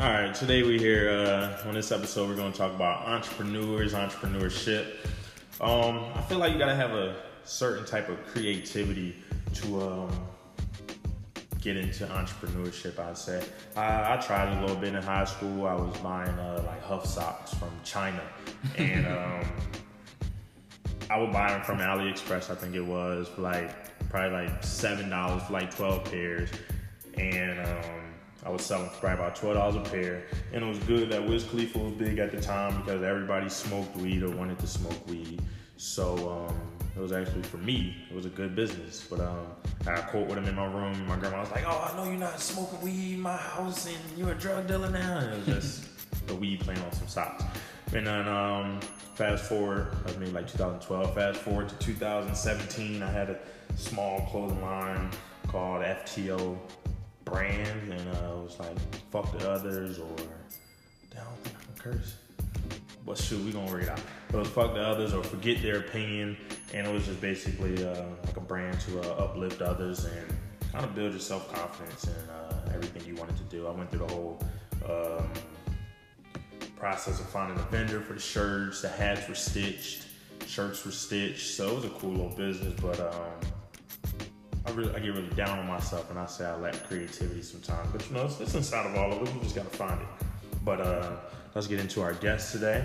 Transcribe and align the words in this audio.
All 0.00 0.08
right, 0.08 0.34
today 0.34 0.62
we 0.62 0.78
here 0.78 1.10
uh, 1.10 1.68
on 1.68 1.74
this 1.74 1.92
episode. 1.92 2.26
We're 2.26 2.34
going 2.34 2.52
to 2.52 2.56
talk 2.56 2.72
about 2.74 3.06
entrepreneurs, 3.06 3.92
entrepreneurship. 3.92 4.94
Um, 5.60 6.06
I 6.14 6.22
feel 6.22 6.38
like 6.38 6.54
you 6.54 6.58
got 6.58 6.68
to 6.68 6.74
have 6.74 6.92
a 6.92 7.16
certain 7.44 7.84
type 7.84 8.08
of 8.08 8.16
creativity 8.24 9.14
to 9.56 9.82
um, 9.82 10.26
get 11.60 11.76
into 11.76 12.06
entrepreneurship. 12.06 12.98
I'd 12.98 13.18
say 13.18 13.44
I, 13.76 14.14
I, 14.14 14.16
tried 14.16 14.56
a 14.56 14.60
little 14.62 14.76
bit 14.76 14.94
in 14.94 15.02
high 15.02 15.26
school. 15.26 15.66
I 15.66 15.74
was 15.74 15.94
buying 15.98 16.30
uh, 16.30 16.64
like 16.66 16.82
HUF 16.82 17.04
socks 17.04 17.52
from 17.52 17.70
China, 17.84 18.22
and 18.78 19.06
um, 19.06 19.44
I 21.10 21.18
would 21.18 21.30
buy 21.30 21.50
them 21.50 21.62
from 21.62 21.76
AliExpress. 21.76 22.48
I 22.48 22.54
think 22.54 22.74
it 22.74 22.80
was 22.80 23.28
like 23.36 24.08
probably 24.08 24.46
like 24.46 24.64
seven 24.64 25.10
dollars 25.10 25.42
for 25.42 25.52
like 25.52 25.74
twelve 25.74 26.04
pairs, 26.04 26.48
and 27.18 27.60
um, 27.60 27.99
I 28.44 28.48
was 28.48 28.62
selling 28.62 28.88
for 28.88 29.00
probably 29.00 29.24
about 29.24 29.36
twelve 29.36 29.56
dollars 29.56 29.76
a 29.76 29.90
pair, 29.90 30.24
and 30.52 30.64
it 30.64 30.66
was 30.66 30.78
good 30.80 31.10
that 31.10 31.26
Wiz 31.26 31.44
Khalifa 31.44 31.78
was 31.78 31.92
big 31.92 32.18
at 32.18 32.30
the 32.30 32.40
time 32.40 32.80
because 32.80 33.02
everybody 33.02 33.48
smoked 33.48 33.96
weed 33.96 34.22
or 34.22 34.30
wanted 34.30 34.58
to 34.60 34.66
smoke 34.66 35.06
weed. 35.08 35.42
So 35.76 36.46
um, 36.48 36.56
it 36.96 37.00
was 37.00 37.12
actually 37.12 37.42
for 37.42 37.58
me, 37.58 37.96
it 38.10 38.14
was 38.14 38.26
a 38.26 38.30
good 38.30 38.54
business. 38.54 39.06
But 39.08 39.20
um, 39.20 39.46
I 39.82 39.96
got 39.96 40.10
caught 40.10 40.26
with 40.26 40.38
him 40.38 40.46
in 40.46 40.54
my 40.54 40.66
room. 40.66 41.06
My 41.06 41.16
grandma 41.16 41.40
was 41.40 41.50
like, 41.50 41.64
"Oh, 41.66 41.90
I 41.92 41.96
know 41.96 42.04
you're 42.04 42.18
not 42.18 42.40
smoking 42.40 42.80
weed 42.80 43.14
in 43.14 43.20
my 43.20 43.36
house, 43.36 43.86
and 43.86 44.18
you're 44.18 44.32
a 44.32 44.34
drug 44.34 44.66
dealer 44.66 44.90
now." 44.90 45.18
And 45.18 45.32
it 45.32 45.46
was 45.46 45.46
just 45.46 46.26
the 46.26 46.34
weed 46.34 46.60
playing 46.60 46.80
on 46.80 46.92
some 46.92 47.08
socks. 47.08 47.44
And 47.92 48.06
then 48.06 48.28
um, 48.28 48.80
fast 49.14 49.44
forward, 49.44 49.88
I 50.06 50.16
mean 50.18 50.32
like 50.32 50.46
2012. 50.46 51.14
Fast 51.14 51.40
forward 51.40 51.68
to 51.68 51.74
2017, 51.76 53.02
I 53.02 53.10
had 53.10 53.30
a 53.30 53.38
small 53.76 54.20
clothing 54.30 54.62
line 54.62 55.10
called 55.48 55.82
FTO 55.82 56.56
brand, 57.24 57.92
and 57.92 58.08
uh, 58.08 58.36
it 58.36 58.42
was 58.42 58.56
like 58.58 58.78
fuck 59.10 59.36
the 59.38 59.50
others 59.50 59.98
or 59.98 60.16
I 61.12 61.24
don't 61.24 61.38
think 61.42 61.56
I 61.56 61.64
can 61.64 61.92
curse. 61.92 62.16
But 63.06 63.18
shoot, 63.18 63.44
we 63.44 63.52
gonna 63.52 63.74
it 63.76 63.88
out. 63.88 64.00
Was 64.32 64.48
fuck 64.48 64.74
the 64.74 64.80
others 64.80 65.14
or 65.14 65.24
forget 65.24 65.62
their 65.62 65.78
opinion, 65.78 66.36
and 66.74 66.86
it 66.86 66.92
was 66.92 67.06
just 67.06 67.20
basically 67.20 67.84
uh, 67.84 68.04
like 68.24 68.36
a 68.36 68.40
brand 68.40 68.78
to 68.82 69.00
uh, 69.00 69.24
uplift 69.24 69.62
others 69.62 70.04
and 70.04 70.26
kind 70.72 70.84
of 70.84 70.94
build 70.94 71.12
your 71.12 71.20
self 71.20 71.52
confidence 71.52 72.04
and 72.04 72.30
uh, 72.30 72.74
everything 72.74 73.04
you 73.06 73.14
wanted 73.16 73.36
to 73.36 73.44
do. 73.44 73.66
I 73.66 73.70
went 73.70 73.90
through 73.90 74.06
the 74.06 74.12
whole 74.12 74.42
um, 74.88 75.30
process 76.76 77.20
of 77.20 77.28
finding 77.28 77.58
a 77.58 77.62
vendor 77.62 78.00
for 78.00 78.12
the 78.12 78.20
shirts. 78.20 78.82
The 78.82 78.88
hats 78.88 79.28
were 79.28 79.34
stitched, 79.34 80.06
shirts 80.46 80.84
were 80.84 80.92
stitched, 80.92 81.54
so 81.54 81.70
it 81.70 81.74
was 81.76 81.84
a 81.86 81.90
cool 81.90 82.10
little 82.10 82.36
business, 82.36 82.74
but. 82.80 83.00
Um, 83.00 83.50
I 84.66 84.70
really, 84.72 84.94
I 84.94 84.98
get 84.98 85.14
really 85.14 85.30
down 85.30 85.58
on 85.58 85.66
myself 85.66 86.10
and 86.10 86.18
I 86.18 86.26
say 86.26 86.44
I 86.44 86.54
lack 86.56 86.74
creativity 86.86 87.42
sometimes. 87.42 87.90
But 87.92 88.08
you 88.08 88.14
know, 88.14 88.26
it's, 88.26 88.40
it's 88.40 88.54
inside 88.54 88.86
of 88.86 88.96
all 88.96 89.12
of 89.12 89.22
us. 89.22 89.34
We 89.34 89.40
just 89.40 89.54
gotta 89.54 89.70
find 89.70 90.00
it. 90.00 90.06
But 90.64 90.80
uh, 90.80 91.16
let's 91.54 91.66
get 91.66 91.80
into 91.80 92.02
our 92.02 92.14
guest 92.14 92.52
today. 92.52 92.84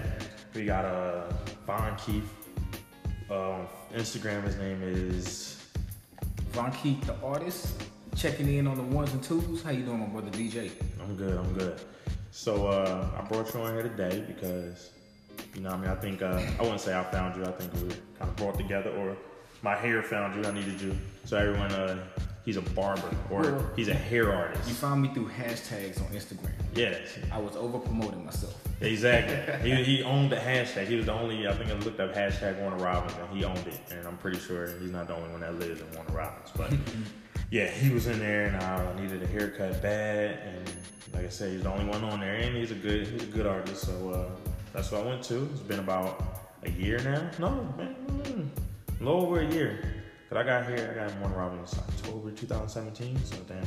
We 0.53 0.65
got 0.65 0.85
uh, 0.85 1.31
Von 1.67 1.95
Keith. 1.97 2.31
Uh, 3.29 3.65
Instagram, 3.93 4.43
his 4.43 4.55
name 4.57 4.81
is 4.83 5.61
Von 6.51 6.71
Keith, 6.71 7.01
the 7.05 7.15
artist. 7.23 7.83
Checking 8.15 8.53
in 8.53 8.67
on 8.67 8.77
the 8.77 8.83
ones 8.83 9.11
and 9.11 9.21
twos. 9.21 9.61
How 9.61 9.71
you 9.71 9.83
doing, 9.83 9.99
my 9.99 10.05
brother 10.05 10.29
DJ? 10.31 10.71
I'm 11.01 11.17
good. 11.17 11.37
I'm 11.37 11.53
good. 11.53 11.81
So 12.31 12.67
uh, 12.67 13.07
I 13.17 13.21
brought 13.27 13.53
you 13.53 13.59
on 13.61 13.73
here 13.73 13.83
today 13.83 14.23
because 14.25 14.91
you 15.53 15.61
know, 15.61 15.69
I 15.69 15.77
mean, 15.77 15.89
I 15.89 15.95
think 15.95 16.21
uh, 16.21 16.41
I 16.59 16.61
wouldn't 16.61 16.81
say 16.81 16.97
I 16.97 17.03
found 17.03 17.35
you. 17.35 17.45
I 17.45 17.51
think 17.51 17.73
we 17.73 17.89
kind 18.17 18.29
of 18.29 18.35
brought 18.35 18.57
together, 18.57 18.91
or 18.91 19.17
my 19.61 19.75
hair 19.75 20.01
found 20.03 20.35
you. 20.35 20.49
I 20.49 20.53
needed 20.53 20.81
you. 20.81 20.95
So 21.25 21.37
everyone, 21.37 21.71
uh, 21.71 21.97
he's 22.45 22.57
a 22.57 22.61
barber 22.61 23.09
or 23.29 23.41
well, 23.41 23.71
he's 23.75 23.87
a 23.87 23.93
hair 23.93 24.31
artist. 24.33 24.67
You 24.67 24.75
found 24.75 25.01
me 25.01 25.09
through 25.13 25.29
hashtags 25.29 25.99
on 25.99 26.07
Instagram. 26.13 26.51
Yes. 26.75 27.17
I 27.31 27.39
was 27.39 27.55
over 27.55 27.79
promoting 27.79 28.23
myself. 28.23 28.55
Exactly. 28.81 29.69
he, 29.75 29.83
he 29.83 30.03
owned 30.03 30.31
the 30.31 30.35
hashtag. 30.35 30.87
He 30.87 30.95
was 30.95 31.07
the 31.07 31.13
only, 31.13 31.47
I 31.47 31.53
think 31.53 31.71
I 31.71 31.73
looked 31.73 31.99
up 31.99 32.13
hashtag 32.13 32.59
Warner 32.59 32.77
Robins 32.77 33.13
and 33.19 33.37
he 33.37 33.43
owned 33.43 33.65
it. 33.67 33.79
And 33.91 34.07
I'm 34.07 34.17
pretty 34.17 34.39
sure 34.39 34.67
he's 34.79 34.91
not 34.91 35.07
the 35.07 35.15
only 35.15 35.29
one 35.29 35.41
that 35.41 35.57
lives 35.59 35.81
in 35.81 35.91
Warner 35.95 36.13
Robins. 36.13 36.51
But 36.55 36.73
yeah, 37.49 37.67
he 37.67 37.91
was 37.91 38.07
in 38.07 38.19
there 38.19 38.45
and 38.45 38.57
I 38.57 39.01
needed 39.01 39.23
a 39.23 39.27
haircut 39.27 39.81
bad. 39.81 40.39
And 40.45 40.71
like 41.13 41.25
I 41.25 41.29
said, 41.29 41.53
he's 41.53 41.63
the 41.63 41.71
only 41.71 41.85
one 41.85 42.03
on 42.03 42.19
there. 42.19 42.35
And 42.35 42.55
he's 42.55 42.71
a 42.71 42.75
good, 42.75 43.07
he's 43.07 43.23
a 43.23 43.27
good 43.27 43.47
artist. 43.47 43.85
So 43.85 44.09
uh, 44.09 44.51
that's 44.73 44.91
what 44.91 45.01
I 45.01 45.05
went 45.07 45.23
to. 45.23 45.49
It's 45.51 45.61
been 45.61 45.79
about 45.79 46.23
a 46.63 46.69
year 46.69 46.99
now. 46.99 47.29
No, 47.39 47.73
man, 47.77 48.51
little 49.05 49.21
over 49.21 49.41
a 49.41 49.53
year. 49.53 49.79
Cause 50.29 50.37
I 50.39 50.43
got 50.43 50.65
here, 50.65 50.89
I 50.91 50.95
got 50.95 51.11
in 51.11 51.19
Warner 51.21 51.37
Robins 51.37 51.77
October 51.77 52.31
2017. 52.31 53.23
So 53.23 53.35
then, 53.47 53.63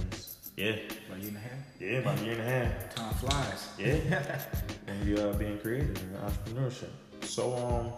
yeah, 0.56 0.74
about 1.06 1.18
a 1.18 1.20
year 1.20 1.28
and 1.28 1.36
a 1.36 1.40
half. 1.40 1.52
Yeah, 1.78 1.98
about 1.98 2.18
a 2.18 2.24
year 2.24 2.32
and 2.32 2.42
a 2.42 2.44
half. 2.44 2.94
Time 2.94 3.14
flies. 3.14 3.68
Yeah, 3.78 4.40
and 4.88 5.08
you 5.08 5.16
uh, 5.18 5.32
being 5.34 5.58
creative 5.58 5.96
and 6.02 6.16
entrepreneurship. 6.16 6.90
So 7.22 7.54
um, 7.56 7.92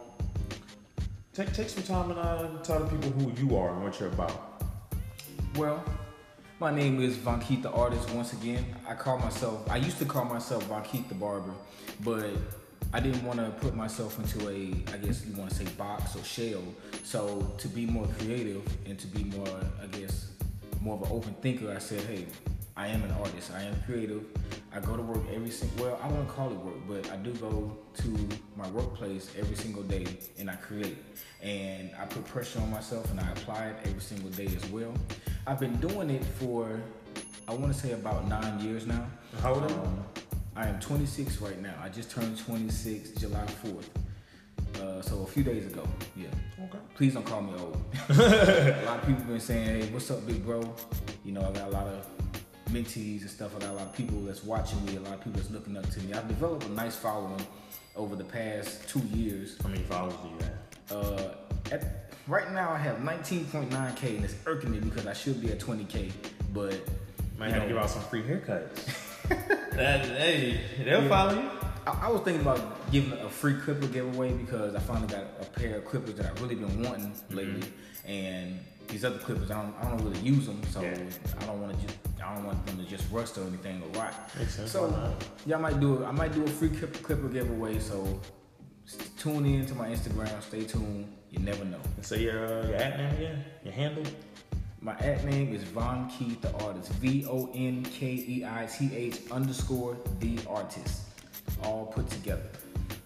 take 1.32 1.52
take 1.54 1.70
some 1.70 1.82
time 1.82 2.10
and 2.10 2.20
uh, 2.20 2.62
tell 2.62 2.80
the 2.80 2.86
people 2.94 3.10
who 3.10 3.32
you 3.40 3.56
are 3.56 3.70
and 3.70 3.82
what 3.82 3.98
you're 3.98 4.10
about. 4.10 4.62
Well, 5.56 5.82
my 6.58 6.70
name 6.70 7.00
is 7.00 7.16
Von 7.16 7.40
Keith 7.40 7.62
the 7.62 7.70
artist. 7.70 8.10
Once 8.10 8.34
again, 8.34 8.66
I 8.86 8.92
call 8.92 9.18
myself. 9.18 9.68
I 9.70 9.78
used 9.78 9.98
to 9.98 10.04
call 10.04 10.26
myself 10.26 10.64
Von 10.64 10.82
Keith 10.82 11.08
the 11.08 11.14
barber, 11.14 11.54
but 12.04 12.30
I 12.92 12.98
didn't 12.98 13.24
want 13.24 13.38
to 13.38 13.50
put 13.64 13.76
myself 13.76 14.18
into 14.18 14.48
a, 14.48 14.72
I 14.92 14.96
guess 14.98 15.24
you 15.24 15.36
want 15.36 15.50
to 15.50 15.56
say 15.56 15.64
box 15.78 16.16
or 16.16 16.24
shell. 16.24 16.62
So 17.04 17.52
to 17.58 17.68
be 17.68 17.86
more 17.86 18.06
creative 18.18 18.66
and 18.84 18.98
to 18.98 19.06
be 19.06 19.24
more, 19.24 19.60
I 19.80 19.86
guess, 19.86 20.30
more 20.80 20.96
of 20.96 21.02
an 21.02 21.08
open 21.12 21.34
thinker, 21.34 21.72
I 21.72 21.78
said, 21.78 22.00
hey, 22.02 22.26
I 22.76 22.88
am 22.88 23.04
an 23.04 23.12
artist. 23.12 23.52
I 23.54 23.62
am 23.62 23.76
creative. 23.86 24.24
I 24.72 24.80
go 24.80 24.96
to 24.96 25.02
work 25.02 25.22
every 25.32 25.50
single, 25.50 25.84
well, 25.84 26.00
I 26.02 26.08
not 26.08 26.26
call 26.28 26.50
it 26.50 26.56
work, 26.58 26.74
but 26.88 27.12
I 27.12 27.16
do 27.16 27.32
go 27.34 27.76
to 27.98 28.28
my 28.56 28.68
workplace 28.70 29.30
every 29.38 29.54
single 29.54 29.84
day 29.84 30.06
and 30.38 30.50
I 30.50 30.56
create. 30.56 30.98
And 31.42 31.90
I 31.96 32.06
put 32.06 32.24
pressure 32.24 32.60
on 32.60 32.72
myself 32.72 33.08
and 33.12 33.20
I 33.20 33.30
apply 33.30 33.66
it 33.66 33.76
every 33.84 34.00
single 34.00 34.30
day 34.30 34.46
as 34.46 34.66
well. 34.70 34.92
I've 35.46 35.60
been 35.60 35.76
doing 35.76 36.10
it 36.10 36.24
for, 36.24 36.80
I 37.46 37.54
want 37.54 37.72
to 37.72 37.78
say 37.78 37.92
about 37.92 38.26
nine 38.26 38.58
years 38.64 38.84
now. 38.84 39.06
How 39.42 39.54
old 39.54 39.62
are 39.62 39.68
you? 39.68 39.74
Um, 39.76 40.04
I 40.56 40.66
am 40.66 40.80
26 40.80 41.40
right 41.40 41.60
now. 41.60 41.74
I 41.82 41.88
just 41.88 42.10
turned 42.10 42.38
26 42.38 43.10
July 43.20 43.44
4th. 43.64 43.84
Uh, 44.80 45.02
so 45.02 45.22
a 45.22 45.26
few 45.26 45.42
days 45.42 45.66
ago, 45.66 45.86
yeah. 46.16 46.26
Okay. 46.64 46.78
Please 46.94 47.14
don't 47.14 47.26
call 47.26 47.42
me 47.42 47.52
old. 47.58 47.76
a 48.08 48.82
lot 48.86 48.98
of 49.00 49.06
people 49.06 49.24
been 49.24 49.40
saying, 49.40 49.82
"Hey, 49.82 49.88
what's 49.90 50.10
up, 50.10 50.26
big 50.26 50.44
bro?" 50.44 50.62
You 51.24 51.32
know, 51.32 51.42
I 51.42 51.52
got 51.52 51.68
a 51.68 51.70
lot 51.70 51.86
of 51.86 52.06
mentees 52.70 53.22
and 53.22 53.30
stuff. 53.30 53.54
I 53.56 53.60
got 53.60 53.70
a 53.70 53.72
lot 53.72 53.86
of 53.86 53.92
people 53.94 54.20
that's 54.20 54.44
watching 54.44 54.84
me. 54.84 54.96
A 54.96 55.00
lot 55.00 55.14
of 55.14 55.24
people 55.24 55.40
that's 55.40 55.50
looking 55.50 55.76
up 55.76 55.88
to 55.90 56.00
me. 56.00 56.12
I've 56.12 56.28
developed 56.28 56.64
a 56.66 56.70
nice 56.70 56.96
following 56.96 57.44
over 57.96 58.16
the 58.16 58.24
past 58.24 58.88
two 58.88 59.00
years. 59.12 59.56
How 59.62 59.68
many 59.68 59.82
followers 59.82 60.14
do 60.22 60.28
you 60.28 60.38
have? 60.44 61.04
Uh, 61.04 61.74
at, 61.74 62.12
right 62.26 62.50
now 62.52 62.70
I 62.70 62.78
have 62.78 62.98
19.9k, 62.98 64.16
and 64.16 64.24
it's 64.24 64.34
irking 64.46 64.70
me 64.70 64.78
because 64.78 65.06
I 65.06 65.14
should 65.14 65.40
be 65.40 65.50
at 65.50 65.58
20k. 65.58 66.12
But 66.54 66.80
might 67.38 67.50
have 67.50 67.62
to 67.62 67.68
give 67.68 67.76
out 67.76 67.90
some 67.90 68.02
free 68.02 68.22
haircuts. 68.22 69.06
that, 69.30 70.04
hey, 70.04 70.60
they'll 70.84 71.02
yeah. 71.02 71.08
follow 71.08 71.34
you. 71.34 71.50
I, 71.86 72.06
I, 72.06 72.08
was 72.10 72.22
thinking 72.22 72.42
about 72.42 72.90
giving 72.90 73.12
a 73.12 73.28
free 73.28 73.54
clipper 73.54 73.86
giveaway 73.86 74.32
because 74.32 74.74
I 74.74 74.80
finally 74.80 75.08
got 75.08 75.24
a 75.40 75.44
pair 75.44 75.76
of 75.76 75.84
clippers 75.84 76.14
that 76.14 76.26
I've 76.26 76.40
really 76.42 76.56
been 76.56 76.82
wanting 76.82 77.14
lately, 77.30 77.60
mm-hmm. 77.60 78.10
and 78.10 78.60
these 78.88 79.04
other 79.04 79.18
clippers 79.18 79.50
I 79.50 79.62
don't, 79.62 79.74
I 79.80 79.88
don't 79.88 80.04
really 80.04 80.20
use 80.20 80.46
them, 80.46 80.60
so 80.70 80.82
yeah. 80.82 80.98
I 81.40 81.46
don't 81.46 81.60
want 81.60 81.78
to 81.78 81.86
just 81.86 81.98
I 82.22 82.34
don't 82.34 82.44
want 82.44 82.64
them 82.66 82.78
to 82.78 82.84
just 82.84 83.10
rust 83.10 83.38
or 83.38 83.42
anything 83.42 83.82
or 83.82 84.00
rot. 84.00 84.14
So 84.48 85.14
yeah, 85.46 85.56
I 85.56 85.60
might 85.60 85.80
do 85.80 86.04
I 86.04 86.10
might 86.10 86.32
do 86.34 86.44
a 86.44 86.48
free 86.48 86.70
clipper 86.70 87.28
giveaway. 87.28 87.78
So 87.78 88.20
tune 89.18 89.46
in 89.46 89.66
to 89.66 89.74
my 89.74 89.88
Instagram. 89.88 90.42
Stay 90.42 90.64
tuned. 90.64 91.16
You 91.30 91.38
never 91.38 91.64
know. 91.64 91.80
So 92.02 92.16
your 92.16 92.44
uh, 92.44 92.66
your 92.66 92.76
at 92.76 92.98
name 92.98 93.14
again. 93.14 93.44
Your 93.64 93.72
handle. 93.72 94.04
My 94.82 94.92
at 95.00 95.26
name 95.26 95.54
is 95.54 95.62
Von 95.64 96.08
Keith 96.08 96.40
the 96.40 96.50
artist. 96.64 96.90
V 96.92 97.26
O 97.26 97.50
N 97.54 97.82
K 97.82 98.12
E 98.12 98.46
I 98.46 98.64
T 98.64 98.90
H 98.94 99.20
underscore 99.30 99.98
the 100.20 100.38
artist. 100.48 101.02
All 101.62 101.84
put 101.84 102.08
together. 102.08 102.48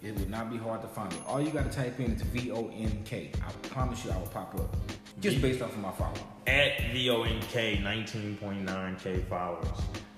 It 0.01 0.17
would 0.17 0.31
not 0.31 0.53
be 0.53 0.57
hard 0.57 0.83
to 0.83 0.87
find 0.89 1.13
me. 1.13 1.19
All 1.27 1.41
you 1.41 1.51
gotta 1.51 1.71
type 1.71 1.99
in 1.99 2.13
is 2.13 2.23
V 2.23 2.53
O 2.53 2.71
N 2.77 3.03
K. 3.05 3.33
I 3.45 3.51
promise 3.67 4.05
you 4.05 4.13
I 4.13 4.19
will 4.19 4.27
pop 4.29 4.55
up. 4.55 4.77
Just 5.21 5.43
based 5.43 5.63
off 5.63 5.73
of 5.73 5.79
my 5.79 5.91
following. 5.91 6.21
At 6.47 6.93
V 6.93 7.11
O 7.11 7.23
N 7.23 7.41
K, 7.51 7.81
19.9K 7.83 9.27
followers. 9.27 9.67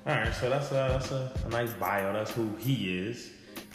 Alright, 0.07 0.35
so 0.35 0.51
that's, 0.51 0.71
a, 0.73 0.75
that's 0.75 1.11
a, 1.11 1.33
a, 1.47 1.49
nice 1.49 1.73
bio. 1.73 2.13
That's 2.13 2.33
who 2.33 2.55
he 2.57 2.99
is. 2.99 3.31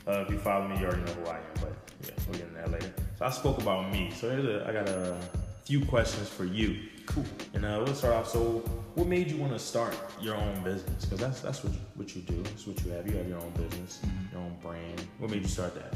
Uh, 0.07 0.24
if 0.25 0.30
you 0.30 0.38
follow 0.38 0.68
me, 0.68 0.80
you 0.80 0.86
already 0.86 1.01
know 1.01 1.13
who 1.13 1.25
I 1.25 1.38
am, 1.38 1.44
but 1.56 1.74
yeah, 2.04 2.12
we'll 2.27 2.38
get 2.38 2.48
into 2.48 2.62
that 2.62 2.72
later. 2.72 2.94
So 3.18 3.25
I 3.25 3.31
spoke 3.31 3.60
about 3.60 3.92
me. 3.92 4.12
So 4.16 4.30
here's 4.30 4.45
a, 4.45 4.68
I 4.68 4.72
got 4.72 4.88
a 4.88 5.18
few 5.66 5.84
questions 5.86 6.30
for 6.30 6.45
you. 6.45 6.77
Cool. 7.13 7.25
And 7.54 7.66
uh, 7.66 7.81
we'll 7.84 7.94
start 7.94 8.13
off. 8.13 8.30
So, 8.30 8.63
what 8.96 9.06
made 9.06 9.30
you 9.30 9.38
want 9.38 9.52
to 9.52 9.60
start 9.60 9.98
your 10.22 10.36
own 10.36 10.63
business? 10.63 11.04
Because 11.04 11.19
that's 11.19 11.42
that's 11.42 11.63
what 11.63 11.74
you, 11.74 11.80
what 11.96 12.16
you 12.16 12.22
do. 12.22 12.42
That's 12.44 12.66
what 12.66 12.81
you 12.86 12.92
have. 12.92 13.06
You 13.06 13.18
have 13.18 13.28
your 13.28 13.40
own 13.40 13.52
business, 13.52 14.00
mm-hmm. 14.06 14.36
your 14.36 14.46
own 14.46 14.56
brand. 14.62 15.06
What 15.19 15.30
made 15.30 15.42
you 15.42 15.50
start 15.50 15.75
that? 15.75 15.94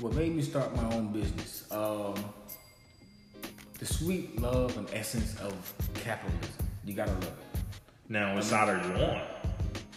What 0.00 0.14
made 0.14 0.34
me 0.34 0.42
start 0.42 0.74
my 0.74 0.92
own 0.94 1.12
business? 1.12 1.70
Um, 1.70 2.14
the 3.78 3.86
sweet 3.86 4.40
love 4.40 4.76
and 4.76 4.88
essence 4.92 5.38
of 5.40 5.54
capitalism. 5.94 6.66
You 6.84 6.94
gotta 6.94 7.12
love 7.12 7.24
it. 7.24 7.60
Now, 8.08 8.34
what 8.34 8.42
side 8.42 8.68
are 8.70 8.88
you 8.88 9.04
on? 9.04 9.22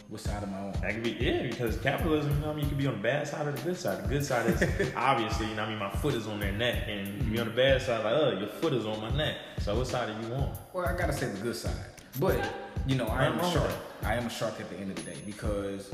What 0.09 0.21
side 0.21 0.43
am 0.43 0.53
I 0.53 0.57
on? 0.57 0.73
That 0.73 0.93
could 0.93 1.03
be 1.03 1.17
yeah, 1.19 1.47
because 1.47 1.77
capitalism, 1.77 2.31
you 2.35 2.41
know, 2.41 2.51
I 2.51 2.53
mean, 2.53 2.65
you 2.65 2.69
could 2.69 2.77
be 2.77 2.85
on 2.85 2.97
the 2.97 3.01
bad 3.01 3.27
side 3.27 3.47
or 3.47 3.51
the 3.53 3.61
good 3.63 3.77
side. 3.77 4.03
The 4.03 4.07
good 4.07 4.23
side 4.23 4.45
is 4.45 4.91
obviously, 4.95 5.47
you 5.47 5.55
know, 5.55 5.63
I 5.63 5.69
mean, 5.69 5.79
my 5.79 5.89
foot 5.89 6.13
is 6.13 6.27
on 6.27 6.39
their 6.39 6.51
neck, 6.51 6.83
and 6.87 7.07
you 7.23 7.31
be 7.31 7.39
on 7.39 7.47
the 7.47 7.53
bad 7.53 7.81
side, 7.81 8.03
like, 8.05 8.13
oh, 8.13 8.37
your 8.37 8.49
foot 8.49 8.73
is 8.73 8.85
on 8.85 9.01
my 9.01 9.09
neck. 9.17 9.37
So 9.63 9.73
what 9.77 9.87
side 9.87 10.09
are 10.09 10.21
you 10.21 10.33
on? 10.33 10.51
Well, 10.73 10.85
I 10.85 10.93
gotta 10.93 11.13
say 11.13 11.29
the 11.29 11.37
good 11.37 11.55
side, 11.55 11.71
but 12.19 12.37
you 12.85 12.97
know, 12.97 13.05
I 13.05 13.27
am 13.27 13.39
a 13.39 13.49
shark. 13.49 13.71
I 14.01 14.15
am 14.15 14.25
a 14.25 14.29
shark 14.29 14.59
at 14.59 14.69
the 14.69 14.75
end 14.75 14.91
of 14.91 14.97
the 14.97 15.09
day 15.09 15.17
because 15.25 15.89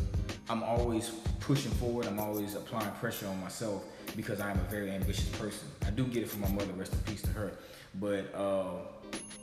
I'm 0.50 0.63
always 0.63 1.10
pushing 1.39 1.71
forward. 1.74 2.07
I'm 2.07 2.19
always 2.19 2.56
applying 2.56 2.89
pressure 2.94 3.27
on 3.27 3.39
myself 3.39 3.83
because 4.16 4.42
I 4.42 4.50
am 4.50 4.57
a 4.57 4.69
very 4.71 4.89
ambitious 4.89 5.30
person. 5.38 5.68
I 5.86 5.92
do 5.92 6.04
get 6.06 6.24
it 6.24 6.31
from 6.31 6.42
my 6.42 6.50
mother. 6.50 6.74
Rest 6.74 6.94
in 6.94 7.00
peace 7.01 7.21
to 7.21 7.30
her. 7.30 7.60
But 8.00 8.33
uh, 8.33 8.71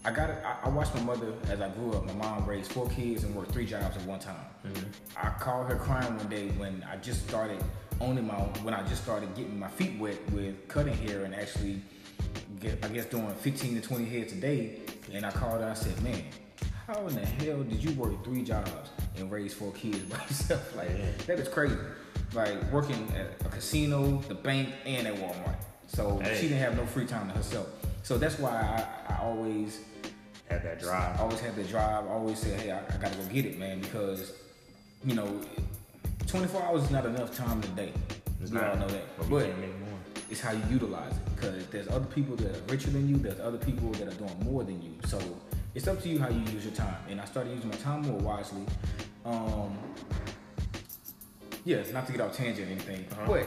I 0.04 0.10
got 0.10 0.30
it. 0.30 0.38
I, 0.44 0.66
I 0.66 0.68
watched 0.70 0.96
my 0.96 1.02
mother 1.02 1.32
as 1.44 1.60
I 1.60 1.68
grew 1.68 1.92
up. 1.92 2.04
My 2.06 2.14
mom 2.14 2.46
raised 2.46 2.72
four 2.72 2.88
kids 2.88 3.22
and 3.22 3.32
worked 3.32 3.52
three 3.52 3.64
jobs 3.64 3.96
at 3.96 4.02
one 4.06 4.18
time. 4.18 4.44
I 5.16 5.28
called 5.38 5.68
her 5.68 5.76
crying 5.76 6.16
one 6.16 6.28
day 6.28 6.48
when 6.56 6.84
I 6.90 6.96
just 6.96 7.28
started 7.28 7.62
owning 8.00 8.26
my 8.26 8.34
when 8.64 8.74
I 8.74 8.82
just 8.88 9.04
started 9.04 9.32
getting 9.36 9.56
my 9.56 9.68
feet 9.68 10.00
wet 10.00 10.18
with 10.32 10.66
cutting 10.66 10.96
hair 10.96 11.24
and 11.24 11.32
actually, 11.32 11.80
get, 12.60 12.84
I 12.84 12.88
guess, 12.88 13.06
doing 13.06 13.28
15 13.34 13.80
to 13.80 13.86
20 13.86 14.04
heads 14.06 14.32
a 14.32 14.36
day. 14.36 14.80
And 15.12 15.24
I 15.24 15.30
called 15.30 15.60
her. 15.60 15.68
I 15.70 15.74
said, 15.74 16.00
"Man, 16.02 16.22
how 16.86 17.06
in 17.06 17.14
the 17.14 17.24
hell 17.24 17.62
did 17.62 17.82
you 17.82 17.92
work 17.92 18.24
three 18.24 18.42
jobs 18.42 18.90
and 19.16 19.30
raise 19.30 19.54
four 19.54 19.72
kids 19.72 19.98
by 20.00 20.16
yourself? 20.28 20.74
Like 20.76 21.18
that 21.26 21.38
is 21.38 21.48
crazy. 21.48 21.76
Like 22.34 22.60
working 22.72 23.08
at 23.16 23.40
a 23.46 23.48
casino, 23.48 24.18
the 24.28 24.34
bank, 24.34 24.70
and 24.84 25.06
at 25.06 25.14
Walmart. 25.16 25.56
So 25.86 26.18
Hey. 26.18 26.34
she 26.34 26.42
didn't 26.48 26.58
have 26.58 26.76
no 26.76 26.84
free 26.86 27.06
time 27.06 27.28
to 27.28 27.34
herself. 27.34 27.68
So 28.02 28.18
that's 28.18 28.38
why 28.38 28.50
I, 28.50 29.14
I 29.14 29.18
always 29.22 29.80
Had 30.48 30.62
that 30.64 30.78
I 30.78 30.80
drive. 30.80 31.20
always 31.20 31.38
had 31.40 31.54
the 31.56 31.64
drive. 31.64 32.04
I 32.06 32.08
always 32.10 32.38
said, 32.40 32.60
hey, 32.60 32.72
I, 32.72 32.78
I 32.78 32.96
gotta 33.00 33.16
go 33.16 33.24
get 33.32 33.46
it, 33.46 33.58
man, 33.58 33.80
because 33.80 34.32
you 35.04 35.14
know, 35.14 35.40
24 36.26 36.62
hours 36.62 36.82
is 36.84 36.90
not 36.90 37.06
enough 37.06 37.36
time 37.36 37.62
in 37.62 37.70
a 37.70 37.72
day. 37.74 37.92
It's 38.42 38.50
we 38.50 38.58
all 38.58 38.76
know 38.76 38.88
that. 38.88 39.16
But 39.18 39.30
But, 39.30 39.46
we 40.28 40.34
can't 40.36 40.54
make 40.54 40.66
more. 40.66 40.66
it's 40.68 40.68
how 40.68 40.68
you 40.68 40.72
utilize 40.72 41.12
it. 41.12 41.34
Because 41.36 41.66
there's 41.68 41.88
other 41.88 42.06
people 42.06 42.36
that 42.36 42.56
are 42.56 42.72
richer 42.72 42.90
than 42.90 43.08
you. 43.08 43.16
There's 43.16 43.40
other 43.40 43.58
people 43.58 43.90
that 43.92 44.08
are 44.08 44.16
doing 44.16 44.36
more 44.44 44.64
than 44.64 44.80
you. 44.82 44.92
So 45.06 45.18
it's 45.74 45.86
up 45.88 46.00
to 46.02 46.08
you 46.08 46.18
how 46.18 46.28
you 46.28 46.40
use 46.52 46.64
your 46.64 46.74
time. 46.74 46.96
And 47.08 47.20
I 47.20 47.24
started 47.24 47.52
using 47.52 47.68
my 47.70 47.76
time 47.76 48.02
more 48.02 48.18
wisely. 48.18 48.64
Um, 49.24 49.76
yeah, 51.64 51.82
not 51.92 52.06
to 52.06 52.12
get 52.12 52.20
off 52.20 52.36
tangent 52.36 52.68
or 52.68 52.72
anything, 52.72 53.04
Uh-huh. 53.12 53.26
but 53.26 53.46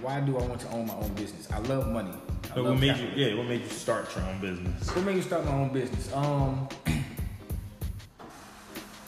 why 0.00 0.20
do 0.20 0.38
I 0.38 0.42
want 0.42 0.60
to 0.62 0.68
own 0.70 0.86
my 0.86 0.94
own 0.94 1.12
business? 1.14 1.46
I 1.52 1.58
love 1.58 1.86
money. 1.88 2.10
I 2.10 2.54
But 2.54 2.64
love 2.64 2.72
what 2.74 2.80
made 2.80 2.96
you? 2.96 3.08
Yeah, 3.14 3.34
what 3.36 3.46
made 3.46 3.60
you 3.62 3.68
start 3.68 4.08
your 4.16 4.24
own 4.24 4.40
business? 4.40 4.88
What 4.94 5.04
made 5.04 5.16
me 5.16 5.22
start 5.22 5.44
my 5.44 5.52
own 5.52 5.70
business? 5.72 6.10
Um, 6.14 6.66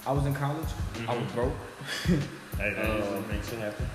I 0.07 0.13
was 0.13 0.27
in 0.27 0.35
college. 0.35 0.69
I 1.09 1.17
was 1.17 1.33
broke. 1.33 1.53
Hey, 2.07 2.19
that 2.75 2.79
Uh, 2.79 3.21
makes 3.31 3.51
it 3.53 3.59
happen. 3.59 3.87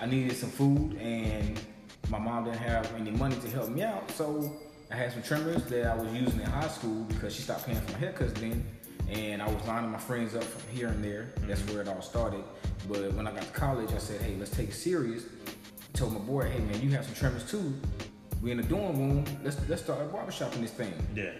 I 0.00 0.06
needed 0.06 0.34
some 0.36 0.50
food, 0.50 0.96
and 0.98 1.60
my 2.08 2.18
mom 2.18 2.44
didn't 2.44 2.58
have 2.58 2.92
any 2.96 3.10
money 3.10 3.36
to 3.36 3.48
help 3.50 3.68
me 3.68 3.82
out. 3.82 4.10
So 4.12 4.52
I 4.90 4.96
had 4.96 5.12
some 5.12 5.22
trimmers 5.22 5.64
that 5.64 5.86
I 5.86 5.94
was 5.94 6.12
using 6.12 6.40
in 6.40 6.46
high 6.46 6.68
school 6.68 7.04
because 7.04 7.34
she 7.34 7.42
stopped 7.42 7.66
paying 7.66 7.80
for 7.80 7.92
my 7.92 7.98
haircuts 7.98 8.34
then. 8.34 8.64
And 9.08 9.42
I 9.42 9.48
was 9.52 9.66
lining 9.66 9.90
my 9.90 9.98
friends 9.98 10.34
up 10.36 10.44
from 10.44 10.62
here 10.74 10.88
and 10.88 11.02
there. 11.02 11.32
That's 11.40 11.60
where 11.62 11.82
it 11.82 11.88
all 11.88 12.00
started. 12.00 12.44
But 12.88 13.12
when 13.14 13.26
I 13.26 13.32
got 13.32 13.42
to 13.42 13.52
college, 13.52 13.92
I 13.92 13.98
said, 13.98 14.20
"Hey, 14.20 14.36
let's 14.38 14.50
take 14.50 14.68
it 14.68 14.74
serious." 14.74 15.24
told 15.92 16.12
my 16.12 16.20
boy, 16.20 16.48
"Hey 16.48 16.60
man, 16.60 16.80
you 16.80 16.90
have 16.90 17.04
some 17.04 17.14
trimmers 17.14 17.50
too. 17.50 17.74
We 18.40 18.52
in 18.52 18.56
the 18.56 18.62
dorm 18.62 18.98
room. 18.98 19.24
Let's 19.42 19.56
let's 19.68 19.82
start 19.82 20.00
a 20.00 20.04
barbershop 20.04 20.54
in 20.54 20.62
this 20.62 20.70
thing." 20.70 20.94
Yeah. 21.14 21.32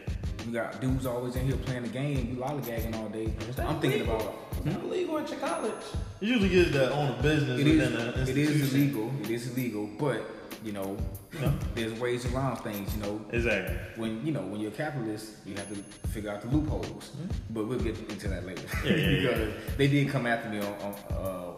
We 0.47 0.53
got 0.53 0.81
dudes 0.81 1.07
always 1.07 1.37
in 1.37 1.47
here 1.47 1.57
playing 1.57 1.83
the 1.83 1.89
game. 1.89 2.31
We 2.31 2.43
lollygagging 2.43 2.97
all 2.97 3.09
day. 3.09 3.33
I'm 3.59 3.81
thinking 3.81 4.03
about 4.03 4.35
It's 4.53 4.65
not 4.65 4.75
hmm? 4.75 4.87
illegal 4.87 5.19
at 5.19 5.31
your 5.31 5.39
college. 5.39 5.73
You 6.21 6.35
usually 6.35 6.49
get 6.49 6.73
to 6.73 6.93
own 6.93 7.19
a 7.19 7.23
business 7.23 7.61
it 7.61 7.65
within 7.65 7.93
is 7.93 8.01
an 8.01 8.09
it 8.09 8.17
institution. 8.17 8.61
is 8.61 8.75
illegal. 8.75 9.13
It 9.23 9.31
is 9.31 9.53
illegal, 9.53 9.89
but 9.99 10.23
you 10.65 10.73
know, 10.73 10.97
Yeah. 11.41 11.53
there's 11.75 11.93
ways 12.01 12.27
around 12.33 12.57
things. 12.59 12.95
You 12.97 13.03
know, 13.03 13.21
Exactly. 13.33 13.77
when 13.97 14.25
you 14.27 14.33
know 14.33 14.43
when 14.43 14.61
you're 14.61 14.73
a 14.73 14.75
capitalist, 14.75 15.27
you 15.47 15.55
have 15.57 15.69
to 15.69 15.77
figure 16.09 16.31
out 16.31 16.43
the 16.43 16.49
loopholes. 16.49 17.11
But 17.51 17.67
we'll 17.69 17.79
get 17.79 17.97
into 18.11 18.29
that 18.29 18.47
later 18.47 18.63
Mm-hmm. 18.63 18.87
Yeah, 18.89 18.97
yeah, 18.97 19.09
yeah. 19.21 19.29
because 19.47 19.77
they 19.79 19.89
did 19.89 20.09
come 20.11 20.27
after 20.27 20.49
me 20.49 20.59
on, 20.59 20.75
on 20.87 20.95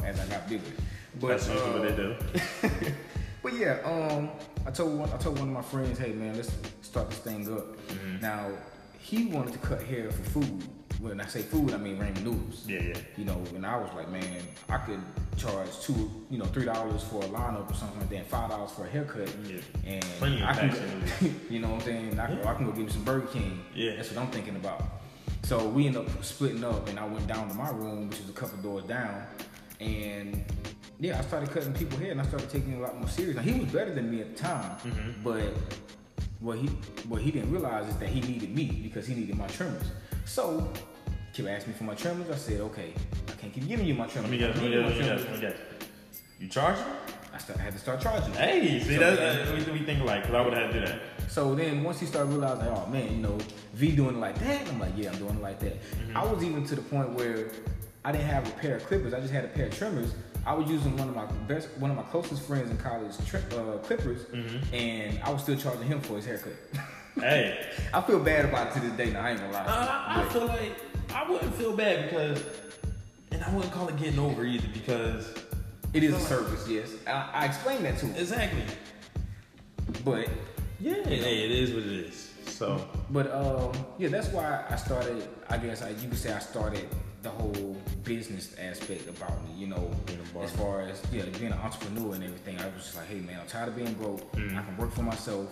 uh, 0.00 0.04
as 0.04 0.18
I 0.20 0.26
got 0.26 0.48
bigger. 0.48 0.62
But 1.20 1.28
That's 1.28 1.48
usually 1.48 1.70
uh, 1.70 1.78
what 1.78 1.88
they 1.88 1.96
do. 1.96 2.16
But 3.42 3.54
yeah, 3.54 3.78
um, 3.84 4.30
I 4.64 4.70
told 4.70 4.96
one, 4.96 5.10
I 5.12 5.16
told 5.16 5.36
one 5.40 5.48
of 5.48 5.54
my 5.54 5.62
friends, 5.62 5.98
hey 5.98 6.12
man, 6.12 6.36
let's 6.36 6.52
start 6.80 7.10
this 7.10 7.18
thing 7.18 7.42
up. 7.52 7.76
Mm-hmm. 7.88 8.20
Now 8.22 8.50
he 9.00 9.26
wanted 9.26 9.52
to 9.54 9.58
cut 9.58 9.82
hair 9.82 10.12
for 10.12 10.22
food. 10.22 10.62
When 11.02 11.20
I 11.20 11.26
say 11.26 11.42
food, 11.42 11.72
I 11.74 11.78
mean 11.78 11.96
ramen 11.98 12.22
noodles. 12.22 12.64
Yeah, 12.66 12.80
yeah. 12.80 12.94
You 13.16 13.24
know, 13.24 13.42
and 13.56 13.66
I 13.66 13.76
was 13.76 13.90
like, 13.94 14.08
man, 14.10 14.40
I 14.68 14.78
could 14.78 15.00
charge 15.36 15.68
two, 15.80 16.10
you 16.30 16.38
know, 16.38 16.44
three 16.46 16.64
dollars 16.64 17.02
for 17.02 17.22
a 17.24 17.26
lineup 17.26 17.68
or 17.68 17.74
something 17.74 17.98
like 17.98 18.08
that, 18.10 18.16
and 18.18 18.26
five 18.26 18.50
dollars 18.50 18.70
for 18.70 18.86
a 18.86 18.88
haircut. 18.88 19.28
Yeah. 19.44 19.56
And 19.84 20.02
Plenty 20.20 20.42
I 20.44 20.54
can, 20.54 20.70
go, 20.70 21.30
you 21.50 21.58
know 21.58 21.70
what 21.70 21.80
I'm 21.80 21.86
saying? 21.86 22.20
I, 22.20 22.26
can- 22.28 22.38
Yeah. 22.38 22.50
I 22.50 22.54
can 22.54 22.66
go 22.66 22.72
get 22.72 22.84
me 22.86 22.90
some 22.92 23.02
Burger 23.04 23.26
King. 23.26 23.64
Yeah. 23.74 23.96
That's 23.96 24.10
what 24.12 24.22
I'm 24.24 24.30
thinking 24.30 24.54
about. 24.56 24.80
So 25.42 25.66
we 25.68 25.86
ended 25.88 26.02
up 26.08 26.24
splitting 26.24 26.62
up, 26.62 26.88
and 26.88 27.00
I 27.00 27.04
went 27.04 27.26
down 27.26 27.48
to 27.48 27.54
my 27.54 27.70
room, 27.70 28.08
which 28.08 28.20
is 28.20 28.28
a 28.30 28.32
couple 28.32 28.58
doors 28.58 28.84
down, 28.84 29.26
and 29.80 30.44
yeah, 31.00 31.18
I 31.18 31.22
started 31.22 31.50
cutting 31.50 31.72
people 31.74 31.98
hair, 31.98 32.12
and 32.12 32.20
I 32.20 32.24
started 32.26 32.48
taking 32.48 32.74
it 32.74 32.78
a 32.78 32.82
lot 32.82 32.96
more 32.96 33.08
serious. 33.08 33.34
Now 33.34 33.42
he 33.42 33.58
was 33.58 33.72
better 33.72 33.92
than 33.92 34.08
me 34.08 34.20
at 34.20 34.36
the 34.36 34.42
time, 34.44 34.76
Mm-hmm. 34.84 35.24
but 35.24 35.52
what 36.38 36.58
he 36.58 36.66
what 37.08 37.20
he 37.22 37.32
didn't 37.32 37.50
realize 37.50 37.88
is 37.88 37.96
that 37.96 38.08
he 38.08 38.20
needed 38.20 38.54
me 38.54 38.80
because 38.84 39.04
he 39.06 39.14
needed 39.16 39.36
my 39.36 39.46
trimmers. 39.48 39.90
So 40.24 40.72
he 41.32 41.48
asked 41.48 41.66
me 41.66 41.72
for 41.74 41.84
my 41.84 41.94
trimmers. 41.94 42.30
I 42.30 42.36
said, 42.36 42.60
okay, 42.60 42.92
I 43.28 43.32
can't 43.32 43.52
keep 43.52 43.66
giving 43.68 43.86
you 43.86 43.94
my 43.94 44.06
trimmers. 44.06 44.30
Let 44.30 44.32
me 44.32 44.38
guess. 44.38 44.56
Let 44.56 44.64
me 44.64 44.70
guess. 44.70 44.84
Let 44.84 44.94
me 44.94 45.00
guess. 45.00 45.20
Let 45.24 45.32
me 45.34 45.40
guess. 45.40 45.56
You 46.38 46.48
charge 46.48 46.76
them? 46.76 46.88
I, 47.34 47.38
start, 47.38 47.58
I 47.58 47.62
had 47.62 47.72
to 47.72 47.78
start 47.78 48.00
charging. 48.00 48.32
Hey, 48.34 48.80
see, 48.80 48.94
So 48.94 49.00
that's 49.00 49.18
then- 49.18 49.48
uh, 49.48 49.72
we, 49.72 49.78
we 49.78 49.84
think 49.86 50.04
like, 50.04 50.24
cause 50.24 50.34
I 50.34 50.40
would 50.42 50.52
have 50.54 50.72
to 50.72 50.80
do 50.80 50.86
that. 50.86 51.00
So 51.28 51.54
then 51.54 51.82
once 51.82 51.98
he 51.98 52.04
started 52.06 52.28
realizing, 52.30 52.66
oh 52.68 52.86
man, 52.88 53.10
you 53.10 53.18
know, 53.22 53.38
V 53.74 53.92
doing 53.96 54.16
it 54.16 54.18
like 54.18 54.38
that, 54.40 54.68
I'm 54.68 54.78
like, 54.78 54.92
yeah, 54.96 55.10
I'm 55.10 55.18
doing 55.18 55.36
it 55.36 55.42
like 55.42 55.58
that. 55.60 55.80
Mm-hmm. 55.80 56.16
I 56.16 56.24
was 56.24 56.44
even 56.44 56.64
to 56.66 56.74
the 56.74 56.82
point 56.82 57.10
where 57.14 57.48
I 58.04 58.12
didn't 58.12 58.26
have 58.26 58.46
a 58.46 58.50
pair 58.52 58.76
of 58.76 58.84
clippers, 58.84 59.14
I 59.14 59.20
just 59.20 59.32
had 59.32 59.44
a 59.44 59.48
pair 59.48 59.66
of 59.66 59.78
trimmers. 59.78 60.14
I 60.44 60.52
was 60.52 60.68
using 60.68 60.94
one 60.96 61.08
of 61.08 61.14
my 61.14 61.24
best, 61.46 61.68
one 61.78 61.90
of 61.90 61.96
my 61.96 62.02
closest 62.02 62.42
friends 62.42 62.70
in 62.70 62.76
college, 62.76 63.12
uh, 63.34 63.78
clippers, 63.78 64.24
Mm-hmm. 64.26 64.74
and 64.74 65.20
I 65.22 65.30
was 65.30 65.42
still 65.42 65.56
charging 65.56 65.86
him 65.86 66.00
for 66.00 66.16
his 66.16 66.26
haircut. 66.26 66.52
Hey, 67.14 67.66
I 67.94 68.00
feel 68.02 68.18
bad 68.18 68.44
about 68.46 68.68
it 68.68 68.74
to 68.74 68.80
this 68.80 68.92
day. 68.92 69.10
Now 69.12 69.22
I 69.22 69.30
ain't 69.30 69.40
gonna 69.40 69.52
lie. 69.52 69.64
I, 69.66 70.22
I 70.22 70.28
feel 70.30 70.46
like 70.46 70.72
I 71.14 71.28
wouldn't 71.30 71.54
feel 71.54 71.76
bad 71.76 72.08
because, 72.10 72.42
and 73.30 73.42
I 73.42 73.54
wouldn't 73.54 73.72
call 73.72 73.88
it 73.88 73.96
getting 73.96 74.18
over 74.18 74.44
either 74.44 74.68
because 74.72 75.34
it 75.92 76.02
is 76.02 76.14
a 76.14 76.20
service, 76.20 76.66
yes. 76.68 76.92
I, 77.06 77.30
I 77.32 77.44
explained 77.46 77.84
that 77.84 77.98
to 77.98 78.06
him, 78.06 78.16
exactly. 78.16 78.62
but 80.04 80.28
Yeah, 80.80 80.94
hey, 81.04 81.44
it 81.44 81.50
is 81.50 81.72
what 81.72 81.82
it 81.82 82.06
is. 82.06 82.30
So 82.46 82.86
But 83.10 83.32
um, 83.32 83.72
yeah, 83.98 84.08
that's 84.08 84.28
why 84.28 84.64
I 84.68 84.76
started. 84.76 85.28
I 85.48 85.58
guess 85.58 85.82
I, 85.82 85.90
you 85.90 86.08
could 86.08 86.18
say 86.18 86.32
I 86.32 86.38
started 86.38 86.88
the 87.22 87.30
whole 87.30 87.76
business 88.04 88.54
aspect 88.58 89.08
about 89.08 89.42
me. 89.44 89.54
You 89.56 89.68
know, 89.68 89.90
Being 90.06 90.20
a 90.20 90.34
barber. 90.34 90.44
as 90.48 90.52
far 90.52 90.80
as 90.82 91.02
yeah, 91.12 91.24
being 91.38 91.52
an 91.52 91.58
entrepreneur 91.58 92.14
and 92.14 92.24
everything. 92.24 92.58
I 92.60 92.66
was 92.66 92.84
just 92.84 92.96
like, 92.96 93.06
hey 93.08 93.20
man, 93.20 93.38
I'm 93.40 93.46
tired 93.46 93.68
of 93.68 93.76
being 93.76 93.92
broke. 93.94 94.30
Mm. 94.32 94.56
I 94.58 94.62
can 94.62 94.76
work 94.76 94.92
for 94.92 95.02
myself. 95.02 95.46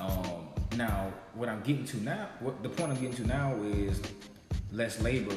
Um, 0.00 0.48
now, 0.76 1.12
what 1.34 1.48
I'm 1.48 1.60
getting 1.62 1.84
to 1.86 1.96
now, 2.02 2.28
what 2.40 2.62
the 2.62 2.68
point 2.68 2.92
I'm 2.92 3.00
getting 3.00 3.16
to 3.16 3.26
now 3.26 3.54
is 3.62 4.00
less 4.72 5.00
labor 5.00 5.36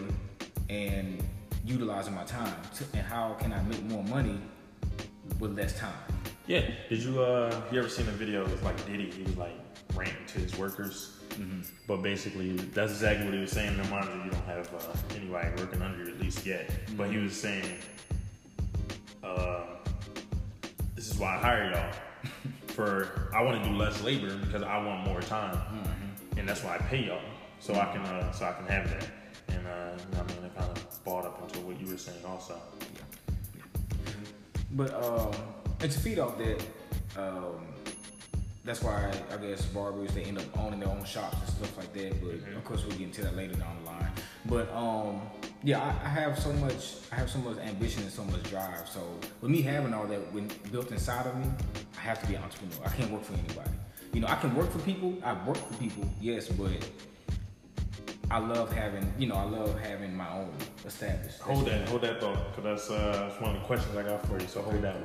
and 0.69 1.23
utilizing 1.65 2.13
my 2.13 2.23
time. 2.23 2.55
To, 2.75 2.85
and 2.93 3.05
how 3.05 3.33
can 3.39 3.53
I 3.53 3.61
make 3.63 3.83
more 3.83 4.03
money 4.03 4.39
with 5.39 5.57
less 5.57 5.77
time? 5.77 5.93
yeah, 6.47 6.69
did 6.89 7.01
you 7.01 7.21
uh 7.21 7.61
you 7.71 7.79
ever 7.79 7.87
seen 7.87 8.07
a 8.09 8.11
video 8.11 8.43
of 8.43 8.63
like 8.63 8.85
Diddy? 8.85 9.09
He 9.09 9.23
was 9.23 9.37
like 9.37 9.55
ranting 9.95 10.25
to 10.27 10.39
his 10.39 10.57
workers, 10.57 11.17
but 11.87 12.01
basically 12.01 12.51
that's 12.51 12.91
exactly 12.91 13.25
what 13.25 13.33
he 13.33 13.39
was 13.39 13.51
saying. 13.51 13.77
No 13.77 13.83
matter 13.85 14.11
you 14.25 14.31
don't 14.31 14.45
have 14.45 14.67
uh, 14.73 15.15
anybody 15.15 15.49
working 15.61 15.81
under 15.81 16.03
you 16.03 16.11
at 16.11 16.19
least 16.19 16.45
yet, 16.45 16.69
but 16.97 17.09
he 17.09 17.17
was 17.17 17.39
saying, 17.39 17.77
uh, 19.23 19.63
this 20.95 21.09
is 21.09 21.17
why 21.17 21.35
I 21.35 21.37
hire 21.37 21.71
y'all. 21.71 21.93
For 22.67 23.31
I 23.33 23.43
want 23.43 23.63
to 23.63 23.69
do 23.69 23.75
less 23.75 24.01
labor 24.01 24.35
because 24.37 24.63
I 24.63 24.77
want 24.85 25.05
more 25.05 25.21
time, 25.21 25.57
and 26.37 26.47
that's 26.47 26.63
why 26.63 26.75
I 26.75 26.77
pay 26.79 27.05
y'all 27.05 27.21
so 27.59 27.75
I 27.75 27.85
can 27.93 28.01
uh, 28.01 28.31
so 28.31 28.45
I 28.45 28.53
can 28.53 28.65
have 28.65 28.89
that. 28.89 29.07
And 29.53 29.67
uh, 29.67 29.69
you 29.69 30.17
know 30.17 30.23
what 30.23 30.31
I 30.31 30.35
mean, 30.35 30.45
it 30.45 30.57
kind 30.57 30.71
of 30.71 31.03
bought 31.03 31.25
up 31.25 31.41
into 31.43 31.59
what 31.61 31.79
you 31.79 31.87
were 31.91 31.97
saying 31.97 32.23
also. 32.25 32.55
But 34.71 34.93
um, 35.03 35.31
and 35.81 35.91
to 35.91 35.99
feed 35.99 36.19
off 36.19 36.37
that, 36.37 36.63
um, 37.17 37.65
that's 38.63 38.83
why 38.83 39.11
I, 39.31 39.37
guess 39.37 39.65
barbers 39.65 40.13
they 40.13 40.23
end 40.23 40.37
up 40.37 40.57
owning 40.57 40.79
their 40.79 40.89
own 40.89 41.03
shops 41.03 41.37
and 41.39 41.49
stuff 41.49 41.77
like 41.77 41.91
that. 41.93 42.21
But 42.21 42.55
of 42.55 42.63
course 42.63 42.85
we'll 42.85 42.97
get 42.97 43.07
into 43.07 43.23
that 43.23 43.35
later 43.35 43.55
down 43.55 43.75
the 43.83 43.89
line. 43.89 44.11
But 44.45 44.71
um, 44.73 45.21
yeah, 45.63 45.81
I, 45.81 46.05
I 46.05 46.09
have 46.09 46.39
so 46.39 46.53
much, 46.53 46.95
I 47.11 47.15
have 47.15 47.29
so 47.29 47.39
much 47.39 47.57
ambition 47.57 48.03
and 48.03 48.11
so 48.11 48.23
much 48.23 48.43
drive. 48.43 48.87
So 48.87 49.01
with 49.41 49.51
me 49.51 49.61
having 49.61 49.93
all 49.93 50.05
that 50.05 50.33
when 50.33 50.49
built 50.71 50.91
inside 50.91 51.25
of 51.25 51.35
me, 51.37 51.45
I 51.97 52.01
have 52.01 52.21
to 52.21 52.27
be 52.27 52.35
an 52.35 52.43
entrepreneur. 52.43 52.85
I 52.85 52.89
can't 52.89 53.11
work 53.11 53.23
for 53.23 53.33
anybody. 53.33 53.71
You 54.13 54.21
know, 54.21 54.27
I 54.27 54.35
can 54.35 54.53
work 54.55 54.71
for 54.71 54.79
people. 54.79 55.17
I 55.23 55.33
work 55.45 55.57
for 55.57 55.73
people, 55.75 56.09
yes, 56.19 56.47
but 56.49 56.71
I 58.31 58.37
love 58.39 58.71
having, 58.71 59.11
you 59.19 59.27
know, 59.27 59.35
I 59.35 59.43
love 59.43 59.77
having 59.81 60.15
my 60.15 60.29
own 60.31 60.53
established. 60.85 61.39
Hold 61.41 61.65
that, 61.67 61.87
hold 61.89 62.01
that 62.03 62.21
thought, 62.21 62.55
because 62.55 62.63
that's, 62.63 62.89
uh, 62.89 63.27
that's 63.27 63.41
one 63.41 63.53
of 63.55 63.61
the 63.61 63.67
questions 63.67 63.95
I 63.97 64.03
got 64.03 64.25
for 64.25 64.39
you. 64.39 64.47
So 64.47 64.61
hold 64.61 64.81
that. 64.83 64.95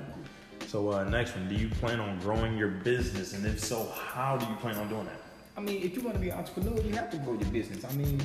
So 0.68 0.90
uh, 0.92 1.02
next 1.04 1.34
one, 1.34 1.48
do 1.48 1.56
you 1.56 1.68
plan 1.68 1.98
on 1.98 2.18
growing 2.20 2.56
your 2.56 2.68
business, 2.68 3.32
and 3.34 3.44
if 3.44 3.58
so, 3.58 3.88
how 3.96 4.36
do 4.36 4.46
you 4.46 4.54
plan 4.56 4.76
on 4.76 4.88
doing 4.88 5.06
that? 5.06 5.20
I 5.56 5.60
mean, 5.60 5.82
if 5.82 5.96
you 5.96 6.02
want 6.02 6.14
to 6.14 6.20
be 6.20 6.28
an 6.30 6.38
entrepreneur, 6.38 6.80
you 6.82 6.94
have 6.94 7.10
to 7.10 7.16
grow 7.18 7.34
your 7.34 7.48
business. 7.50 7.84
I 7.84 7.92
mean, 7.94 8.20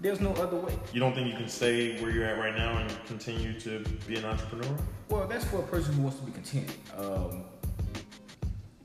there's 0.00 0.20
no 0.20 0.32
other 0.34 0.56
way. 0.56 0.72
You 0.94 1.00
don't 1.00 1.14
think 1.14 1.28
you 1.28 1.34
can 1.36 1.48
stay 1.48 2.00
where 2.00 2.10
you're 2.10 2.24
at 2.24 2.38
right 2.38 2.56
now 2.56 2.78
and 2.78 2.90
continue 3.06 3.58
to 3.60 3.84
be 4.06 4.16
an 4.16 4.24
entrepreneur? 4.24 4.76
Well, 5.10 5.26
that's 5.26 5.44
for 5.44 5.58
a 5.58 5.62
person 5.64 5.92
who 5.94 6.02
wants 6.02 6.18
to 6.20 6.24
be 6.24 6.32
content. 6.32 6.70
Um, 6.96 7.44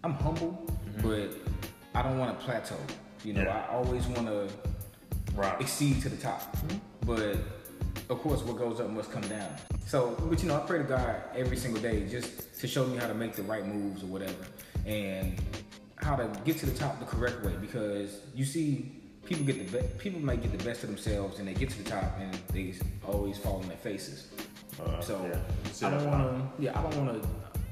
I'm 0.03 0.13
humble, 0.13 0.65
Mm-hmm. 0.91 1.07
but 1.07 1.97
I 1.97 2.01
don't 2.01 2.17
want 2.17 2.37
to 2.37 2.45
plateau. 2.45 2.75
You 3.23 3.31
know, 3.33 3.43
Yeah. 3.43 3.65
I 3.69 3.73
always 3.75 4.05
want 4.07 4.27
to 4.27 4.49
Right. 5.35 5.59
exceed 5.61 6.01
to 6.01 6.09
the 6.09 6.17
top. 6.17 6.55
But 7.05 7.37
of 8.09 8.19
course, 8.21 8.41
what 8.41 8.57
goes 8.57 8.79
up 8.79 8.89
must 8.89 9.11
come 9.11 9.21
down. 9.23 9.49
So, 9.85 10.15
but 10.29 10.41
you 10.41 10.47
know, 10.49 10.55
I 10.55 10.59
pray 10.65 10.77
to 10.79 10.83
God 10.83 11.15
every 11.35 11.57
single 11.57 11.81
day 11.81 12.07
just 12.07 12.59
to 12.59 12.67
show 12.67 12.85
me 12.85 12.97
how 12.97 13.07
to 13.07 13.13
make 13.13 13.35
the 13.35 13.43
right 13.43 13.65
moves 13.65 14.03
or 14.03 14.07
whatever, 14.07 14.45
and 14.85 15.35
how 15.97 16.15
to 16.15 16.27
get 16.45 16.57
to 16.59 16.65
the 16.65 16.77
top 16.77 16.99
the 16.99 17.05
correct 17.05 17.43
way. 17.43 17.53
Because 17.59 18.19
you 18.35 18.45
see, 18.45 18.91
people 19.25 19.45
get 19.45 19.71
the 19.71 19.77
be- 19.79 19.87
people 19.97 20.19
might 20.21 20.41
get 20.41 20.57
the 20.57 20.63
best 20.63 20.83
of 20.83 20.89
themselves, 20.89 21.39
and 21.39 21.47
they 21.47 21.53
get 21.53 21.69
to 21.71 21.83
the 21.83 21.89
top, 21.89 22.17
and 22.19 22.33
they 22.53 22.73
always 23.07 23.37
fall 23.37 23.57
on 23.61 23.67
their 23.67 23.77
faces. 23.77 24.27
Uh, 24.79 25.01
So 25.01 25.19
yeah. 25.81 25.87
I 25.87 25.91
don't 25.91 26.07
want 26.09 26.57
to. 26.57 26.63
Yeah, 26.63 26.79
I 26.79 26.83
don't 26.89 27.05
want 27.05 27.21
to. 27.23 27.29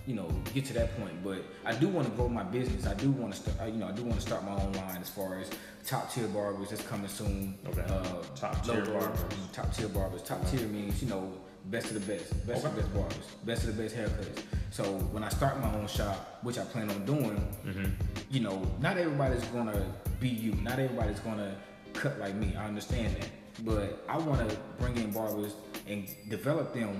You 0.10 0.16
know, 0.16 0.28
get 0.56 0.66
to 0.66 0.74
that 0.74 0.98
point, 1.00 1.24
but 1.24 1.44
I 1.64 1.74
do 1.76 1.88
want 1.88 2.08
to 2.10 2.14
grow 2.16 2.28
my 2.28 2.42
business. 2.42 2.88
I 2.88 2.96
do 2.96 3.12
want 3.12 3.32
to 3.36 3.40
start. 3.40 3.70
You 3.70 3.78
know, 3.78 3.88
I 3.88 3.92
do 3.92 4.02
want 4.02 4.16
to 4.16 4.22
start 4.22 4.44
my 4.44 4.54
own 4.60 4.72
line 4.74 4.98
as 5.00 5.08
far 5.08 5.38
as 5.38 5.52
top 5.86 6.12
tier 6.12 6.28
barbers 6.30 6.72
that's 6.72 6.82
coming 6.82 7.08
soon. 7.08 7.56
Okay. 7.68 7.82
Uh, 7.88 8.24
Top 8.36 8.66
tier 8.66 8.84
barbers. 8.86 9.20
Top 9.54 9.72
tier 9.72 9.88
barbers. 9.88 10.24
Top 10.24 10.44
tier 10.50 10.66
means 10.68 11.04
you 11.04 11.10
know 11.10 11.32
best 11.66 11.92
of 11.92 11.94
the 11.94 12.12
best, 12.12 12.26
best 12.48 12.66
of 12.66 12.76
the 12.76 12.82
best 12.82 12.94
barbers, 12.96 13.26
best 13.46 13.64
of 13.66 13.78
the 13.78 13.84
best 13.84 13.96
haircuts. 13.96 14.42
So 14.72 14.84
when 15.14 15.24
I 15.24 15.30
start 15.30 15.62
my 15.62 15.72
own 15.76 15.86
shop, 15.86 16.40
which 16.42 16.58
I 16.58 16.64
plan 16.66 16.90
on 16.90 17.06
doing, 17.06 17.40
Mm-hmm. 17.68 17.86
you 18.32 18.40
know, 18.40 18.64
not 18.82 18.98
everybody's 18.98 19.44
gonna 19.58 19.86
be 20.20 20.30
you. 20.30 20.54
Not 20.64 20.80
everybody's 20.80 21.20
gonna 21.20 21.54
cut 21.94 22.18
like 22.20 22.34
me. 22.34 22.56
I 22.58 22.66
understand 22.68 23.16
that, 23.18 23.30
but 23.64 24.04
I 24.10 24.18
want 24.18 24.50
to 24.50 24.58
bring 24.80 24.98
in 24.98 25.12
barbers 25.12 25.54
and 25.88 26.08
develop 26.30 26.74
them 26.74 27.00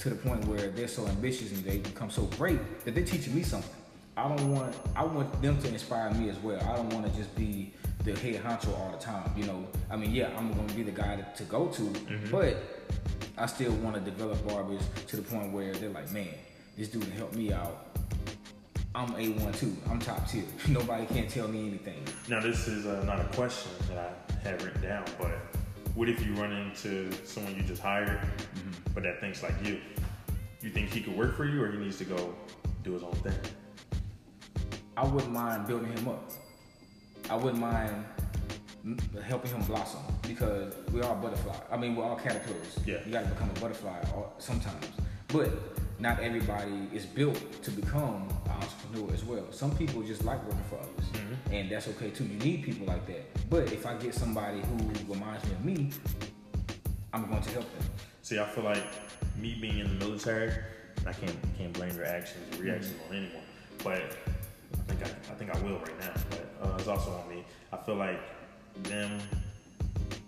to 0.00 0.08
the 0.08 0.16
point 0.16 0.44
where 0.46 0.68
they're 0.68 0.88
so 0.88 1.06
ambitious 1.06 1.52
and 1.52 1.62
they 1.62 1.78
become 1.78 2.10
so 2.10 2.22
great 2.36 2.58
that 2.84 2.94
they're 2.94 3.04
teaching 3.04 3.34
me 3.34 3.42
something. 3.42 3.70
I 4.16 4.28
don't 4.28 4.52
want. 4.52 4.74
I 4.96 5.04
want 5.04 5.40
them 5.40 5.60
to 5.62 5.68
inspire 5.68 6.10
me 6.12 6.28
as 6.30 6.38
well. 6.38 6.60
I 6.62 6.76
don't 6.76 6.90
want 6.92 7.06
to 7.10 7.16
just 7.16 7.34
be 7.36 7.72
the 8.04 8.14
head 8.14 8.42
honcho 8.42 8.76
all 8.78 8.90
the 8.90 8.98
time. 8.98 9.30
You 9.36 9.44
know, 9.44 9.66
I 9.90 9.96
mean, 9.96 10.10
yeah, 10.12 10.30
I'm 10.36 10.52
gonna 10.52 10.72
be 10.72 10.82
the 10.82 10.90
guy 10.90 11.16
to, 11.16 11.26
to 11.36 11.42
go 11.44 11.68
to, 11.68 11.92
but 12.30 12.56
I 13.38 13.46
still 13.46 13.72
want 13.72 13.94
to 13.96 14.00
develop 14.00 14.46
barbers 14.46 14.82
to 15.06 15.16
the 15.16 15.22
point 15.22 15.52
where 15.52 15.72
they're 15.74 15.90
like, 15.90 16.10
man, 16.12 16.28
this 16.76 16.88
dude 16.88 17.04
helped 17.04 17.36
me 17.36 17.52
out. 17.52 17.86
I'm 18.94 19.10
A1 19.10 19.56
too. 19.58 19.76
I'm 19.88 20.00
top 20.00 20.28
tier. 20.28 20.44
Nobody 20.68 21.06
can't 21.06 21.28
tell 21.30 21.46
me 21.46 21.68
anything. 21.68 22.02
Now, 22.28 22.40
this 22.40 22.66
is 22.66 22.86
uh, 22.86 23.04
not 23.04 23.20
a 23.20 23.24
question 23.36 23.70
that 23.88 24.26
I 24.28 24.48
had 24.48 24.60
written 24.62 24.82
down, 24.82 25.04
but 25.18 25.30
what 25.94 26.08
if 26.08 26.26
you 26.26 26.34
run 26.34 26.52
into 26.52 27.12
someone 27.24 27.54
you 27.54 27.62
just 27.62 27.82
hired, 27.82 28.18
Mm-hmm. 28.18 28.69
But 28.94 29.02
that 29.04 29.20
thinks 29.20 29.42
like 29.42 29.54
you? 29.64 29.80
You 30.60 30.70
think 30.70 30.90
he 30.90 31.00
could 31.00 31.16
work 31.16 31.36
for 31.36 31.44
you, 31.44 31.62
or 31.62 31.70
he 31.70 31.78
needs 31.78 31.98
to 31.98 32.04
go 32.04 32.34
do 32.82 32.92
his 32.92 33.02
own 33.02 33.12
thing? 33.14 33.38
I 34.96 35.04
wouldn't 35.06 35.32
mind 35.32 35.66
building 35.66 35.92
him 35.92 36.08
up. 36.08 36.30
I 37.30 37.36
wouldn't 37.36 37.60
mind 37.60 38.04
helping 39.24 39.50
him 39.50 39.62
blossom 39.62 40.00
because 40.26 40.74
we 40.92 41.00
are 41.02 41.14
butterfly. 41.14 41.54
I 41.70 41.76
mean, 41.76 41.96
we're 41.96 42.04
all 42.04 42.16
caterpillars. 42.16 42.78
Yeah. 42.86 42.98
You 43.06 43.12
got 43.12 43.22
to 43.24 43.28
become 43.28 43.50
a 43.50 43.60
butterfly 43.60 44.02
sometimes. 44.38 44.86
But 45.28 45.50
not 45.98 46.18
everybody 46.20 46.88
is 46.92 47.06
built 47.06 47.62
to 47.62 47.70
become 47.70 48.28
an 48.46 48.50
entrepreneur 48.50 49.12
as 49.14 49.24
well. 49.24 49.44
Some 49.52 49.74
people 49.76 50.02
just 50.02 50.24
like 50.24 50.42
working 50.44 50.64
for 50.68 50.76
others, 50.76 50.88
Mm-hmm. 51.12 51.52
and 51.54 51.70
that's 51.70 51.88
okay 51.88 52.10
too. 52.10 52.24
You 52.24 52.38
need 52.38 52.62
people 52.64 52.86
like 52.86 53.06
that. 53.06 53.48
But 53.50 53.72
if 53.72 53.86
I 53.86 53.94
get 53.94 54.14
somebody 54.14 54.60
who 54.60 55.12
reminds 55.12 55.44
me 55.46 55.52
of 55.52 55.64
me, 55.64 55.90
I'm 57.12 57.28
going 57.28 57.42
to 57.42 57.50
help 57.50 57.64
them. 57.78 57.88
See, 58.30 58.38
I 58.38 58.44
feel 58.44 58.62
like 58.62 58.84
me 59.40 59.58
being 59.60 59.80
in 59.80 59.98
the 59.98 60.06
military, 60.06 60.52
I 61.04 61.12
can't 61.12 61.34
can't 61.58 61.72
blame 61.72 61.96
your 61.96 62.04
actions 62.04 62.56
or 62.56 62.62
reactions 62.62 62.94
on 63.08 63.16
anyone, 63.16 63.42
but 63.82 64.02
I 64.72 64.82
think 64.86 65.02
I, 65.02 65.32
I 65.32 65.34
think 65.34 65.50
I 65.50 65.58
will 65.62 65.80
right 65.80 65.98
now. 65.98 66.12
But 66.30 66.54
uh, 66.62 66.76
it's 66.78 66.86
also 66.86 67.10
on 67.10 67.28
me. 67.28 67.44
I 67.72 67.76
feel 67.78 67.96
like 67.96 68.20
them 68.84 69.18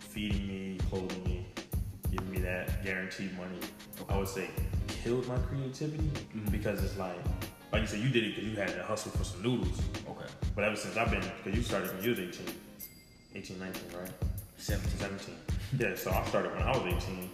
feeding 0.00 0.48
me, 0.48 0.78
clothing 0.90 1.22
me, 1.22 1.46
giving 2.10 2.28
me 2.28 2.38
that 2.38 2.82
guaranteed 2.82 3.38
money. 3.38 3.60
I 4.08 4.18
would 4.18 4.26
say 4.26 4.50
killed 4.88 5.28
my 5.28 5.38
creativity 5.38 6.10
because 6.50 6.82
it's 6.82 6.98
like, 6.98 7.14
like 7.72 7.82
you 7.82 7.86
said, 7.86 8.00
you 8.00 8.08
did 8.08 8.24
it 8.24 8.34
because 8.34 8.50
you 8.50 8.56
had 8.56 8.74
to 8.74 8.82
hustle 8.82 9.12
for 9.12 9.22
some 9.22 9.44
noodles. 9.44 9.80
Okay. 10.08 10.26
But 10.56 10.64
ever 10.64 10.74
since 10.74 10.96
I've 10.96 11.12
been, 11.12 11.22
because 11.44 11.56
you 11.56 11.62
started 11.62 11.94
when 11.94 12.02
you 12.02 12.10
was 12.10 12.18
18, 12.18 12.46
18, 13.36 13.58
19, 13.60 13.82
right? 13.96 14.10
17. 14.56 14.98
17. 14.98 15.34
Yeah, 15.78 15.94
so 15.94 16.10
I 16.10 16.24
started 16.26 16.52
when 16.52 16.62
I 16.64 16.76
was 16.76 17.04
18, 17.04 17.30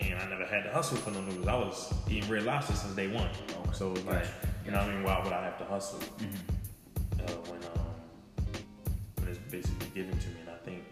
and 0.00 0.20
I 0.20 0.28
never 0.28 0.44
had 0.46 0.62
to 0.64 0.70
hustle 0.70 0.96
for 0.98 1.10
no 1.10 1.20
noodles. 1.22 1.46
I 1.46 1.54
was 1.56 1.94
eating 2.10 2.28
red 2.30 2.44
lobster 2.44 2.74
since 2.74 2.94
day 2.94 3.08
one. 3.08 3.28
Okay. 3.50 3.70
So 3.72 3.92
like, 4.06 4.26
you 4.64 4.70
know 4.70 4.78
what 4.78 4.88
I 4.88 4.94
mean? 4.94 5.02
Why 5.02 5.20
would 5.22 5.32
I 5.32 5.44
have 5.44 5.58
to 5.58 5.64
hustle 5.64 5.98
Mm-hmm. 5.98 7.20
uh, 7.20 7.32
when 7.50 7.60
um, 7.62 7.86
when 9.16 9.28
it's 9.28 9.38
basically 9.50 9.88
given 9.94 10.18
to 10.18 10.28
me? 10.28 10.34
And 10.40 10.50
I 10.50 10.56
think 10.64 10.82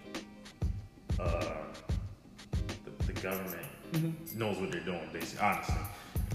uh, 1.21 1.55
the, 2.85 3.13
the 3.13 3.21
government 3.21 3.63
knows 4.37 4.59
what 4.59 4.71
they're 4.71 4.81
doing, 4.81 5.09
basically, 5.13 5.45
honestly. 5.47 5.75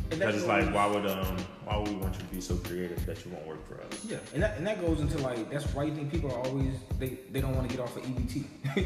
Because 0.09 0.35
it's 0.35 0.45
like, 0.45 0.73
why 0.73 0.87
would 0.87 1.05
um, 1.05 1.37
why 1.63 1.77
would 1.77 1.87
we 1.87 1.95
want 1.95 2.13
you 2.15 2.19
to 2.19 2.25
be 2.25 2.41
so 2.41 2.55
creative 2.57 3.05
that 3.05 3.23
you 3.23 3.31
won't 3.31 3.47
work 3.47 3.65
for 3.65 3.81
us? 3.81 4.03
Yeah, 4.05 4.17
and 4.33 4.43
that, 4.43 4.57
and 4.57 4.67
that 4.67 4.81
goes 4.81 4.99
into 4.99 5.17
like 5.19 5.49
that's 5.49 5.63
why 5.73 5.83
you 5.85 5.95
think 5.95 6.11
people 6.11 6.29
are 6.33 6.39
always 6.47 6.73
they, 6.99 7.17
they 7.31 7.39
don't 7.39 7.55
want 7.55 7.69
to 7.69 7.75
get 7.77 7.81
off 7.81 7.95
of 7.95 8.03
EBT 8.03 8.43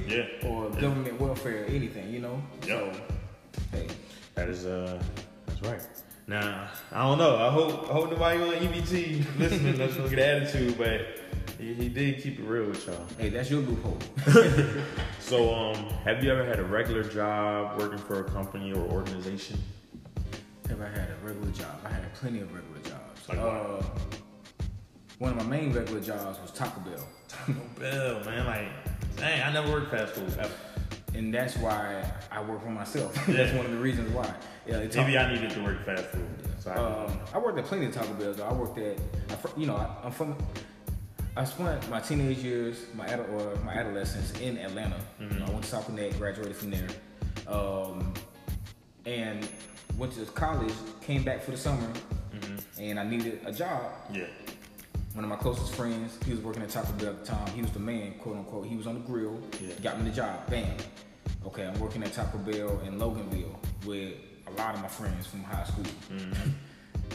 Yeah. 0.08 0.25
or 0.50 0.70
Yeah. 0.75 0.82
government 0.82 1.20
welfare 1.20 1.63
or 1.63 1.65
anything, 1.65 2.12
you 2.13 2.20
know. 2.20 2.39
Yeah. 2.62 2.68
So 2.68 2.92
hey, 3.72 3.88
That 4.36 4.50
is 4.50 4.66
uh, 4.66 5.02
that's 5.46 5.62
right. 5.62 5.82
Now 6.28 6.70
I 6.92 7.04
don't 7.04 7.18
know. 7.18 7.36
I 7.38 7.50
hope 7.52 7.90
I 7.90 7.94
hope 7.94 8.10
nobody 8.12 8.42
on 8.42 8.50
EBT 8.68 9.38
listening 9.40 9.78
doesn't 9.78 10.02
look 10.02 10.14
at 10.14 10.20
attitude, 10.20 10.78
but 10.78 11.02
he, 11.60 11.74
he 11.74 11.90
did 11.90 12.22
keep 12.22 12.40
it 12.40 12.44
real 12.44 12.66
with 12.66 12.86
y'all. 12.88 13.06
hey, 13.18 13.30
that's 13.30 13.50
your 13.50 13.62
loophole. 13.62 13.98
So 15.20 15.56
um, 15.56 15.76
have 16.04 16.24
you 16.24 16.32
ever 16.32 16.46
had 16.46 16.60
a 16.60 16.64
regular 16.64 17.04
job 17.04 17.80
working 17.82 17.98
for 17.98 18.20
a 18.20 18.24
company 18.26 18.72
or 18.74 18.82
organization? 18.92 19.58
Have 20.70 20.80
I 20.82 20.88
had 20.88 21.10
a 21.10 21.16
regular 21.26 21.50
job? 21.52 21.80
I 21.84 21.90
had 21.90 22.14
plenty 22.14 22.42
of 22.42 22.54
regular 22.54 22.80
jobs. 22.84 23.28
Like 23.28 23.40
uh, 23.40 23.82
one 25.18 25.32
of 25.32 25.38
my 25.38 25.44
main 25.58 25.74
regular 25.74 26.00
jobs 26.00 26.40
was 26.40 26.52
Taco 26.52 26.80
Bell, 26.82 27.08
Taco 27.28 27.54
Bell, 27.80 28.24
man. 28.24 28.46
Like, 28.46 28.68
dang, 29.18 29.42
I 29.42 29.52
never 29.52 29.72
worked 29.72 29.90
fast 29.90 30.14
food 30.14 30.32
ever. 30.38 30.54
And 31.15 31.34
that's 31.34 31.55
why 31.57 32.03
I 32.31 32.41
work 32.41 32.62
for 32.62 32.69
myself. 32.69 33.15
Yeah. 33.27 33.36
that's 33.38 33.53
one 33.53 33.65
of 33.65 33.72
the 33.72 33.77
reasons 33.77 34.12
why. 34.13 34.31
Yeah, 34.67 34.79
Maybe 34.95 35.17
I 35.17 35.34
needed 35.34 35.50
to 35.51 35.63
work 35.63 35.86
fast 35.86 36.05
food. 36.07 36.27
So 36.60 36.72
I, 36.72 36.75
Um, 37.05 37.19
I 37.34 37.38
worked 37.39 37.57
at 37.57 37.65
plenty 37.65 37.86
of 37.86 37.93
Taco 37.93 38.13
Bells. 38.15 38.38
though. 38.38 38.43
I 38.45 38.53
worked 38.53 38.77
at, 38.77 38.98
I, 39.29 39.36
you 39.60 39.65
know, 39.65 39.75
I, 39.77 39.88
I'm 40.05 40.12
from. 40.12 40.36
I 41.38 41.43
spent 41.45 41.89
my 41.89 42.00
teenage 42.00 42.38
years, 42.39 42.86
my 42.95 43.13
or 43.13 43.55
my 43.65 43.74
adolescence 43.74 44.31
in 44.39 44.57
Atlanta. 44.57 44.98
Know, 45.19 45.45
I 45.45 45.50
went 45.50 45.63
to 45.63 45.69
South 45.69 45.86
Gwinnett, 45.88 46.17
graduated 46.17 46.55
from 46.55 46.72
there, 46.72 46.88
um, 47.48 48.13
and 49.05 49.48
went 49.98 50.13
to 50.13 50.25
college. 50.25 50.74
Came 51.01 51.24
back 51.24 51.41
for 51.43 51.51
the 51.51 51.57
summer, 51.57 51.88
and 52.79 53.00
I 53.00 53.03
needed 53.03 53.41
a 53.45 53.51
job. 53.51 53.84
yeah. 54.13 54.25
One 55.13 55.24
of 55.24 55.29
my 55.29 55.38
closest 55.38 55.74
friends, 55.75 56.17
he 56.25 56.31
was 56.31 56.41
working 56.41 56.62
at 56.62 56.69
Taco 56.69 56.91
Bell 56.93 57.10
at 57.12 57.19
the 57.24 57.25
time. 57.25 57.48
He 57.53 57.62
was 57.62 57.72
the 57.72 57.79
man, 57.79 58.15
quote 58.19 58.36
unquote. 58.36 58.65
He 58.65 58.75
was 58.75 58.86
on 58.86 58.95
the 58.95 59.00
grill. 59.00 59.39
Yeah. 59.62 59.74
Got 59.81 60.01
me 60.01 60.10
the 60.10 60.15
job. 60.15 60.45
Bam. 60.50 60.75
Okay, 61.46 61.66
I'm 61.66 61.80
working 61.80 62.04
at 62.04 62.12
Taco 62.14 62.38
Bell 62.40 62.80
in 62.86 63.00
Loganville 63.00 63.56
with 63.86 64.14
a 64.48 64.52
lot 64.52 64.75
of 64.75 64.82
my 64.82 64.88
friends 64.88 65.28
from 65.28 65.44
high 65.44 65.64
school. 65.64 65.86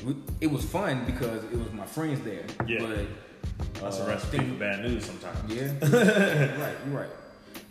We- 0.04 0.16
It 0.40 0.46
was 0.50 0.64
fun 0.64 1.04
because 1.04 1.44
it 1.44 1.58
was 1.58 1.72
my 1.72 1.86
friends 1.86 2.20
there. 2.20 2.44
Yeah. 2.66 2.78
But 2.80 3.80
That's 3.82 3.98
uh, 4.00 4.04
a 4.04 4.08
recipe 4.08 4.38
thing- 4.38 4.52
for 4.54 4.60
bad 4.60 4.82
news 4.82 5.04
sometimes. 5.04 5.52
yeah, 5.52 5.72
you're 5.82 6.58
right, 6.64 6.76
you're 6.86 7.00
right. 7.00 7.10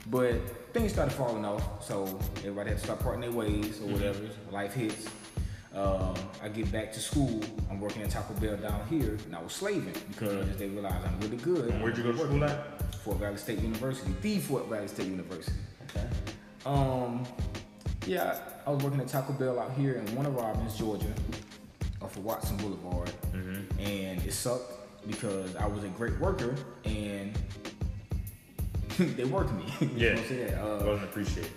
But 0.07 0.73
things 0.73 0.91
started 0.93 1.13
falling 1.13 1.45
off, 1.45 1.85
so 1.85 2.19
everybody 2.39 2.69
had 2.71 2.79
to 2.79 2.83
start 2.83 2.99
parting 2.99 3.21
their 3.21 3.31
ways 3.31 3.79
or 3.81 3.87
whatever. 3.87 4.19
Life 4.51 4.73
hits. 4.73 5.07
Um, 5.73 6.15
I 6.43 6.49
get 6.49 6.71
back 6.71 6.91
to 6.93 6.99
school. 6.99 7.41
I'm 7.69 7.79
working 7.79 8.01
at 8.01 8.09
Taco 8.09 8.33
Bell 8.35 8.57
down 8.57 8.85
here, 8.89 9.17
and 9.25 9.35
I 9.35 9.41
was 9.41 9.53
slaving 9.53 9.93
because 10.09 10.57
they 10.57 10.67
realized 10.67 11.05
I'm 11.05 11.19
really 11.21 11.37
good. 11.37 11.69
And 11.69 11.81
where'd 11.81 11.95
you 11.97 12.03
go 12.03 12.11
to 12.11 12.17
school 12.17 12.43
at? 12.43 12.95
Fort 12.95 13.17
Valley 13.17 13.37
State 13.37 13.59
University, 13.59 14.13
the 14.21 14.39
Fort 14.39 14.67
Valley 14.67 14.87
State 14.87 15.07
University. 15.07 15.57
Okay. 15.95 16.05
Um, 16.65 17.25
yeah, 18.05 18.39
I 18.65 18.71
was 18.71 18.83
working 18.83 18.99
at 18.99 19.07
Taco 19.07 19.33
Bell 19.33 19.59
out 19.59 19.71
here 19.73 19.93
in 19.93 20.15
Warner 20.15 20.31
Robins, 20.31 20.77
Georgia, 20.77 21.13
off 22.01 22.15
of 22.17 22.23
Watson 22.25 22.57
Boulevard, 22.57 23.11
and 23.33 24.21
it 24.25 24.33
sucked 24.33 24.73
because 25.07 25.55
I 25.55 25.65
was 25.65 25.83
a 25.83 25.87
great 25.89 26.17
worker 26.19 26.55
and 26.85 27.33
they 28.97 29.23
worked 29.25 29.53
me. 29.53 29.63
You 29.81 29.87
know 29.87 29.93
Yeah. 29.95 30.09
what 30.15 30.19
I'm 30.19 30.27
saying? 30.27 30.53
Uh, 30.55 30.83
Wasn't 30.85 31.03
appreciated. 31.09 31.51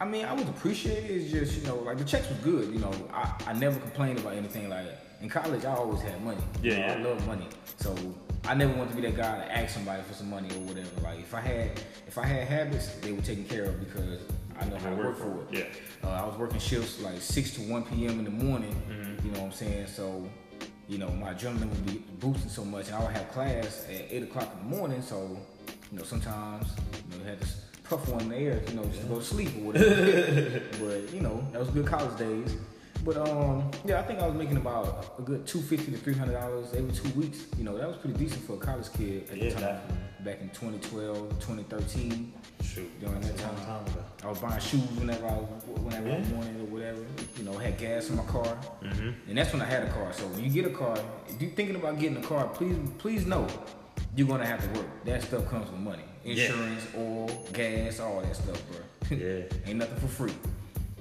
I 0.00 0.04
mean, 0.04 0.24
I 0.24 0.32
was 0.32 0.44
appreciated. 0.44 1.10
It's 1.10 1.30
just 1.30 1.60
you 1.60 1.66
know, 1.66 1.76
like 1.76 1.98
the 1.98 2.04
checks 2.04 2.28
was 2.28 2.38
good. 2.38 2.72
You 2.72 2.78
know, 2.78 2.92
I, 3.12 3.32
I 3.46 3.52
never 3.52 3.78
complained 3.80 4.18
about 4.18 4.34
anything. 4.34 4.68
Like 4.68 4.84
that. 4.86 5.00
in 5.20 5.28
college, 5.28 5.64
I 5.64 5.74
always 5.74 6.00
had 6.02 6.22
money. 6.24 6.42
You 6.62 6.72
Yeah, 6.72 6.94
I 6.96 7.02
love 7.02 7.26
money. 7.26 7.48
So 7.76 7.96
I 8.44 8.54
never 8.54 8.72
wanted 8.74 8.90
to 8.90 8.96
be 8.96 9.02
that 9.02 9.16
guy 9.16 9.44
to 9.44 9.58
ask 9.58 9.74
somebody 9.74 10.02
for 10.02 10.14
some 10.14 10.30
money 10.30 10.48
or 10.50 10.60
whatever. 10.60 10.88
Like 11.02 11.18
if 11.18 11.34
I 11.34 11.40
had 11.40 11.80
if 12.06 12.16
I 12.16 12.26
had 12.26 12.46
habits, 12.46 12.94
they 13.00 13.12
were 13.12 13.22
taken 13.22 13.44
care 13.44 13.64
of 13.64 13.80
because 13.80 14.20
I 14.60 14.64
know 14.66 14.76
how 14.76 14.90
to 14.90 14.96
work 14.96 15.18
for 15.18 15.42
it. 15.42 15.58
Yeah. 15.58 15.64
Uh, 16.08 16.10
I 16.10 16.26
was 16.26 16.38
working 16.38 16.60
shifts 16.60 17.00
like 17.00 17.20
six 17.20 17.52
to 17.56 17.62
one 17.62 17.82
p.m. 17.84 18.20
in 18.20 18.24
the 18.24 18.30
morning. 18.30 18.74
Mm-hmm. 18.88 19.26
You 19.26 19.32
know 19.32 19.40
what 19.40 19.46
I'm 19.46 19.52
saying? 19.52 19.86
So, 19.88 20.28
you 20.88 20.98
know, 20.98 21.08
my 21.10 21.34
adrenaline 21.34 21.68
would 21.70 21.86
be 21.86 22.04
boosting 22.20 22.50
so 22.50 22.64
much, 22.64 22.86
and 22.86 22.96
I 22.96 23.00
would 23.02 23.12
have 23.12 23.28
class 23.32 23.84
at 23.88 24.06
eight 24.10 24.22
o'clock 24.22 24.48
in 24.52 24.70
the 24.70 24.76
morning. 24.76 25.02
So, 25.02 25.36
you 25.90 25.98
know, 25.98 26.04
sometimes 26.04 26.68
you 27.10 27.18
know, 27.18 27.24
had 27.24 27.40
this 27.40 27.64
puff 27.88 28.08
one 28.08 28.20
in 28.22 28.28
the 28.28 28.36
air, 28.36 28.60
you 28.68 28.74
know, 28.74 28.84
just 28.84 29.00
to 29.02 29.06
go 29.06 29.18
to 29.18 29.24
sleep 29.24 29.48
or 29.58 29.72
whatever. 29.72 30.60
but 30.80 31.14
you 31.14 31.20
know, 31.20 31.46
that 31.52 31.60
was 31.60 31.68
good 31.70 31.86
college 31.86 32.16
days. 32.18 32.56
But 33.04 33.16
um, 33.16 33.70
yeah, 33.84 34.00
I 34.00 34.02
think 34.02 34.18
I 34.20 34.26
was 34.26 34.34
making 34.36 34.56
about 34.56 35.14
a 35.18 35.22
good 35.22 35.46
two 35.46 35.60
fifty 35.60 35.92
to 35.92 35.98
three 35.98 36.14
hundred 36.14 36.32
dollars 36.34 36.74
every 36.74 36.92
two 36.92 37.08
weeks. 37.18 37.44
You 37.56 37.64
know, 37.64 37.78
that 37.78 37.86
was 37.88 37.96
pretty 37.96 38.18
decent 38.18 38.44
for 38.44 38.54
a 38.54 38.58
college 38.58 38.92
kid 38.92 39.28
at 39.30 39.36
Yeah, 39.36 39.44
the 39.44 39.50
time. 39.54 39.60
definitely. 39.62 39.96
Back 40.24 40.40
in 40.40 40.48
2012, 40.50 41.28
2013 41.38 42.32
Shoot. 42.64 43.00
during 43.00 43.20
that 43.20 43.36
That's 43.36 43.42
a 43.44 43.46
long 43.46 43.56
time. 43.84 43.84
time. 43.86 44.04
I 44.24 44.26
was 44.28 44.38
buying 44.40 44.60
shoes 44.60 44.82
whenever 44.98 45.26
I 45.26 45.30
was, 45.32 45.48
whenever 45.80 46.08
I 46.08 46.18
wanted 46.36 46.60
or 46.60 46.64
whatever. 46.64 47.00
You 47.38 47.44
know, 47.44 47.52
had 47.52 47.78
gas 47.78 48.10
in 48.10 48.16
my 48.16 48.24
car, 48.24 48.58
Mm-hmm. 48.82 49.10
and 49.28 49.38
that's 49.38 49.52
when 49.52 49.62
I 49.62 49.66
had 49.66 49.84
a 49.84 49.90
car. 49.92 50.12
So 50.12 50.26
when 50.26 50.42
you 50.42 50.50
get 50.50 50.66
a 50.66 50.74
car, 50.74 50.98
if 51.28 51.40
you're 51.40 51.52
thinking 51.52 51.76
about 51.76 52.00
getting 52.00 52.16
a 52.18 52.26
car, 52.26 52.48
please, 52.48 52.76
please 52.98 53.26
know 53.26 53.46
you're 54.16 54.26
gonna 54.26 54.44
have 54.44 54.60
to 54.72 54.78
work. 54.80 54.88
That 55.04 55.22
stuff 55.22 55.48
comes 55.48 55.70
with 55.70 55.80
money, 55.80 56.02
Yeah. 56.24 56.44
insurance, 56.46 56.86
oil, 56.96 57.26
gas, 57.52 58.00
all 58.00 58.20
that 58.20 58.34
stuff, 58.36 58.62
bro. 58.70 58.78
Yeah. 59.18 59.42
Ain't 59.66 59.78
nothing 59.78 59.96
for 59.98 60.08
free. 60.08 60.34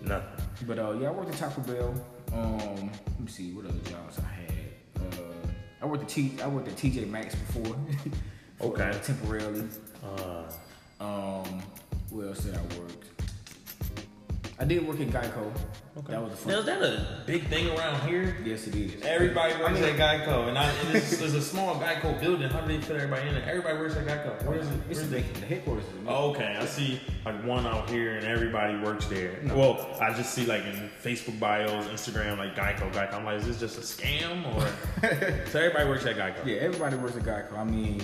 Nothing. 0.03 0.45
But 0.65 0.79
uh, 0.79 0.91
yeah, 0.99 1.09
I 1.09 1.11
worked 1.11 1.31
at 1.33 1.37
Taco 1.37 1.61
Bell. 1.61 1.93
Um, 2.33 2.89
let 2.89 3.19
me 3.19 3.27
see 3.27 3.51
what 3.51 3.65
other 3.65 3.79
jobs 3.89 4.19
I 4.19 4.41
had. 4.41 5.13
Uh, 5.13 5.47
I 5.81 5.85
worked 5.85 6.03
at 6.03 6.09
T. 6.09 6.33
I 6.41 6.47
worked 6.47 6.67
at 6.67 6.75
TJ 6.75 7.09
Maxx 7.09 7.35
before. 7.35 7.75
for, 8.59 8.65
Okay. 8.67 8.89
uh, 8.89 8.93
temporarily. 8.93 9.63
Uh, 10.03 10.43
Um, 10.99 11.61
where 12.09 12.27
else 12.29 12.39
did 12.39 12.55
I 12.55 12.61
work? 12.79 13.16
I 14.59 14.65
did 14.65 14.87
work 14.87 14.99
at 14.99 15.09
Geico. 15.09 15.51
That 16.07 16.19
was 16.23 16.33
a 16.33 16.35
fun. 16.35 16.51
Now, 16.53 16.59
is 16.59 16.65
that 16.65 16.81
a 16.81 17.23
big 17.27 17.47
thing 17.47 17.69
around 17.77 18.07
here? 18.09 18.35
Yes, 18.43 18.65
it 18.65 18.73
is. 18.75 19.03
Everybody 19.03 19.53
works 19.53 19.77
I 19.77 19.81
mean- 19.81 19.83
at 19.83 20.25
Geico, 20.25 20.47
and, 20.47 20.57
I, 20.57 20.71
and 20.71 20.95
it's, 20.95 21.13
it's 21.13 21.35
a 21.35 21.41
small 21.43 21.75
Geico 21.79 22.19
building. 22.19 22.49
How 22.49 22.61
do 22.61 22.67
they 22.75 22.81
fit 22.81 22.95
everybody 22.95 23.27
in 23.27 23.35
there? 23.35 23.47
Everybody 23.47 23.77
works 23.77 23.95
at 23.95 24.07
Geico. 24.07 24.43
Where 24.45 24.57
is 24.57 24.67
it? 24.67 24.73
It's 24.89 24.99
Where's 24.99 25.09
the, 25.11 25.17
it? 25.19 25.33
the 25.35 25.45
headquarters. 25.45 25.83
Is 25.85 25.93
in 25.99 26.07
Oh, 26.07 26.31
okay, 26.31 26.57
I 26.59 26.65
see 26.65 26.99
like 27.23 27.43
one 27.45 27.67
out 27.67 27.87
here, 27.87 28.15
and 28.15 28.25
everybody 28.25 28.75
works 28.79 29.05
there. 29.05 29.37
No. 29.43 29.55
Well, 29.57 29.97
I 30.01 30.11
just 30.13 30.33
see 30.33 30.47
like 30.47 30.63
in 30.65 30.89
Facebook 31.03 31.39
bios, 31.39 31.85
Instagram, 31.85 32.39
like 32.39 32.55
Geico, 32.55 32.91
Geico. 32.91 33.13
I'm 33.13 33.25
like, 33.25 33.37
is 33.41 33.45
this 33.45 33.59
just 33.59 33.77
a 33.77 33.81
scam 33.81 34.43
or? 34.55 34.61
so 35.51 35.59
everybody 35.59 35.87
works 35.87 36.05
at 36.07 36.15
Geico. 36.15 36.43
Yeah, 36.47 36.57
everybody 36.57 36.95
works 36.95 37.15
at 37.15 37.21
Geico. 37.23 37.59
I 37.59 37.63
mean, 37.63 38.01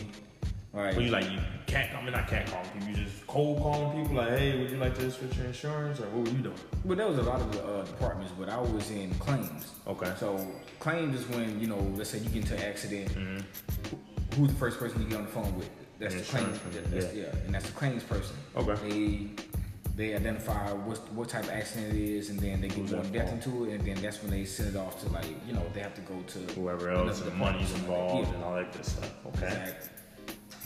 like, 0.73 0.95
But 0.95 1.03
you 1.03 1.09
like 1.11 1.31
you 1.31 1.39
cat? 1.67 1.89
I 1.95 2.01
mean, 2.01 2.11
not 2.13 2.27
cat 2.27 2.47
calling 2.47 2.67
people. 2.71 2.87
You 2.89 2.95
just 2.95 3.27
cold 3.27 3.61
calling 3.61 4.01
people 4.01 4.15
like, 4.17 4.29
hey, 4.29 4.59
would 4.59 4.71
you 4.71 4.77
like 4.77 4.95
to 4.97 5.11
switch 5.11 5.35
your 5.37 5.45
insurance, 5.45 5.99
or 5.99 6.03
what 6.09 6.25
were 6.27 6.35
you 6.35 6.43
doing? 6.43 6.55
but 6.85 6.97
there 6.97 7.07
was 7.07 7.17
a 7.19 7.23
lot 7.23 7.39
of 7.41 7.55
uh, 7.65 7.83
departments, 7.83 8.33
but 8.37 8.49
I 8.49 8.59
was 8.59 8.89
in 8.91 9.13
claims. 9.15 9.71
Okay. 9.87 10.11
So 10.19 10.45
claims 10.79 11.19
is 11.19 11.27
when 11.29 11.59
you 11.59 11.67
know, 11.67 11.79
let's 11.95 12.09
say 12.09 12.17
you 12.19 12.29
get 12.29 12.43
into 12.43 12.55
an 12.55 12.63
accident. 12.63 13.09
Mm-hmm. 13.09 14.35
Who's 14.35 14.49
the 14.49 14.55
first 14.55 14.79
person 14.79 14.99
you 15.01 15.07
get 15.07 15.17
on 15.19 15.25
the 15.25 15.31
phone 15.31 15.55
with? 15.55 15.69
That's 15.99 16.15
The 16.15 16.21
claims. 16.23 16.57
company, 16.57 16.81
That's, 16.89 17.13
yeah. 17.13 17.25
and 17.45 17.53
that's 17.53 17.67
the 17.67 17.71
claims 17.73 18.03
person. 18.03 18.35
Okay. 18.55 18.89
They 18.89 19.29
they 19.95 20.15
identify 20.15 20.71
what 20.73 20.97
what 21.13 21.29
type 21.29 21.43
of 21.43 21.51
accident 21.51 21.93
it 21.93 21.99
is, 22.01 22.31
and 22.31 22.39
then 22.39 22.61
they 22.61 22.67
get 22.67 22.89
more 22.91 23.03
depth 23.03 23.31
into 23.31 23.65
it, 23.65 23.73
and 23.75 23.85
then 23.85 24.01
that's 24.01 24.23
when 24.23 24.31
they 24.31 24.43
send 24.43 24.75
it 24.75 24.79
off 24.79 24.99
to 25.01 25.09
like 25.09 25.27
you 25.47 25.53
know 25.53 25.61
they 25.75 25.81
have 25.81 25.93
to 25.93 26.01
go 26.01 26.19
to 26.25 26.39
Whoever 26.59 26.89
else, 26.89 27.19
the 27.19 27.29
money's 27.31 27.71
involved, 27.75 28.33
and 28.33 28.43
all 28.43 28.55
that 28.55 28.73
good 28.73 28.83
stuff. 28.85 29.11
Okay. 29.27 29.45
exactly. 29.45 29.89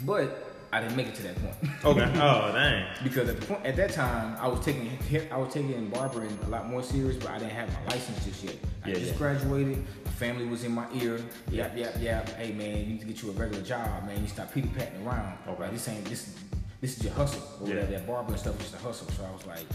But 0.05 0.43
I 0.71 0.81
didn't 0.81 0.97
make 0.97 1.07
it 1.07 1.15
to 1.15 1.23
that 1.23 1.36
point. 1.41 1.55
Okay. 1.86 2.12
Oh 2.21 2.51
dang. 2.53 2.86
because 3.03 3.29
at 3.29 3.39
the 3.39 3.45
point 3.45 3.65
at 3.65 3.75
that 3.77 3.91
time 3.93 4.36
I 4.39 4.47
was 4.47 4.63
taking 4.65 4.91
I 5.31 5.38
was 5.38 5.53
taking 5.53 5.89
barbering 5.89 6.38
a 6.45 6.49
lot 6.49 6.69
more 6.69 6.83
serious, 6.83 7.15
but 7.17 7.29
I 7.31 7.39
didn't 7.39 7.51
have 7.53 7.71
my 7.73 7.86
license 7.93 8.25
just 8.25 8.43
yet. 8.43 8.55
I 8.83 8.89
Yeah, 8.89 8.95
just 8.95 9.12
yeah. 9.13 9.17
graduated. 9.17 9.77
My 10.05 10.12
family 10.12 10.45
was 10.45 10.63
in 10.65 10.71
my 10.73 10.86
ear. 10.95 11.19
Yap 11.51 11.77
yap 11.77 11.93
yap. 11.99 12.29
Hey 12.31 12.51
man, 12.51 12.77
you 12.79 12.86
need 12.86 12.99
to 12.99 13.05
get 13.05 13.21
you 13.23 13.29
a 13.29 13.33
regular 13.33 13.63
job, 13.63 14.05
man. 14.05 14.21
You 14.21 14.27
stop 14.27 14.51
pitty 14.53 14.69
patting 14.75 15.05
around. 15.07 15.38
Okay. 15.47 15.63
Like, 15.63 15.71
this 15.71 15.88
ain't 15.88 16.05
this. 16.05 16.36
This 16.79 16.97
is 16.97 17.05
your 17.05 17.13
hustle 17.13 17.41
or 17.60 17.67
Yeah. 17.67 17.73
whatever. 17.75 17.91
That 17.93 18.05
barbering 18.07 18.38
stuff 18.38 18.55
is 18.62 18.69
just 18.69 18.75
a 18.75 18.86
hustle. 18.86 19.07
So 19.10 19.23
I 19.25 19.31
was 19.33 19.45
like, 19.47 19.65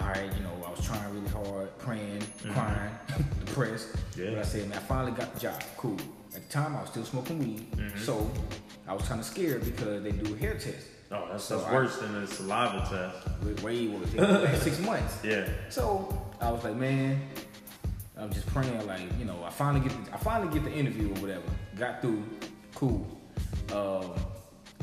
all 0.00 0.08
right, 0.08 0.24
you 0.36 0.42
know, 0.42 0.50
I 0.66 0.70
was 0.70 0.84
trying 0.84 1.08
really 1.14 1.28
hard, 1.28 1.78
praying, 1.78 2.22
crying, 2.52 2.90
depressed. 3.44 3.92
Mm-hmm. 3.92 4.22
Yeah. 4.24 4.30
But 4.30 4.38
I 4.40 4.42
said, 4.42 4.68
man, 4.68 4.78
I 4.78 4.80
finally 4.80 5.12
got 5.12 5.32
the 5.34 5.38
job. 5.40 5.62
Cool. 5.76 5.96
At 6.34 6.46
the 6.46 6.52
time, 6.52 6.76
I 6.76 6.80
was 6.82 6.90
still 6.90 7.04
smoking 7.04 7.38
weed, 7.38 7.70
Mm-hmm. 7.72 7.98
so 7.98 8.30
I 8.86 8.92
was 8.94 9.02
kind 9.08 9.20
of 9.20 9.26
scared 9.26 9.64
because 9.64 10.02
they 10.02 10.12
do 10.12 10.34
a 10.34 10.38
hair 10.38 10.54
test. 10.54 10.86
Oh, 11.10 11.26
that's, 11.30 11.44
So 11.44 11.56
that's 11.58 11.70
I- 11.70 11.74
worse 11.74 11.96
than 11.98 12.14
a 12.16 12.26
saliva 12.26 12.78
test. 12.88 13.62
Way- 13.62 13.86
Way 13.88 13.88
worse. 13.88 14.14
Like 14.14 14.56
six 14.62 14.78
months. 14.90 15.18
Yeah. 15.24 15.48
So 15.70 16.20
I 16.40 16.50
was 16.50 16.62
like, 16.64 16.76
man, 16.76 17.20
I'm 18.18 18.30
just 18.32 18.46
praying, 18.48 18.86
like, 18.86 19.00
you 19.18 19.24
know, 19.24 19.42
I 19.44 19.50
finally 19.50 19.88
get 19.88 20.04
the, 20.04 20.14
I 20.14 20.18
finally 20.18 20.52
get 20.52 20.64
the 20.64 20.72
interview 20.72 21.08
or 21.08 21.20
whatever. 21.20 21.44
Got 21.78 22.00
through, 22.02 22.22
cool. 22.74 23.06
Um, 23.72 24.12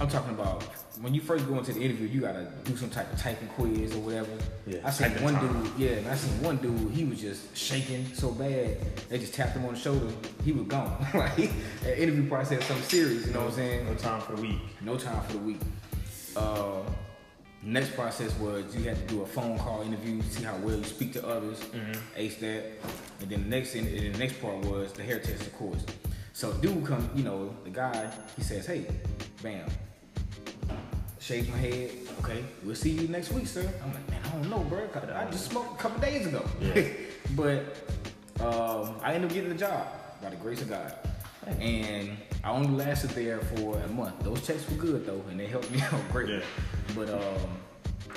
I'm 0.01 0.10
talking 0.10 0.31
about 0.31 0.62
when 1.01 1.13
you 1.13 1.21
first 1.21 1.47
go 1.47 1.58
into 1.58 1.71
the 1.71 1.81
interview, 1.81 2.08
you 2.08 2.21
gotta 2.21 2.51
do 2.65 2.75
some 2.75 2.89
type 2.89 3.12
of 3.13 3.19
typing 3.19 3.47
quiz 3.49 3.95
or 3.95 3.99
whatever. 3.99 4.31
Yeah, 4.67 4.79
I 4.84 4.89
seen 4.89 5.12
one 5.23 5.36
time. 5.36 5.63
dude, 5.63 5.71
yeah, 5.77 5.89
and 5.97 6.08
I 6.08 6.15
seen 6.15 6.41
one 6.41 6.58
dude, 6.58 6.91
he 6.91 7.05
was 7.05 7.21
just 7.21 7.55
shaking 7.55 8.05
so 8.13 8.31
bad. 8.31 8.77
They 9.08 9.19
just 9.19 9.34
tapped 9.34 9.55
him 9.55 9.65
on 9.65 9.73
the 9.73 9.79
shoulder, 9.79 10.08
he 10.43 10.51
was 10.51 10.67
gone. 10.67 10.97
like 11.13 11.36
that 11.84 12.01
interview 12.01 12.27
process, 12.27 12.65
something 12.65 12.86
serious, 12.86 13.25
you 13.27 13.34
know 13.34 13.41
what 13.41 13.51
I'm 13.51 13.55
saying? 13.55 13.86
No 13.86 13.95
time 13.95 14.21
for 14.21 14.36
the 14.36 14.41
week. 14.41 14.60
No 14.81 14.97
time 14.97 15.21
for 15.23 15.34
the 15.34 15.39
week. 15.39 15.62
Uh, 16.36 16.81
next 17.63 17.95
process 17.95 18.38
was 18.38 18.75
you 18.75 18.84
had 18.84 18.97
to 18.97 19.13
do 19.13 19.21
a 19.21 19.25
phone 19.25 19.58
call 19.58 19.81
interview, 19.81 20.21
see 20.23 20.43
how 20.43 20.58
well 20.58 20.75
you 20.77 20.84
speak 20.84 21.13
to 21.13 21.25
others, 21.25 21.62
ace 22.17 22.36
that, 22.38 22.63
and 23.21 23.29
then 23.29 23.43
the 23.43 23.49
next 23.49 23.71
thing, 23.71 23.88
and 23.88 24.13
the 24.13 24.19
next 24.19 24.41
part 24.41 24.58
was 24.65 24.91
the 24.91 25.03
hair 25.03 25.19
test, 25.19 25.43
of 25.47 25.53
course. 25.55 25.86
So 26.36 26.52
dude 26.52 26.86
come, 26.86 27.10
you 27.15 27.24
know, 27.24 27.56
the 27.63 27.69
guy, 27.69 28.12
he 28.36 28.43
says, 28.43 28.65
"Hey, 28.65 28.86
bam." 29.41 29.69
Shaves 31.17 31.48
my 31.48 31.56
head. 31.56 31.91
Okay, 32.19 32.43
we'll 32.65 32.76
see 32.76 32.89
you 32.89 33.08
next 33.08 33.32
week, 33.32 33.48
sir. 33.48 33.62
I'm 33.82 33.93
like, 33.93 34.10
man, 34.10 34.19
I 34.26 34.30
don't 34.32 34.50
know, 34.50 34.60
bro. 34.60 34.86
I 35.15 35.32
just 35.32 35.50
smoked 35.50 35.80
a 35.80 35.82
couple 35.82 36.02
days 36.02 36.28
ago. 36.28 36.43
Yeah. 36.60 36.88
but 37.38 37.88
um, 38.41 38.98
I 39.02 39.13
ended 39.13 39.32
up 39.32 39.34
getting 39.34 39.50
the 39.50 39.56
job 39.56 39.88
by 40.21 40.30
the 40.30 40.36
grace 40.36 40.62
of 40.62 40.67
God. 40.67 40.93
And 41.62 42.17
I 42.43 42.50
only 42.52 42.67
lasted 42.84 43.12
there 43.12 43.39
for 43.39 43.80
a 43.80 43.88
month. 43.88 44.19
Those 44.19 44.45
checks 44.45 44.69
were 44.69 44.76
good 44.76 45.06
though, 45.06 45.24
and 45.30 45.39
they 45.39 45.48
helped 45.48 45.71
me 45.71 45.82
out 45.93 46.02
great. 46.12 46.28
Yeah. 46.28 46.41
But 46.93 47.10
um, 47.12 47.50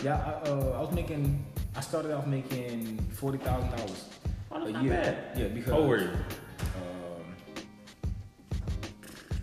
yeah, 0.02 0.16
I, 0.44 0.48
uh, 0.48 0.76
I 0.76 0.80
was 0.80 0.90
making. 0.90 1.46
I 1.76 1.80
started 1.82 2.10
off 2.12 2.26
making 2.26 2.98
forty 3.12 3.38
thousand 3.38 3.70
dollars 3.76 4.08
Oh, 4.50 4.66
a 4.66 4.82
year. 4.82 4.90
bad. 4.90 5.38
Yeah, 5.38 5.46
because 5.48 5.70
How 5.72 5.78
old 5.78 5.88
were 5.88 5.98
you? 5.98 6.10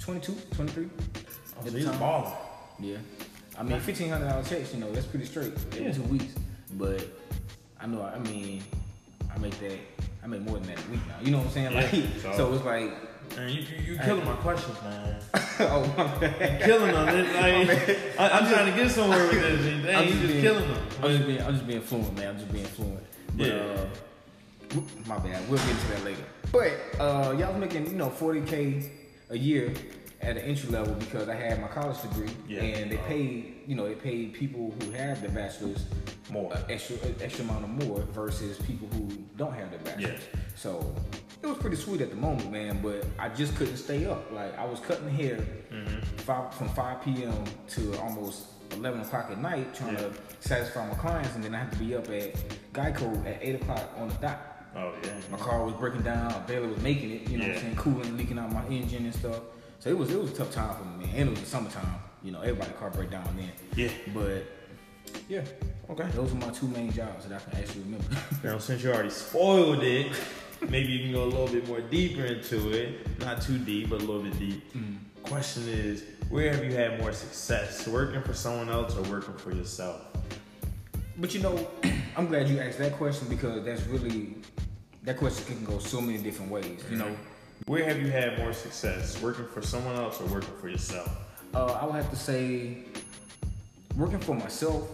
22, 0.05 0.33
23. 0.55 0.87
Oh, 0.87 1.63
so 1.65 1.69
the 1.71 1.79
you 1.79 1.87
was 1.87 1.91
time. 1.97 1.99
balling. 1.99 2.33
Yeah. 2.79 2.97
I 3.57 3.63
mean, 3.63 3.79
fifteen 3.79 4.09
hundred 4.09 4.29
dollar 4.29 4.43
checks. 4.43 4.73
You 4.73 4.81
know, 4.81 4.91
that's 4.91 5.05
pretty 5.07 5.25
straight 5.25 5.53
every 5.71 5.85
Yeah. 5.85 5.91
two 5.93 6.03
weeks. 6.03 6.35
But 6.73 7.07
I 7.79 7.87
know. 7.87 8.03
I 8.03 8.19
mean, 8.19 8.61
I 9.33 9.37
make 9.39 9.57
that. 9.59 9.79
I 10.23 10.27
make 10.27 10.41
more 10.41 10.57
than 10.59 10.67
that 10.67 10.79
a 10.85 10.91
week 10.91 10.99
now. 11.07 11.15
You 11.21 11.31
know 11.31 11.37
what 11.37 11.47
I'm 11.47 11.53
saying? 11.53 11.71
Yeah, 11.71 11.81
Like, 11.81 12.21
so- 12.21 12.37
so, 12.37 12.53
it's 12.53 12.65
like, 12.65 12.91
Man, 13.35 13.49
you 13.49 13.61
you, 13.61 13.93
you 13.93 13.99
killing 13.99 14.25
my 14.25 14.33
questions, 14.35 14.77
man. 14.83 15.19
oh 15.61 15.93
my 15.97 16.03
bad. 16.19 16.61
killing 16.63 16.91
them. 16.93 17.09
It, 17.09 17.25
like, 18.17 18.19
I, 18.19 18.29
I'm 18.39 18.51
trying 18.51 18.71
to 18.71 18.77
get 18.79 18.91
somewhere 18.91 19.23
with 19.27 19.31
this. 19.41 19.65
and 19.73 19.83
Dang, 19.83 19.95
I'm 19.95 20.03
you 20.03 20.09
just 20.09 20.21
just 20.21 20.31
being- 20.33 20.41
killing 20.43 20.67
them. 20.67 20.83
I'm 21.01 21.09
just 21.11 21.25
being, 21.27 21.41
I'm 21.41 21.53
just 21.53 21.67
being 21.67 21.81
fluent, 21.81 22.15
man. 22.17 22.27
I'm 22.29 22.37
just 22.39 22.51
being 22.53 22.65
fluent. 22.65 23.03
But, 23.35 23.47
Yeah. 23.47 23.53
Uh, 23.55 24.79
my 25.07 25.17
bad. 25.19 25.47
We'll 25.49 25.57
get 25.59 25.69
into 25.69 25.87
that 25.87 26.03
later. 26.05 26.23
But 26.51 26.99
uh, 27.01 27.35
y'all 27.37 27.51
was 27.53 27.59
making, 27.61 27.87
you 27.87 27.95
know, 27.95 28.09
40k 28.09 28.89
a 29.29 29.37
year 29.37 29.73
at 30.21 30.37
an 30.37 30.43
entry 30.43 30.69
level 30.69 30.93
because 30.95 31.27
I 31.29 31.35
had 31.35 31.61
my 31.61 31.67
college 31.67 32.01
degree, 32.01 32.29
Yeah. 32.47 32.61
and 32.61 32.91
they 32.91 32.97
paid, 32.97 33.61
you 33.67 33.75
know, 33.75 33.87
they 33.87 33.95
paid 33.95 34.33
people 34.33 34.73
who 34.81 34.91
have 34.91 35.21
the 35.21 35.29
bachelor's 35.29 35.85
More. 36.31 36.53
extra 36.69 36.95
extra 37.21 37.43
amount 37.43 37.63
of 37.65 37.69
more 37.87 37.99
versus 38.13 38.57
people 38.59 38.87
who 38.93 39.09
don't 39.37 39.53
have 39.53 39.71
the 39.71 39.77
bachelor's. 39.79 40.21
Yeah. 40.33 40.39
So 40.55 40.95
it 41.43 41.47
was 41.47 41.57
pretty 41.57 41.75
sweet 41.75 42.01
at 42.01 42.09
the 42.09 42.15
moment, 42.15 42.51
man. 42.51 42.79
But 42.81 43.05
I 43.19 43.29
just 43.29 43.55
couldn't 43.55 43.77
stay 43.77 44.05
up. 44.05 44.31
Like 44.31 44.57
I 44.57 44.65
was 44.65 44.79
cutting 44.79 45.09
hair 45.09 45.37
Mm-hmm. 45.71 45.99
five, 46.19 46.53
from 46.55 46.69
5 46.69 47.01
p.m. 47.03 47.43
to 47.69 47.99
almost 47.99 48.45
11 48.71 49.01
o'clock 49.01 49.27
at 49.29 49.39
night, 49.41 49.75
trying 49.75 49.97
to 49.97 50.09
satisfy 50.39 50.87
my 50.87 50.93
clients, 50.95 51.35
and 51.35 51.43
then 51.43 51.53
I 51.53 51.59
had 51.59 51.71
to 51.73 51.77
be 51.79 51.93
up 51.95 52.07
at 52.09 52.33
Geico 52.73 53.25
at 53.27 53.39
8 53.41 53.55
o'clock 53.61 53.89
on 53.97 54.07
the 54.07 54.13
dot. 54.15 54.54
Oh 54.75 54.91
yeah. 55.03 55.09
My 55.31 55.37
car 55.37 55.63
was 55.63 55.73
breaking 55.75 56.01
down. 56.01 56.43
Bailiff 56.47 56.71
was 56.75 56.81
making 56.83 57.11
it. 57.11 57.29
You 57.29 57.37
know 57.37 57.43
what 57.45 57.53
Yeah. 57.53 57.59
I'm 57.59 57.61
saying? 57.63 57.75
Cooling 57.77 58.17
leaking 58.17 58.37
out 58.39 58.51
my 58.51 58.65
engine 58.67 59.05
and 59.05 59.13
stuff. 59.15 59.39
So 59.79 59.89
it 59.89 59.97
was 59.97 60.11
it 60.11 60.19
was 60.21 60.31
a 60.31 60.35
tough 60.35 60.51
time 60.51 60.75
for 60.75 60.83
me, 60.85 61.05
man. 61.05 61.15
And 61.15 61.27
it 61.29 61.31
was 61.31 61.39
the 61.41 61.45
summertime. 61.45 61.99
You 62.23 62.31
know, 62.31 62.41
everybody 62.41 62.71
car 62.73 62.89
break 62.89 63.11
down 63.11 63.23
then. 63.37 63.51
Yeah. 63.75 63.89
But 64.13 64.43
yeah, 65.29 65.41
Okay. 65.89 66.07
those 66.13 66.31
are 66.33 66.35
my 66.35 66.49
two 66.49 66.67
main 66.67 66.91
jobs 66.91 67.25
that 67.27 67.41
I 67.41 67.49
can 67.49 67.59
actually 67.59 67.81
remember. 67.83 68.05
Now, 68.43 68.57
since 68.57 68.83
you 68.83 68.91
already 68.91 69.11
spoiled 69.11 69.83
it, 69.83 70.11
maybe 70.69 70.91
you 70.91 71.03
can 71.03 71.11
go 71.13 71.23
a 71.23 71.25
little 71.25 71.47
bit 71.47 71.67
more 71.67 71.79
deeper 71.81 72.25
into 72.25 72.71
it. 72.71 73.19
Not 73.19 73.41
too 73.41 73.57
deep, 73.59 73.89
but 73.89 74.01
a 74.01 74.05
little 74.05 74.23
bit 74.23 74.37
deep. 74.39 74.73
Mm-hmm. 74.73 75.23
Question 75.23 75.67
is, 75.69 76.03
where 76.29 76.51
have 76.53 76.63
you 76.65 76.71
had 76.73 76.99
more 76.99 77.13
success? 77.13 77.87
Working 77.87 78.21
for 78.23 78.33
someone 78.33 78.69
else 78.69 78.95
or 78.97 79.03
working 79.03 79.35
for 79.35 79.51
yourself? 79.51 80.01
But 81.17 81.33
you 81.33 81.41
know, 81.41 81.67
I'm 82.17 82.27
glad 82.27 82.49
you 82.49 82.59
asked 82.59 82.79
that 82.79 82.93
question 82.93 83.27
because 83.29 83.63
that's 83.63 83.85
really 83.87 84.35
that 85.05 85.17
question 85.17 85.45
can 85.55 85.65
go 85.65 85.79
so 85.79 86.01
many 86.01 86.17
different 86.17 86.51
ways. 86.51 86.83
You 86.89 86.97
know, 86.97 87.15
Where 87.67 87.85
have 87.85 87.99
you 88.01 88.11
had 88.11 88.37
more 88.37 88.53
success? 88.53 89.21
Working 89.21 89.45
for 89.47 89.61
someone 89.61 89.95
else 89.95 90.19
or 90.21 90.25
working 90.27 90.53
for 90.59 90.67
yourself? 90.69 91.09
uh, 91.53 91.65
I 91.81 91.85
would 91.85 91.95
have 91.95 92.09
to 92.09 92.15
say 92.17 92.79
working 93.95 94.19
for 94.19 94.35
myself 94.35 94.87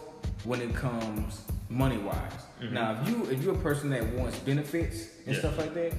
when 0.44 0.62
it 0.62 0.76
comes 0.76 1.42
money 1.70 1.98
wise. 1.98 2.32
Now, 2.72 3.00
if 3.02 3.10
you 3.10 3.26
if 3.32 3.42
you're 3.44 3.56
a 3.56 3.60
person 3.60 3.90
that 3.90 4.04
wants 4.14 4.38
benefits 4.40 5.08
and 5.26 5.34
Yeah. 5.36 5.40
stuff 5.42 5.58
like 5.58 5.74
that, 5.74 5.94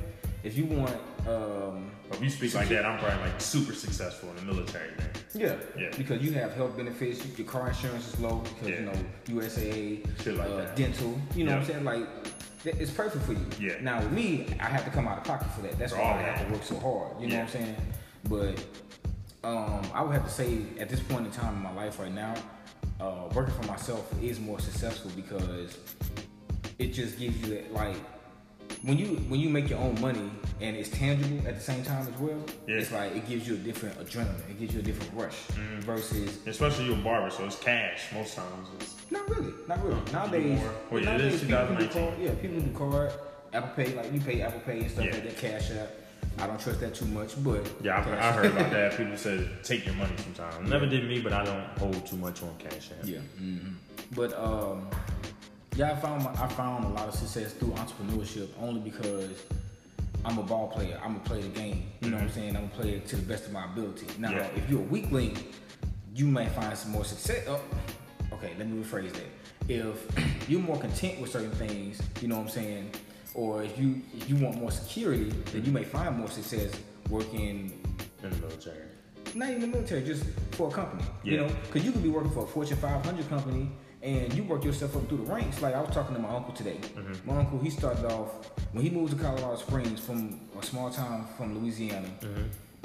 if 0.44 0.56
you 0.56 0.66
want, 0.66 0.96
um, 1.26 1.90
If 2.12 2.22
you 2.22 2.30
speak 2.30 2.54
like 2.54 2.68
that, 2.68 2.84
I'm 2.84 2.98
probably 2.98 3.18
like 3.26 3.40
super 3.40 3.72
successful 3.74 4.28
in 4.30 4.36
the 4.36 4.42
military. 4.52 4.90
Then. 4.98 5.08
yeah, 5.34 5.54
Yeah. 5.76 5.90
because 5.96 6.20
you 6.22 6.32
have 6.32 6.52
health 6.54 6.76
benefits, 6.76 7.24
your 7.38 7.46
car 7.48 7.68
insurance 7.68 8.06
is 8.12 8.20
low 8.20 8.36
because 8.44 8.68
Yeah. 8.68 8.78
you 8.80 8.84
know 8.86 8.98
USAA, 9.40 10.04
Shit 10.22 10.36
like 10.36 10.48
uh, 10.50 10.56
that. 10.58 10.76
dental. 10.76 11.18
You 11.34 11.44
know 11.44 11.52
what 11.52 11.60
I'm 11.62 11.66
saying? 11.66 11.84
Like 11.84 12.31
it's 12.64 12.90
perfect 12.90 13.24
for 13.24 13.32
you. 13.32 13.46
Yeah. 13.60 13.80
Now 13.80 14.00
with 14.00 14.12
me, 14.12 14.46
I 14.60 14.64
have 14.68 14.84
to 14.84 14.90
come 14.90 15.08
out 15.08 15.18
of 15.18 15.24
pocket 15.24 15.48
for 15.52 15.62
that. 15.62 15.78
That's 15.78 15.92
why 15.92 16.00
I 16.00 16.22
have 16.22 16.46
to 16.46 16.52
work 16.52 16.62
so 16.62 16.76
hard. 16.78 17.20
You 17.20 17.28
know 17.28 17.34
Yeah. 17.34 17.44
what 17.44 17.54
I'm 17.54 17.60
saying? 17.62 17.76
But 18.28 18.64
um, 19.44 19.82
I 19.94 20.02
would 20.02 20.12
have 20.12 20.24
to 20.24 20.30
say 20.30 20.62
at 20.78 20.88
this 20.88 21.00
point 21.00 21.26
in 21.26 21.32
time 21.32 21.56
in 21.56 21.62
my 21.62 21.72
life 21.74 21.98
right 21.98 22.12
now, 22.12 22.34
uh, 23.00 23.28
working 23.34 23.54
for 23.54 23.66
myself 23.66 24.12
is 24.22 24.38
more 24.38 24.60
successful 24.60 25.10
because 25.16 25.78
it 26.78 26.88
just 26.92 27.18
gives 27.18 27.36
you 27.40 27.48
that 27.54 27.72
like 27.72 27.96
when 28.82 28.98
you 28.98 29.06
when 29.28 29.40
you 29.40 29.48
make 29.48 29.68
your 29.70 29.78
own 29.78 30.00
money 30.00 30.30
and 30.60 30.76
it's 30.76 30.88
tangible 30.90 31.46
at 31.48 31.54
the 31.56 31.60
same 31.60 31.82
time 31.84 32.06
as 32.06 32.18
well. 32.20 32.38
Yeah. 32.66 32.76
It's 32.76 32.92
like 32.92 33.14
it 33.16 33.26
gives 33.28 33.46
you 33.48 33.54
a 33.54 33.58
different 33.58 33.98
adrenaline. 33.98 34.50
It 34.50 34.58
gives 34.58 34.74
you 34.74 34.80
a 34.80 34.82
different 34.82 35.12
rush 35.14 35.36
Mm-hmm. 35.52 35.80
versus 35.80 36.38
Especially 36.46 36.86
you're 36.86 36.98
a 36.98 37.02
barber, 37.02 37.30
so 37.30 37.44
it's 37.44 37.56
cash 37.58 38.02
most 38.14 38.34
times. 38.36 38.68
It's, 38.80 38.96
not 39.10 39.28
really, 39.28 39.52
not 39.68 39.82
really. 39.84 40.00
Huh, 40.10 40.12
Nowadays, 40.26 40.60
well, 40.90 41.02
yeah, 41.02 41.10
it 41.14 41.18
nowadays 41.18 41.34
is 41.34 41.40
people 41.42 41.66
do 41.76 41.86
2019. 41.86 42.02
card. 42.08 42.14
Yeah, 42.20 42.34
people 42.42 42.60
do 42.60 42.72
card, 42.78 43.12
Apple 43.52 43.84
Pay, 43.84 43.94
like 43.94 44.12
you 44.12 44.20
pay 44.20 44.40
Apple 44.40 44.60
Pay 44.60 44.80
and 44.80 44.90
stuff 44.90 45.04
Yeah. 45.04 45.10
like 45.12 45.24
that, 45.24 45.36
Cash 45.36 45.70
App. 45.72 45.90
I 46.38 46.46
don't 46.46 46.58
trust 46.58 46.80
that 46.80 46.94
too 46.94 47.04
much, 47.06 47.42
but 47.44 47.66
yeah, 47.82 47.96
I, 47.96 48.28
I 48.28 48.32
heard 48.32 48.46
about 48.46 48.70
that. 48.76 48.96
People 48.96 49.16
said 49.18 49.50
take 49.62 49.84
your 49.84 49.94
money 49.96 50.14
sometimes. 50.16 50.68
Never 50.68 50.86
did 50.86 51.06
me, 51.06 51.20
but 51.20 51.32
I 51.34 51.44
don't 51.44 51.64
hold 51.78 52.06
too 52.06 52.16
much 52.16 52.42
on 52.42 52.54
cash 52.58 52.90
app. 52.98 53.04
Yeah. 53.06 53.18
hmm 53.38 53.58
But 54.14 54.32
um, 54.38 54.86
yeah, 55.74 55.92
I 55.92 55.96
found 55.96 56.24
my, 56.24 56.30
I 56.32 56.48
found 56.48 56.84
a 56.84 56.88
lot 56.88 57.08
of 57.08 57.14
success 57.14 57.52
through 57.54 57.70
entrepreneurship 57.70 58.48
only 58.60 58.80
because 58.80 59.30
I'm 60.24 60.38
a 60.38 60.42
ball 60.42 60.68
player. 60.68 61.00
I'm 61.02 61.14
gonna 61.14 61.24
play 61.24 61.40
the 61.40 61.48
game. 61.48 61.84
You 62.00 62.10
know 62.10 62.16
what 62.16 62.24
I'm 62.24 62.28
mm-hmm. 62.28 62.38
saying? 62.38 62.56
I'm 62.56 62.68
gonna 62.68 62.82
play 62.82 62.90
it 62.94 63.06
to 63.08 63.16
the 63.16 63.22
best 63.22 63.46
of 63.46 63.52
my 63.52 63.64
ability. 63.64 64.06
Now, 64.18 64.30
Yeah. 64.30 64.48
if 64.54 64.68
you're 64.68 64.80
a 64.80 64.84
weakling, 64.84 65.36
you 66.14 66.26
may 66.26 66.48
find 66.48 66.76
some 66.76 66.92
more 66.92 67.04
success. 67.04 67.44
Oh, 67.48 67.60
okay, 68.34 68.52
let 68.58 68.68
me 68.68 68.82
rephrase 68.82 69.12
that. 69.12 69.26
If 69.68 70.06
you're 70.48 70.60
more 70.60 70.78
content 70.78 71.20
with 71.20 71.30
certain 71.30 71.50
things, 71.52 72.00
you 72.20 72.28
know 72.28 72.36
what 72.36 72.44
I'm 72.44 72.50
saying, 72.50 72.90
or 73.34 73.62
if 73.62 73.78
you 73.78 74.02
if 74.14 74.28
you 74.28 74.36
want 74.36 74.60
more 74.60 74.70
security, 74.70 75.30
then 75.52 75.64
you 75.64 75.72
may 75.72 75.84
find 75.84 76.18
more 76.18 76.28
success 76.28 76.70
working 77.08 77.80
In 78.22 78.30
the 78.30 78.36
military. 78.36 78.84
not 79.34 79.48
even 79.48 79.62
the 79.62 79.66
military, 79.66 80.02
just 80.04 80.24
for 80.52 80.68
a 80.68 80.70
company. 80.70 81.02
You 81.24 81.38
know, 81.38 81.48
because 81.64 81.84
you 81.84 81.92
could 81.92 82.02
be 82.02 82.10
working 82.10 82.30
for 82.30 82.44
a 82.44 82.46
Fortune 82.46 82.76
500 82.76 83.28
company 83.28 83.70
and 84.02 84.32
you 84.34 84.42
work 84.44 84.64
yourself 84.64 84.96
up 84.96 85.08
through 85.08 85.18
the 85.18 85.32
ranks. 85.32 85.62
Like 85.62 85.74
I 85.74 85.80
was 85.80 85.94
talking 85.94 86.14
to 86.16 86.20
my 86.20 86.34
uncle 86.34 86.52
today. 86.54 86.78
Mm-hmm. 86.96 87.28
My 87.30 87.38
uncle, 87.38 87.58
he 87.60 87.70
started 87.70 88.04
off 88.06 88.50
when 88.72 88.82
he 88.82 88.90
moved 88.90 89.16
to 89.16 89.22
Colorado 89.22 89.56
Springs 89.56 90.00
from 90.00 90.40
a 90.58 90.64
small 90.64 90.90
town 90.90 91.26
from 91.36 91.58
Louisiana. 91.58 92.08
Mm-hmm. 92.20 92.42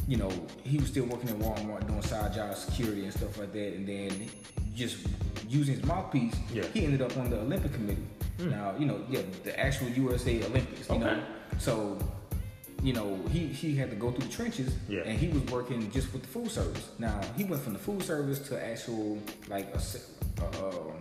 You 0.08 0.18
know, 0.18 0.32
he 0.64 0.78
was 0.78 0.88
still 0.90 1.06
working 1.06 1.30
at 1.30 1.38
Walmart 1.40 1.88
doing 1.88 2.02
side 2.04 2.34
jobs, 2.34 2.60
security 2.60 3.04
and 3.04 3.14
stuff 3.14 3.38
like 3.40 3.52
that. 3.54 3.74
And 3.74 3.88
then 3.88 4.30
just 4.76 4.98
using 5.50 5.76
his 5.76 5.84
mouthpiece, 5.86 6.36
Yeah. 6.54 6.64
He 6.74 6.86
ended 6.86 7.02
up 7.02 7.18
on 7.18 7.30
the 7.30 7.40
Olympic 7.40 7.74
committee. 7.74 8.06
Now, 8.40 8.76
you 8.78 8.86
know, 8.86 9.02
yeah, 9.10 9.22
the 9.44 9.60
actual 9.60 9.88
USA 9.90 10.44
Olympics. 10.46 10.88
You 10.90 11.00
know, 11.00 11.08
Okay. 11.08 11.22
so 11.58 11.98
you 12.84 12.94
know, 12.94 13.20
he, 13.32 13.48
he 13.48 13.76
had 13.76 13.90
to 13.90 13.96
go 13.96 14.12
through 14.12 14.28
the 14.28 14.32
trenches 14.32 14.76
Yeah. 14.88 15.02
and 15.02 15.18
he 15.18 15.30
was 15.30 15.42
working 15.52 15.90
just 15.92 16.14
with 16.14 16.22
the 16.22 16.28
food 16.28 16.52
service. 16.52 16.90
Now, 17.00 17.20
he 17.36 17.44
went 17.44 17.64
from 17.64 17.74
the 17.74 17.80
food 17.80 18.04
service 18.04 18.38
to 18.50 18.64
actual, 18.64 19.18
like, 19.50 19.74
a, 19.74 19.80
uh, 20.42 20.68
um, 20.68 20.94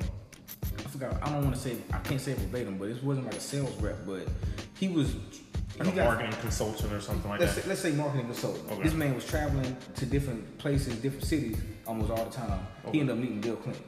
I 0.78 0.88
forgot, 0.88 1.22
I 1.22 1.30
don't 1.30 1.44
want 1.44 1.54
to 1.54 1.60
say, 1.60 1.76
I 1.92 1.98
can't 1.98 2.20
say 2.20 2.32
it 2.32 2.38
verbatim, 2.38 2.78
but 2.78 2.88
it 2.88 3.02
wasn't 3.02 3.26
like 3.26 3.36
a 3.36 3.40
sales 3.40 3.74
rep, 3.82 3.96
but 4.06 4.26
he 4.78 4.88
was, 4.88 5.14
Like 5.78 5.88
he 5.88 5.92
a 5.92 5.96
got- 5.96 6.04
marketing 6.06 6.40
consultant 6.40 6.92
or 6.92 7.00
something 7.00 7.30
like 7.30 7.40
let's, 7.40 7.54
that. 7.54 7.62
say, 7.62 7.68
let's 7.68 7.80
say 7.80 7.92
marketing 7.92 8.26
consultant. 8.26 8.70
Okay. 8.72 8.82
This 8.82 8.94
man 8.94 9.14
was 9.14 9.26
traveling 9.26 9.76
to 9.96 10.06
different 10.06 10.58
places, 10.58 10.96
different 10.96 11.24
cities 11.24 11.58
almost 11.86 12.10
all 12.10 12.24
the 12.24 12.30
time. 12.30 12.66
Okay. 12.84 12.92
He 12.92 13.00
ended 13.00 13.16
up 13.16 13.22
meeting 13.22 13.40
Bill 13.40 13.56
Clinton. 13.56 13.84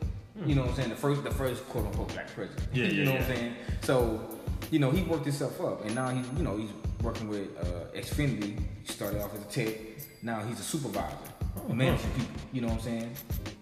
You 0.47 0.55
know 0.55 0.61
what 0.63 0.71
I'm 0.71 0.77
saying? 0.77 0.91
The 0.91 0.95
first, 0.97 1.25
the 1.25 1.33
first 1.33 1.69
quote 1.69 1.87
unquote 1.87 2.13
black 2.15 2.33
president. 2.33 2.69
Yeah, 2.73 2.85
yeah 2.85 2.91
you 2.93 3.05
know 3.07 3.13
yeah. 3.15 3.21
what 3.23 3.29
I'm 3.31 3.37
saying? 3.37 3.55
So, 3.83 4.39
you 4.71 4.79
know, 4.79 4.93
he 4.93 5.03
worked 5.03 5.25
himself 5.25 5.61
up, 5.61 5.85
and 5.85 5.95
now 5.97 6.11
he's, 6.11 6.25
you 6.37 6.45
know, 6.45 6.57
he's 6.57 6.71
working 7.03 7.29
with 7.29 7.49
uh, 7.59 7.91
Xfinity. 7.99 8.57
He 8.85 8.93
started 8.93 9.21
off 9.21 9.35
as 9.35 9.43
a 9.43 9.47
tech. 9.47 9.75
Now 10.23 10.41
he's 10.45 10.61
a 10.61 10.63
supervisor, 10.63 11.17
Oh, 11.69 11.73
managing 11.73 12.11
people. 12.13 12.31
You 12.53 12.61
know 12.61 12.69
what 12.69 12.75
I'm 12.77 12.81
saying? 12.83 13.11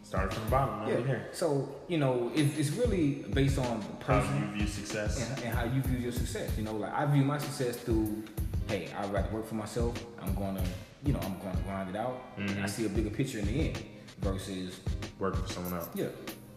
Started 0.06 0.32
from 0.34 0.44
the 0.44 0.50
bottom, 0.50 0.80
now 0.80 0.88
Yeah. 0.88 1.04
here. 1.06 1.28
So, 1.32 1.68
you 1.88 1.98
know, 1.98 2.30
it's, 2.34 2.56
it's 2.56 2.70
really 2.70 3.24
based 3.34 3.58
on 3.58 3.80
the 3.80 4.04
How 4.04 4.20
person 4.20 4.50
you 4.52 4.58
view 4.58 4.66
success. 4.68 5.18
and, 5.30 5.44
and 5.44 5.52
how 5.54 5.64
you 5.64 5.82
view 5.82 5.98
your 5.98 6.12
success. 6.12 6.50
You 6.56 6.62
know, 6.62 6.76
like 6.76 6.92
I 6.94 7.06
view 7.06 7.24
my 7.24 7.38
success 7.38 7.76
through, 7.76 8.22
hey, 8.68 8.88
I'd 8.96 9.12
rather 9.12 9.28
work 9.34 9.48
for 9.48 9.56
myself. 9.56 10.00
I'm 10.22 10.32
gonna, 10.36 10.62
you 11.04 11.12
know, 11.12 11.18
I'm 11.24 11.36
gonna 11.40 11.58
grind 11.66 11.90
it 11.90 11.96
out. 11.96 12.22
And 12.36 12.48
I 12.50 12.52
mm-hmm. 12.52 12.66
see 12.66 12.86
a 12.86 12.88
bigger 12.88 13.10
picture 13.10 13.40
in 13.40 13.46
the 13.46 13.68
end 13.68 13.82
versus, 14.20 14.78
Working 15.18 15.42
for 15.42 15.52
someone 15.52 15.74
else. 15.74 15.88
yeah. 15.94 16.06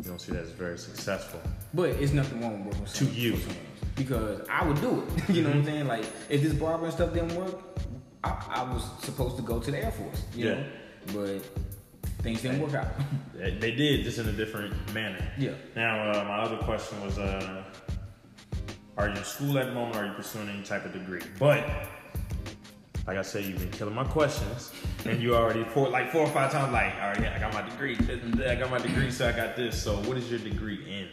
You 0.01 0.09
don't 0.12 0.21
see 0.21 0.31
that 0.33 0.43
as 0.43 0.51
very 0.51 0.77
successful. 0.77 1.41
But 1.73 1.89
it's 1.89 2.13
nothing 2.13 2.41
wrong 2.41 2.63
with 2.65 2.75
working 2.77 2.85
To 2.85 2.91
someone, 2.97 3.15
you. 3.15 3.38
because 3.95 4.47
I 4.47 4.63
would 4.65 4.79
do 4.79 5.01
it. 5.01 5.29
you 5.35 5.41
know 5.41 5.49
what 5.49 5.55
I'm 5.57 5.63
mm-hmm. 5.63 5.65
saying? 5.65 5.88
Like 5.88 6.05
if 6.29 6.43
this 6.43 6.53
barber 6.53 6.85
and 6.85 6.93
stuff 6.93 7.13
didn't 7.13 7.35
work, 7.35 7.59
I, 8.23 8.45
I 8.49 8.63
was 8.71 8.83
supposed 9.01 9.38
to 9.38 9.41
go 9.41 9.59
to 9.59 9.71
the 9.71 9.83
Air 9.83 9.91
Force. 9.91 10.23
You 10.35 10.45
Yeah. 10.49 10.53
know, 10.53 10.65
but 11.13 11.41
things 12.21 12.41
didn't 12.41 12.62
work 12.62 12.73
out. 12.73 12.88
They 13.39 13.71
did, 13.71 14.03
just 14.03 14.19
in 14.19 14.27
a 14.27 14.34
different 14.34 14.73
manner. 14.93 15.25
yeah. 15.38 15.51
Now, 15.73 16.12
uh, 16.12 16.25
my 16.25 16.39
other 16.39 16.58
question 16.58 17.01
was, 17.01 17.17
uh, 17.17 17.63
are 18.97 19.08
you 19.08 19.15
in 19.15 19.23
school 19.23 19.58
at 19.58 19.67
the 19.67 19.71
moment? 19.71 19.95
Or 19.95 20.03
are 20.03 20.08
you 20.08 20.13
pursuing 20.13 20.49
any 20.49 20.62
type 20.62 20.84
of 20.84 20.91
degree? 20.91 21.21
But 21.39 21.65
like 23.08 23.17
I 23.17 23.21
said, 23.21 23.45
you've 23.45 23.60
been 23.60 23.71
killing 23.71 23.95
my 23.95 24.03
questions, 24.03 24.73
and 25.05 25.21
you 25.21 25.36
already 25.36 25.63
four 25.63 25.88
like 25.88 26.12
four 26.12 26.21
or 26.21 26.27
five 26.32 26.51
times 26.51 26.73
like, 26.73 26.93
all 26.95 27.08
right, 27.12 27.34
I 27.34 27.39
got 27.39 27.53
my 27.53 27.62
degree. 27.69 27.97
I 28.45 28.55
got 28.55 28.69
my 28.69 28.77
degree, 28.77 29.10
so 29.10 29.27
I 29.27 29.32
got 29.32 29.55
this. 29.55 29.82
So, 29.82 29.95
what 30.03 30.17
is 30.17 30.29
your 30.29 30.39
degree 30.39 30.84
in? 30.86 31.08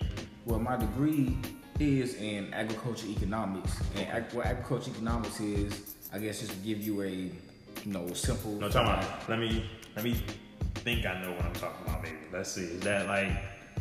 Well, 0.46 0.58
my 0.58 0.76
degree 0.76 1.38
is 1.78 2.14
in 2.16 2.52
agriculture 2.52 3.06
economics, 3.06 3.80
and 3.94 4.08
ag- 4.08 4.32
what 4.32 4.46
agriculture 4.46 4.90
economics 4.90 5.38
is, 5.40 5.94
I 6.12 6.18
guess, 6.18 6.40
just 6.40 6.50
to 6.50 6.58
give 6.58 6.82
you 6.82 7.02
a, 7.02 7.08
you 7.08 7.32
know, 7.86 8.12
simple. 8.14 8.52
No, 8.58 8.68
talking 8.68 8.88
about. 8.92 9.28
Let 9.28 9.38
me 9.38 9.64
let 9.94 10.04
me 10.04 10.20
think 10.86 11.04
I 11.04 11.20
know 11.20 11.32
what 11.32 11.44
I'm 11.44 11.52
talking 11.54 11.84
about. 11.84 12.00
Maybe 12.00 12.14
let's 12.32 12.52
see. 12.52 12.62
Is 12.62 12.80
that 12.82 13.08
like 13.08 13.32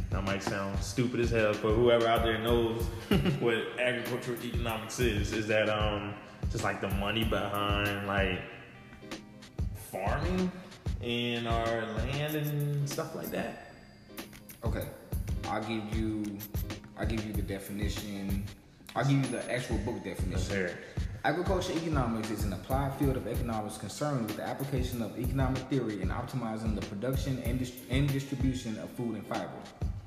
that 0.09 0.23
might 0.23 0.41
sound 0.41 0.79
stupid 0.79 1.19
as 1.19 1.29
hell, 1.29 1.53
but 1.61 1.73
whoever 1.73 2.07
out 2.07 2.23
there 2.23 2.39
knows 2.39 2.81
what 3.39 3.57
agricultural 3.79 4.43
economics 4.43 4.99
is, 4.99 5.31
is 5.31 5.45
that 5.45 5.69
um 5.69 6.15
just 6.51 6.63
like 6.63 6.81
the 6.81 6.89
money 6.95 7.23
behind 7.23 8.07
like 8.07 8.41
farming 9.91 10.51
and 11.03 11.47
our 11.47 11.85
land 11.95 12.35
and 12.35 12.89
stuff 12.89 13.13
like 13.15 13.29
that. 13.29 13.71
Okay, 14.63 14.87
I'll 15.47 15.61
give 15.61 15.95
you, 15.95 16.39
I'll 16.97 17.05
give 17.05 17.23
you 17.23 17.33
the 17.33 17.43
definition. 17.43 18.43
I'll 18.95 19.05
give 19.05 19.17
you 19.23 19.27
the 19.27 19.53
actual 19.53 19.77
book 19.79 20.03
definition. 20.03 20.71
Hear 21.25 21.33
it. 21.33 21.37
Agriculture 21.39 21.73
economics 21.73 22.29
is 22.29 22.43
an 22.43 22.53
applied 22.53 22.93
field 22.95 23.17
of 23.17 23.27
economics 23.27 23.77
concerned 23.77 24.25
with 24.27 24.35
the 24.37 24.43
application 24.43 25.01
of 25.01 25.17
economic 25.19 25.59
theory 25.69 26.01
in 26.01 26.09
optimizing 26.09 26.75
the 26.75 26.85
production 26.87 27.41
and, 27.45 27.59
dis- 27.59 27.73
and 27.89 28.11
distribution 28.11 28.77
of 28.79 28.89
food 28.91 29.15
and 29.15 29.25
fiber, 29.27 29.49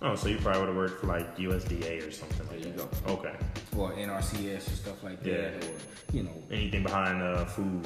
Oh, 0.01 0.15
so 0.15 0.29
you 0.29 0.39
probably 0.39 0.61
would 0.61 0.69
have 0.69 0.77
worked 0.77 1.01
for 1.01 1.09
like 1.09 1.37
USDA 1.39 2.07
or 2.07 2.13
something 2.13 2.47
like 2.47 2.61
There 2.63 2.69
you 2.71 2.77
that. 2.77 3.05
go. 3.07 3.13
Okay. 3.15 3.35
or 3.77 3.93
NRCS 3.95 4.67
or 4.69 4.77
stuff 4.77 5.03
like 5.03 5.21
that, 5.25 5.29
Yeah. 5.29 5.69
or 5.69 6.17
you 6.17 6.23
know, 6.23 6.31
Anything 6.53 6.85
behind 6.85 7.21
uh, 7.21 7.45
food. 7.47 7.85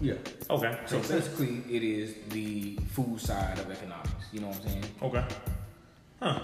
yeah. 0.00 0.14
Okay. 0.50 0.76
So 0.86 0.96
makes 0.96 1.08
sense. 1.08 1.28
basically, 1.28 1.62
it 1.74 1.84
is 1.84 2.16
the 2.30 2.76
food 2.90 3.20
side 3.20 3.60
of 3.60 3.70
economics. 3.70 4.10
You 4.32 4.40
know 4.40 4.48
what 4.48 4.56
I'm 4.56 4.62
saying? 4.68 4.84
Okay. 5.02 5.24
Huh. 6.20 6.40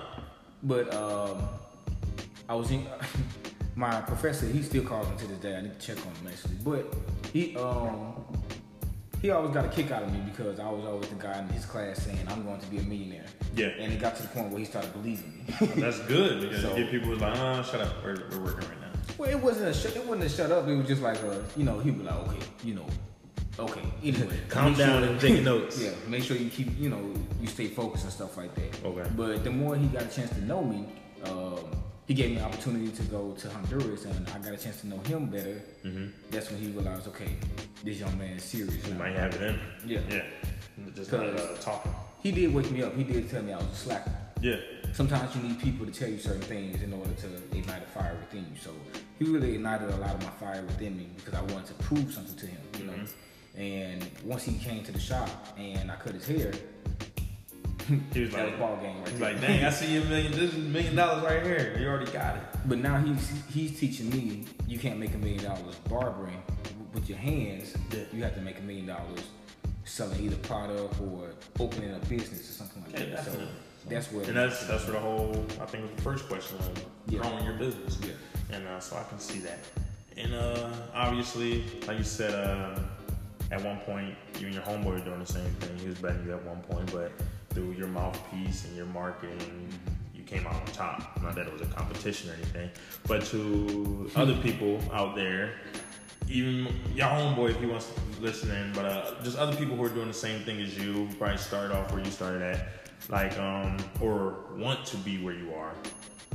But 0.62 0.94
um, 0.94 1.48
I 2.48 2.54
was 2.54 2.70
in 2.70 2.86
my 3.78 4.00
professor. 4.00 4.46
He 4.46 4.62
still 4.62 4.82
calls 4.82 5.08
me 5.08 5.16
to 5.18 5.26
this 5.28 5.38
day. 5.38 5.56
I 5.56 5.60
need 5.60 5.78
to 5.78 5.86
check 5.86 6.04
on 6.04 6.12
him 6.14 6.26
actually. 6.26 6.56
But 6.64 6.92
he 7.32 7.56
um 7.56 8.14
he 9.22 9.30
always 9.30 9.52
got 9.52 9.64
a 9.64 9.68
kick 9.68 9.90
out 9.90 10.02
of 10.02 10.12
me 10.12 10.20
because 10.30 10.60
I 10.60 10.68
was 10.70 10.84
always 10.84 11.08
the 11.08 11.14
guy 11.16 11.38
in 11.40 11.48
his 11.48 11.64
class 11.64 12.02
saying 12.04 12.18
I'm 12.28 12.44
going 12.44 12.60
to 12.60 12.66
be 12.66 12.78
a 12.78 12.82
millionaire. 12.82 13.24
Yeah. 13.54 13.66
And 13.78 13.92
it 13.92 14.00
got 14.00 14.16
to 14.16 14.22
the 14.22 14.28
point 14.28 14.50
where 14.50 14.58
he 14.60 14.64
started 14.64 14.92
believing 14.92 15.44
me. 15.48 15.66
That's 15.80 15.98
good 16.00 16.40
because 16.42 16.62
So- 16.62 16.74
people 16.74 17.08
who's 17.10 17.20
like, 17.20 17.36
oh, 17.38 17.62
shut 17.62 17.80
up, 17.80 17.94
we're, 18.04 18.16
we're 18.30 18.44
working 18.44 18.68
right 18.68 18.80
now. 18.80 18.90
well, 19.16 19.30
it 19.30 19.40
wasn't 19.40 19.68
a 19.68 19.74
shut. 19.74 19.96
It 19.96 20.04
wasn't 20.06 20.24
a 20.26 20.28
shut 20.28 20.52
up. 20.52 20.68
It 20.68 20.76
was 20.76 20.86
just 20.86 21.02
like 21.02 21.18
a, 21.22 21.44
you 21.56 21.64
know, 21.64 21.78
he 21.80 21.90
was 21.90 22.02
like, 22.02 22.14
okay, 22.28 22.46
you 22.62 22.74
know, 22.74 22.86
okay. 23.58 23.82
Anyway, 24.04 24.38
Calm 24.48 24.74
down 24.74 25.02
and 25.04 25.20
take 25.20 25.42
notes. 25.42 25.80
Yeah, 25.82 25.90
make 26.06 26.22
sure 26.22 26.36
you 26.36 26.48
keep, 26.50 26.78
you 26.78 26.88
know, 26.90 27.12
you 27.40 27.48
stay 27.48 27.66
focused 27.68 28.04
and 28.04 28.12
stuff 28.12 28.36
like 28.36 28.54
that. 28.54 28.84
Okay. 28.84 29.10
But 29.16 29.42
the 29.42 29.50
more 29.50 29.74
he 29.76 29.86
got 29.88 30.02
a 30.02 30.08
chance 30.08 30.30
to 30.30 30.44
know 30.44 30.62
me, 30.62 30.86
um, 31.24 31.58
he 32.08 32.14
gave 32.14 32.30
me 32.30 32.38
an 32.38 32.44
opportunity 32.44 32.88
to 32.88 33.02
go 33.02 33.32
to 33.32 33.50
Honduras, 33.50 34.06
and 34.06 34.26
I 34.30 34.38
got 34.38 34.54
a 34.54 34.56
chance 34.56 34.80
to 34.80 34.88
know 34.88 34.96
him 35.00 35.26
better. 35.26 35.60
Mm-hmm. 35.84 36.06
That's 36.30 36.50
when 36.50 36.58
he 36.58 36.68
realized, 36.68 37.06
okay, 37.08 37.36
this 37.84 38.00
young 38.00 38.16
man 38.18 38.38
is 38.38 38.42
serious. 38.42 38.82
He 38.82 38.92
now. 38.92 38.98
might 38.98 39.12
have 39.12 39.34
it 39.34 39.42
in. 39.42 39.60
Yeah. 39.86 40.00
Yeah. 40.08 40.22
Just 40.94 41.12
not 41.12 41.26
uh, 41.26 41.54
talking. 41.60 41.92
He 42.22 42.32
did 42.32 42.54
wake 42.54 42.70
me 42.70 42.82
up. 42.82 42.96
He 42.96 43.04
did 43.04 43.28
tell 43.28 43.42
me 43.42 43.52
I 43.52 43.58
was 43.58 43.66
a 43.66 43.76
slacker. 43.76 44.12
Yeah. 44.40 44.56
Sometimes 44.94 45.36
you 45.36 45.42
need 45.42 45.60
people 45.60 45.84
to 45.84 45.92
tell 45.92 46.08
you 46.08 46.18
certain 46.18 46.40
things 46.40 46.82
in 46.82 46.94
order 46.94 47.12
to 47.12 47.26
ignite 47.56 47.82
a 47.82 47.86
fire 47.86 48.16
within 48.18 48.46
you. 48.50 48.58
So 48.58 48.70
he 49.18 49.26
really 49.26 49.56
ignited 49.56 49.90
a 49.90 49.96
lot 49.96 50.14
of 50.14 50.22
my 50.22 50.30
fire 50.30 50.62
within 50.62 50.96
me 50.96 51.08
because 51.14 51.34
I 51.34 51.42
wanted 51.42 51.66
to 51.66 51.74
prove 51.74 52.10
something 52.10 52.36
to 52.36 52.46
him, 52.46 52.60
you 52.78 52.84
know. 52.86 52.92
Mm-hmm. 52.94 53.60
And 53.60 54.06
once 54.24 54.44
he 54.44 54.56
came 54.56 54.82
to 54.84 54.92
the 54.92 54.98
shop 54.98 55.28
and 55.58 55.90
I 55.90 55.96
cut 55.96 56.14
his 56.14 56.26
hair, 56.26 56.52
He 58.12 58.20
was 58.20 58.32
like, 58.32 58.58
ball 58.58 58.76
game 58.76 58.98
right 58.98 59.08
he's 59.08 59.20
like, 59.20 59.40
dang, 59.40 59.64
I 59.64 59.70
see 59.70 59.94
you 59.94 60.02
a 60.02 60.04
million, 60.04 60.32
this 60.32 60.52
is 60.52 60.56
a 60.56 60.58
million 60.58 60.94
dollars 60.96 61.24
right 61.24 61.42
here. 61.42 61.76
You 61.80 61.86
already 61.88 62.10
got 62.10 62.36
it. 62.36 62.42
But 62.66 62.78
now 62.78 62.98
he's 62.98 63.30
he's 63.52 63.78
teaching 63.78 64.10
me 64.10 64.44
you 64.66 64.78
can't 64.78 64.98
make 64.98 65.14
a 65.14 65.18
million 65.18 65.42
dollars 65.44 65.74
barbering 65.88 66.42
with 66.92 67.08
your 67.08 67.18
hands. 67.18 67.74
Yeah. 67.92 68.00
You 68.12 68.22
have 68.24 68.34
to 68.34 68.40
make 68.40 68.58
a 68.58 68.62
million 68.62 68.86
dollars 68.86 69.22
selling 69.84 70.20
either 70.22 70.36
product 70.36 71.00
or 71.00 71.30
opening 71.58 71.94
a 71.94 71.98
business 72.06 72.50
or 72.50 72.52
something 72.52 72.82
like 72.92 73.00
Yeah, 73.08 73.16
that. 73.16 73.24
So 73.24 73.32
that's 73.88 74.12
what 74.12 74.28
And 74.28 74.36
that's 74.36 74.66
that's 74.66 74.84
where 74.84 74.94
the 74.94 75.00
whole 75.00 75.46
I 75.60 75.66
think 75.66 75.84
was 75.84 75.92
the 75.96 76.02
first 76.02 76.28
question 76.28 76.58
was 76.58 76.68
Yeah. 77.08 77.20
growing 77.20 77.44
your 77.44 77.54
business. 77.54 77.98
Yeah. 78.02 78.56
And 78.56 78.66
uh, 78.66 78.80
so 78.80 78.96
I 78.96 79.04
can 79.04 79.18
see 79.18 79.38
that. 79.40 79.58
And 80.16 80.34
uh, 80.34 80.70
obviously, 80.94 81.64
like 81.86 81.96
you 81.98 82.04
said, 82.04 82.34
uh, 82.34 82.80
at 83.50 83.62
one 83.64 83.78
point 83.78 84.14
you 84.38 84.46
and 84.46 84.54
your 84.54 84.64
homeboy 84.64 84.84
were 84.84 84.98
doing 85.00 85.20
the 85.20 85.26
same 85.26 85.48
thing. 85.60 85.78
He 85.78 85.88
was 85.88 85.98
betting 85.98 86.24
you 86.26 86.32
at 86.32 86.44
one 86.44 86.60
point, 86.62 86.90
but 86.92 87.12
through 87.50 87.72
your 87.72 87.88
mouthpiece 87.88 88.64
and 88.64 88.76
your 88.76 88.86
marketing, 88.86 89.68
you 90.14 90.22
came 90.22 90.46
out 90.46 90.54
on 90.54 90.66
top. 90.66 91.20
Not 91.22 91.34
that 91.34 91.46
it 91.46 91.52
was 91.52 91.62
a 91.62 91.66
competition 91.66 92.30
or 92.30 92.34
anything, 92.34 92.70
but 93.06 93.24
to 93.26 94.10
other 94.16 94.36
people 94.36 94.80
out 94.92 95.14
there, 95.14 95.52
even 96.28 96.74
your 96.94 97.06
homeboy 97.06 97.50
if 97.50 97.60
he 97.60 97.66
wants 97.66 97.90
to 97.90 98.20
listen 98.20 98.50
in, 98.50 98.72
but 98.72 98.84
uh, 98.84 99.14
just 99.22 99.38
other 99.38 99.56
people 99.56 99.76
who 99.76 99.84
are 99.84 99.88
doing 99.88 100.08
the 100.08 100.14
same 100.14 100.42
thing 100.42 100.60
as 100.60 100.76
you, 100.76 100.92
who 100.92 101.14
probably 101.14 101.38
started 101.38 101.74
off 101.74 101.90
where 101.92 102.04
you 102.04 102.10
started 102.10 102.42
at, 102.42 102.68
like 103.08 103.38
um, 103.38 103.76
or 104.00 104.44
want 104.56 104.84
to 104.86 104.96
be 104.98 105.22
where 105.22 105.34
you 105.34 105.54
are. 105.54 105.72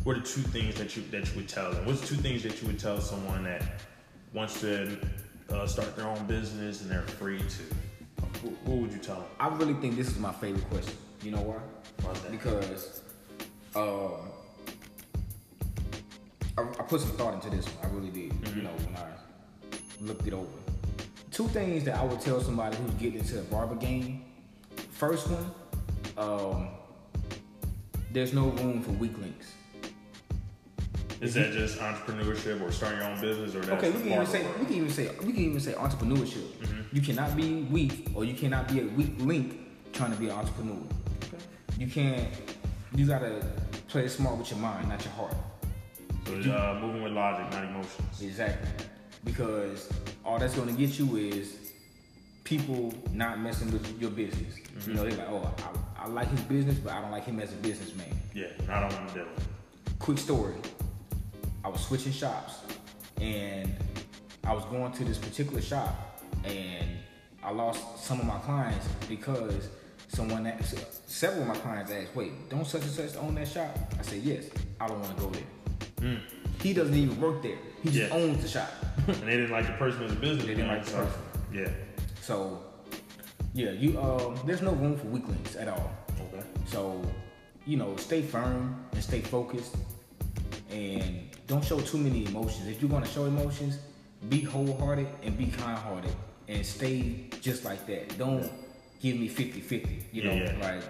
What 0.04 0.18
are 0.18 0.22
two 0.22 0.42
things 0.42 0.76
that 0.76 0.98
you 0.98 1.04
that 1.12 1.30
you 1.30 1.36
would 1.36 1.48
tell 1.48 1.72
them? 1.72 1.86
What's 1.86 2.08
two 2.08 2.16
things 2.16 2.44
that 2.44 2.62
you 2.62 2.68
would 2.68 2.80
tell 2.80 3.00
someone 3.00 3.44
that 3.44 3.64
wants 4.34 4.60
to 4.62 4.98
uh, 5.50 5.68
start 5.68 5.96
their 5.96 6.08
own 6.08 6.26
business 6.26 6.82
and 6.82 6.90
they're 6.90 7.00
afraid 7.04 7.48
to? 7.48 7.64
What, 8.42 8.78
would 8.78 8.92
you 8.92 9.00
tell 9.00 9.16
them? 9.16 9.26
I 9.40 9.48
really 9.50 9.74
think 9.76 9.96
this 9.96 10.08
is 10.08 10.20
my 10.20 10.32
favorite 10.34 10.70
question. 10.70 10.96
You 11.22 11.32
know 11.32 11.42
why? 11.42 12.14
That? 12.14 12.32
Because 12.32 13.02
um, 13.76 14.30
I, 16.58 16.62
I 16.62 16.84
put 16.84 17.02
some 17.02 17.12
thought 17.12 17.34
into 17.34 17.50
this 17.50 17.66
one. 17.66 17.92
I 17.92 17.96
really 17.96 18.10
did. 18.10 18.32
Mm-hmm. 18.32 18.58
You 18.58 18.64
know, 18.64 18.72
when 18.72 18.96
I 18.98 19.08
looked 20.02 20.28
it 20.28 20.34
over. 20.34 20.48
Two 21.32 21.48
things 21.48 21.84
that 21.86 21.98
I 21.98 22.04
would 22.04 22.22
tell 22.22 22.42
somebody 22.42 22.78
who's 22.78 22.92
getting 22.96 23.20
into 23.20 23.36
the 23.36 23.42
barber 23.44 23.76
game. 23.76 24.26
First 24.92 25.28
one, 25.30 25.52
um, 26.18 26.70
there's 28.12 28.34
no 28.34 28.50
room 28.50 28.84
for 28.84 28.92
weak 28.92 29.18
links. 29.18 29.54
Is 31.24 31.34
that 31.36 31.54
just 31.54 31.80
entrepreneurship 31.80 32.62
or 32.62 32.72
starting 32.72 33.00
your 33.00 33.10
own 33.10 33.22
business, 33.22 33.56
or 33.56 33.62
that's 33.62 33.84
Okay, 33.84 33.92
we 33.92 34.02
can 34.02 34.12
even 34.12 34.26
say 34.26 34.46
we 34.60 34.66
can 34.66 34.76
even 34.76 34.90
say 34.90 35.10
we 35.24 35.34
can 35.34 35.44
even 35.44 35.60
say 35.60 35.74
entrepreneurship. 35.74 36.44
You 36.92 37.02
cannot 37.02 37.36
be 37.36 37.64
weak, 37.64 38.10
or 38.14 38.26
you 38.26 38.34
cannot 38.34 38.68
be 38.68 38.82
a 38.82 38.86
weak 38.86 39.14
link 39.20 39.58
trying 39.94 40.12
to 40.12 40.18
be 40.18 40.28
an 40.28 40.36
entrepreneur. 40.36 40.82
You 41.78 41.88
can't. 41.88 42.28
You 42.96 43.08
gotta 43.08 43.46
play 43.88 44.08
smart 44.08 44.38
with 44.38 44.52
your 44.52 44.60
mind, 44.60 44.90
not 44.90 45.04
your 45.04 45.14
heart. 45.14 45.36
So 46.26 46.34
uh, 46.34 46.80
moving 46.82 47.04
with 47.04 47.14
logic, 47.14 47.52
not 47.52 47.64
emotions. 47.66 48.22
Exactly. 48.22 48.70
Because 49.24 49.90
all 50.26 50.40
that's 50.40 50.56
gonna 50.56 50.74
get 50.74 51.00
you 51.00 51.16
is 51.16 51.72
people 52.44 52.94
not 53.14 53.40
messing 53.40 53.72
with 53.72 54.00
your 54.02 54.12
business. 54.12 54.56
You 54.86 54.94
know, 54.94 55.04
they're 55.10 55.18
like, 55.18 55.30
oh, 55.30 55.54
I, 55.98 56.04
I 56.04 56.08
like 56.08 56.30
his 56.30 56.42
business, 56.42 56.78
but 56.78 56.92
I 56.94 57.02
don't 57.02 57.12
like 57.12 57.26
him 57.26 57.40
as 57.40 57.54
a 57.54 57.58
businessman. 57.58 58.08
Yeah, 58.36 58.48
I 58.70 58.82
don't 58.82 58.94
want 58.94 59.08
to 59.10 59.14
deal 59.16 59.26
with 59.36 59.48
quick 60.04 60.18
story. 60.18 60.54
I 61.64 61.70
was 61.70 61.82
switching 61.86 62.12
shops 62.12 62.56
and 63.22 63.74
I 64.44 64.54
was 64.54 64.66
going 64.66 64.92
to 64.94 65.04
this 65.06 65.18
particular 65.18 65.62
shop 65.62 66.22
and 66.44 66.90
I 67.44 67.52
lost 67.52 68.04
some 68.04 68.20
of 68.20 68.26
my 68.26 68.38
clients 68.40 68.88
because 69.08 69.70
someone 70.10 70.44
that 70.44 70.64
several 71.08 71.42
of 71.44 71.48
my 71.48 71.56
clients 71.56 71.92
asked, 71.92 72.16
wait, 72.16 72.50
don't 72.50 72.66
such 72.68 72.82
and 72.84 72.92
such 72.92 73.16
own 73.18 73.36
that 73.36 73.48
shop? 73.48 73.78
I 73.98 74.02
said, 74.02 74.22
yes, 74.24 74.46
I 74.80 74.88
don't 74.88 75.00
want 75.00 75.16
to 75.18 75.24
go 75.24 75.30
there. 75.32 76.18
He 76.62 76.74
doesn't 76.74 76.96
even 76.96 77.20
work 77.20 77.42
there. 77.42 77.58
He 77.82 77.90
just 77.90 78.12
Yeah. 78.12 78.18
owns 78.18 78.42
the 78.42 78.48
shop. 78.48 78.70
And 79.08 79.16
they 79.24 79.36
didn't 79.38 79.52
like 79.52 79.68
the 79.68 79.74
person 79.74 80.04
as 80.04 80.12
a 80.14 80.16
business. 80.16 80.46
They 80.46 80.54
didn't 80.56 80.68
man, 80.68 80.78
like 80.78 80.86
the 80.86 80.92
so- 80.92 80.98
person. 81.06 81.22
Yeah. 81.54 81.70
So 82.22 82.64
yeah, 83.54 83.72
you 83.72 84.00
um 84.02 84.40
there's 84.46 84.62
no 84.62 84.72
room 84.72 84.98
for 84.98 85.08
weaklings 85.08 85.56
at 85.58 85.68
all. 85.68 85.92
Okay. 86.28 86.44
So, 86.66 87.02
you 87.66 87.78
know, 87.78 87.96
stay 87.98 88.22
firm 88.22 88.86
and 88.94 89.04
stay 89.04 89.22
focused 89.22 89.76
and 90.72 91.20
don't 91.48 91.64
show 91.64 91.80
too 91.80 91.98
many 91.98 92.26
emotions. 92.26 92.68
If 92.68 92.82
you're 92.82 92.92
gonna 92.92 93.08
show 93.08 93.26
emotions, 93.26 93.80
be 94.30 94.42
wholehearted 94.42 95.08
and 95.24 95.38
be 95.38 95.48
kind 95.48 95.78
hearted 95.78 96.16
and 96.48 96.66
stay 96.66 97.26
just 97.42 97.66
like 97.66 97.86
that. 97.88 98.18
Don't 98.18 98.50
give 99.02 99.18
me 99.18 99.28
50 99.28 99.60
50. 99.62 100.06
You 100.12 100.24
know, 100.24 100.32
Yeah, 100.34 100.54
yeah. 100.58 100.68
like 100.74 100.84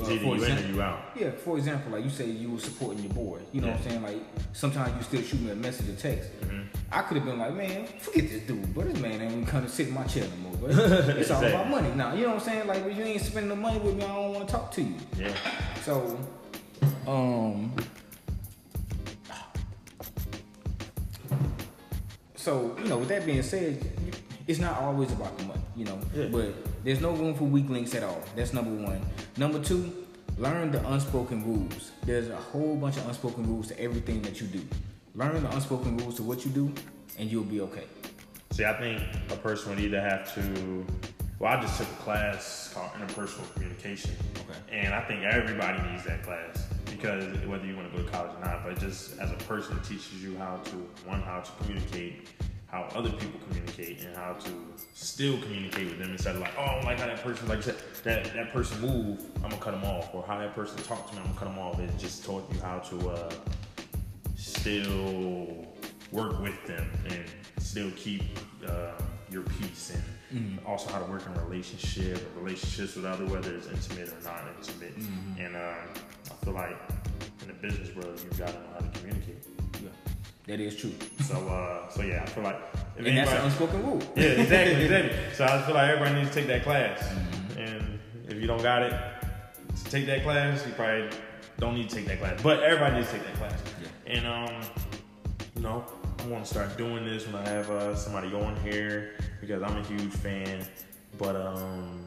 uh, 0.00 0.10
either 0.10 0.24
you 0.24 0.44
in 0.44 0.58
or 0.58 0.66
you 0.74 0.82
out. 0.82 0.98
yeah, 1.14 1.30
for 1.30 1.56
example, 1.56 1.92
like 1.92 2.02
you 2.04 2.10
say 2.10 2.26
you 2.28 2.50
were 2.50 2.58
supporting 2.58 3.02
your 3.04 3.12
boy. 3.12 3.38
You 3.52 3.60
know 3.60 3.68
what 3.68 3.76
I'm 3.78 3.82
saying? 3.84 4.02
Like 4.02 4.22
sometimes 4.52 4.92
you 4.96 5.02
still 5.02 5.22
shoot 5.22 5.40
me 5.40 5.50
a 5.52 5.54
message 5.54 5.88
or 5.88 5.94
text. 5.94 6.30
Mm-hmm. 6.40 6.62
I 6.92 7.02
could 7.02 7.16
have 7.16 7.26
been 7.26 7.38
like, 7.38 7.54
man, 7.54 7.86
forget 7.98 8.28
this 8.28 8.42
dude, 8.42 8.74
but 8.74 8.86
this 8.92 9.00
man 9.00 9.20
ain't 9.20 9.32
even 9.32 9.46
come 9.46 9.62
to 9.64 9.68
sit 9.68 9.88
in 9.88 9.94
my 9.94 10.04
chair 10.04 10.26
no 10.42 10.48
more. 10.50 10.58
But 10.68 10.70
it's 11.18 11.30
all 11.30 11.44
about 11.44 11.70
money 11.70 11.90
now. 11.94 12.12
You 12.14 12.22
know 12.24 12.28
what 12.34 12.40
I'm 12.40 12.44
saying? 12.44 12.66
Like, 12.66 12.84
if 12.84 12.96
you 12.96 13.04
ain't 13.04 13.22
spending 13.22 13.48
the 13.50 13.56
money 13.56 13.78
with 13.78 13.96
me, 13.96 14.04
I 14.04 14.08
don't 14.08 14.34
want 14.34 14.46
to 14.48 14.52
talk 14.52 14.70
to 14.72 14.82
you. 14.82 14.94
Yeah. 15.16 15.34
So, 15.82 16.18
um, 17.06 17.72
so 22.44 22.76
you 22.82 22.90
know, 22.90 22.98
with 22.98 23.08
that 23.08 23.24
being 23.24 23.42
said, 23.42 23.82
it's 24.46 24.58
not 24.58 24.78
always 24.82 25.10
about 25.12 25.38
the 25.38 25.44
money, 25.44 25.62
you 25.74 25.86
know. 25.86 25.98
Yeah. 26.14 26.26
But 26.26 26.84
there's 26.84 27.00
no 27.00 27.12
room 27.12 27.34
for 27.34 27.44
weak 27.44 27.70
links 27.70 27.94
at 27.94 28.02
all. 28.02 28.22
That's 28.36 28.52
number 28.52 28.70
one. 28.84 29.00
Number 29.38 29.58
two, 29.58 30.04
learn 30.36 30.70
the 30.70 30.86
unspoken 30.90 31.42
rules. 31.42 31.92
There's 32.04 32.28
a 32.28 32.36
whole 32.36 32.76
bunch 32.76 32.98
of 32.98 33.08
unspoken 33.08 33.48
rules 33.48 33.68
to 33.68 33.80
everything 33.80 34.20
that 34.22 34.42
you 34.42 34.46
do. 34.46 34.60
Learn 35.14 35.42
the 35.42 35.50
unspoken 35.52 35.96
rules 35.96 36.16
to 36.16 36.22
what 36.22 36.44
you 36.44 36.50
do, 36.50 36.70
and 37.18 37.32
you'll 37.32 37.44
be 37.44 37.62
okay. 37.62 37.84
See, 38.50 38.66
I 38.66 38.74
think 38.74 39.02
a 39.30 39.36
person 39.36 39.70
would 39.70 39.80
either 39.80 40.02
have 40.02 40.34
to. 40.34 40.84
Well, 41.38 41.50
I 41.50 41.62
just 41.62 41.78
took 41.78 41.88
a 41.88 42.02
class 42.02 42.74
called 42.74 42.90
interpersonal 42.90 43.50
communication. 43.54 44.10
Okay. 44.36 44.82
And 44.82 44.94
I 44.94 45.00
think 45.00 45.22
everybody 45.22 45.80
needs 45.90 46.04
that 46.04 46.22
class 46.22 46.73
because 47.04 47.46
whether 47.46 47.66
you 47.66 47.76
want 47.76 47.90
to 47.90 47.98
go 47.98 48.02
to 48.02 48.10
college 48.10 48.32
or 48.38 48.44
not, 48.46 48.64
but 48.64 48.78
just 48.78 49.18
as 49.18 49.30
a 49.30 49.36
person, 49.44 49.76
it 49.76 49.84
teaches 49.84 50.22
you 50.24 50.36
how 50.38 50.56
to 50.64 50.76
one 51.06 51.20
how 51.20 51.40
to 51.40 51.50
communicate, 51.62 52.28
how 52.66 52.88
other 52.94 53.10
people 53.10 53.38
communicate, 53.46 54.00
and 54.00 54.16
how 54.16 54.32
to 54.32 54.50
still 54.94 55.38
communicate 55.42 55.86
with 55.86 55.98
them 55.98 56.12
instead 56.12 56.34
of 56.34 56.40
like, 56.40 56.52
oh, 56.56 56.62
I 56.62 56.74
don't 56.76 56.84
like 56.84 57.00
how 57.00 57.06
that 57.06 57.22
person 57.22 57.46
like 57.46 57.58
you 57.58 57.62
said 57.64 57.76
that 58.04 58.32
that 58.32 58.52
person 58.54 58.80
move, 58.80 59.20
I'm 59.36 59.50
gonna 59.50 59.58
cut 59.58 59.72
them 59.72 59.84
off, 59.84 60.14
or 60.14 60.24
how 60.26 60.38
that 60.38 60.54
person 60.54 60.82
talked 60.84 61.10
to 61.10 61.14
me, 61.14 61.20
I'm 61.20 61.26
gonna 61.26 61.40
cut 61.40 61.48
them 61.48 61.58
off. 61.58 61.78
It 61.78 61.90
just 61.98 62.24
taught 62.24 62.50
you 62.50 62.58
how 62.60 62.78
to 62.78 63.10
uh, 63.10 63.32
still 64.34 65.66
work 66.10 66.40
with 66.40 66.66
them 66.66 66.88
and 67.10 67.24
still 67.58 67.90
keep 67.96 68.22
uh, 68.66 68.92
your 69.30 69.42
peace 69.42 69.92
and 69.94 70.02
also 70.66 70.90
how 70.90 70.98
to 70.98 71.04
work 71.10 71.22
in 71.26 71.34
relationship 71.48 72.18
relationships 72.36 72.96
with 72.96 73.04
other 73.04 73.24
whether 73.26 73.54
it's 73.54 73.68
intimate 73.68 74.08
or 74.08 74.24
not 74.24 74.42
intimate. 74.58 74.94
And 75.38 75.54
uh, 75.54 75.74
Feel 76.44 76.54
like 76.54 76.76
in 77.42 77.48
the 77.48 77.54
business 77.54 77.94
world 77.96 78.20
you 78.22 78.38
gotta 78.38 78.52
know 78.52 78.58
how 78.74 78.80
to 78.80 78.98
communicate. 78.98 79.38
Yeah, 79.82 79.88
that 80.46 80.60
is 80.60 80.76
true. 80.76 80.92
so 81.22 81.36
uh, 81.48 81.88
so 81.90 82.02
yeah 82.02 82.22
I 82.22 82.26
feel 82.26 82.44
like 82.44 82.60
if 82.98 83.06
And 83.06 83.16
that's 83.18 83.30
an 83.32 83.38
unspoken 83.44 83.84
rule. 83.86 84.02
yeah 84.16 84.24
exactly 84.24 84.84
exactly. 84.84 85.34
So 85.34 85.44
I 85.44 85.62
feel 85.62 85.74
like 85.74 85.88
everybody 85.90 86.14
needs 86.20 86.30
to 86.30 86.34
take 86.40 86.46
that 86.48 86.62
class. 86.62 87.02
And 87.56 87.98
if 88.28 88.40
you 88.40 88.46
don't 88.46 88.62
got 88.62 88.82
it 88.82 88.90
to 88.90 89.84
take 89.90 90.06
that 90.06 90.22
class 90.22 90.64
you 90.66 90.72
probably 90.74 91.08
don't 91.58 91.74
need 91.74 91.88
to 91.88 91.96
take 91.96 92.06
that 92.06 92.18
class. 92.18 92.42
But 92.42 92.62
everybody 92.62 92.96
needs 92.96 93.10
to 93.10 93.16
take 93.18 93.26
that 93.26 93.34
class. 93.36 93.60
Yeah. 94.06 94.12
and 94.16 94.26
um 94.26 94.62
you 95.56 95.62
know, 95.62 95.84
I 96.18 96.26
want 96.26 96.44
to 96.44 96.50
start 96.50 96.76
doing 96.76 97.04
this 97.04 97.26
when 97.26 97.36
I 97.36 97.48
have 97.48 97.70
uh, 97.70 97.94
somebody 97.94 98.34
on 98.34 98.56
here 98.62 99.12
because 99.40 99.62
I'm 99.62 99.76
a 99.76 99.82
huge 99.84 100.12
fan. 100.12 100.66
But 101.16 101.36
um, 101.36 102.00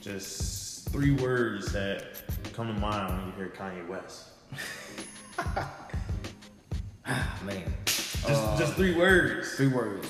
just 0.00 0.88
three 0.88 1.10
words 1.12 1.70
that 1.72 2.04
come 2.56 2.74
to 2.74 2.80
mind 2.80 3.18
when 3.18 3.26
you 3.26 3.32
hear 3.34 3.52
Kanye 3.54 3.86
West. 3.86 4.28
Man. 7.44 7.62
Just, 7.84 8.26
Uh, 8.26 8.56
just 8.58 8.72
three 8.72 8.94
words. 8.94 9.52
Three 9.56 9.68
words. 9.68 10.08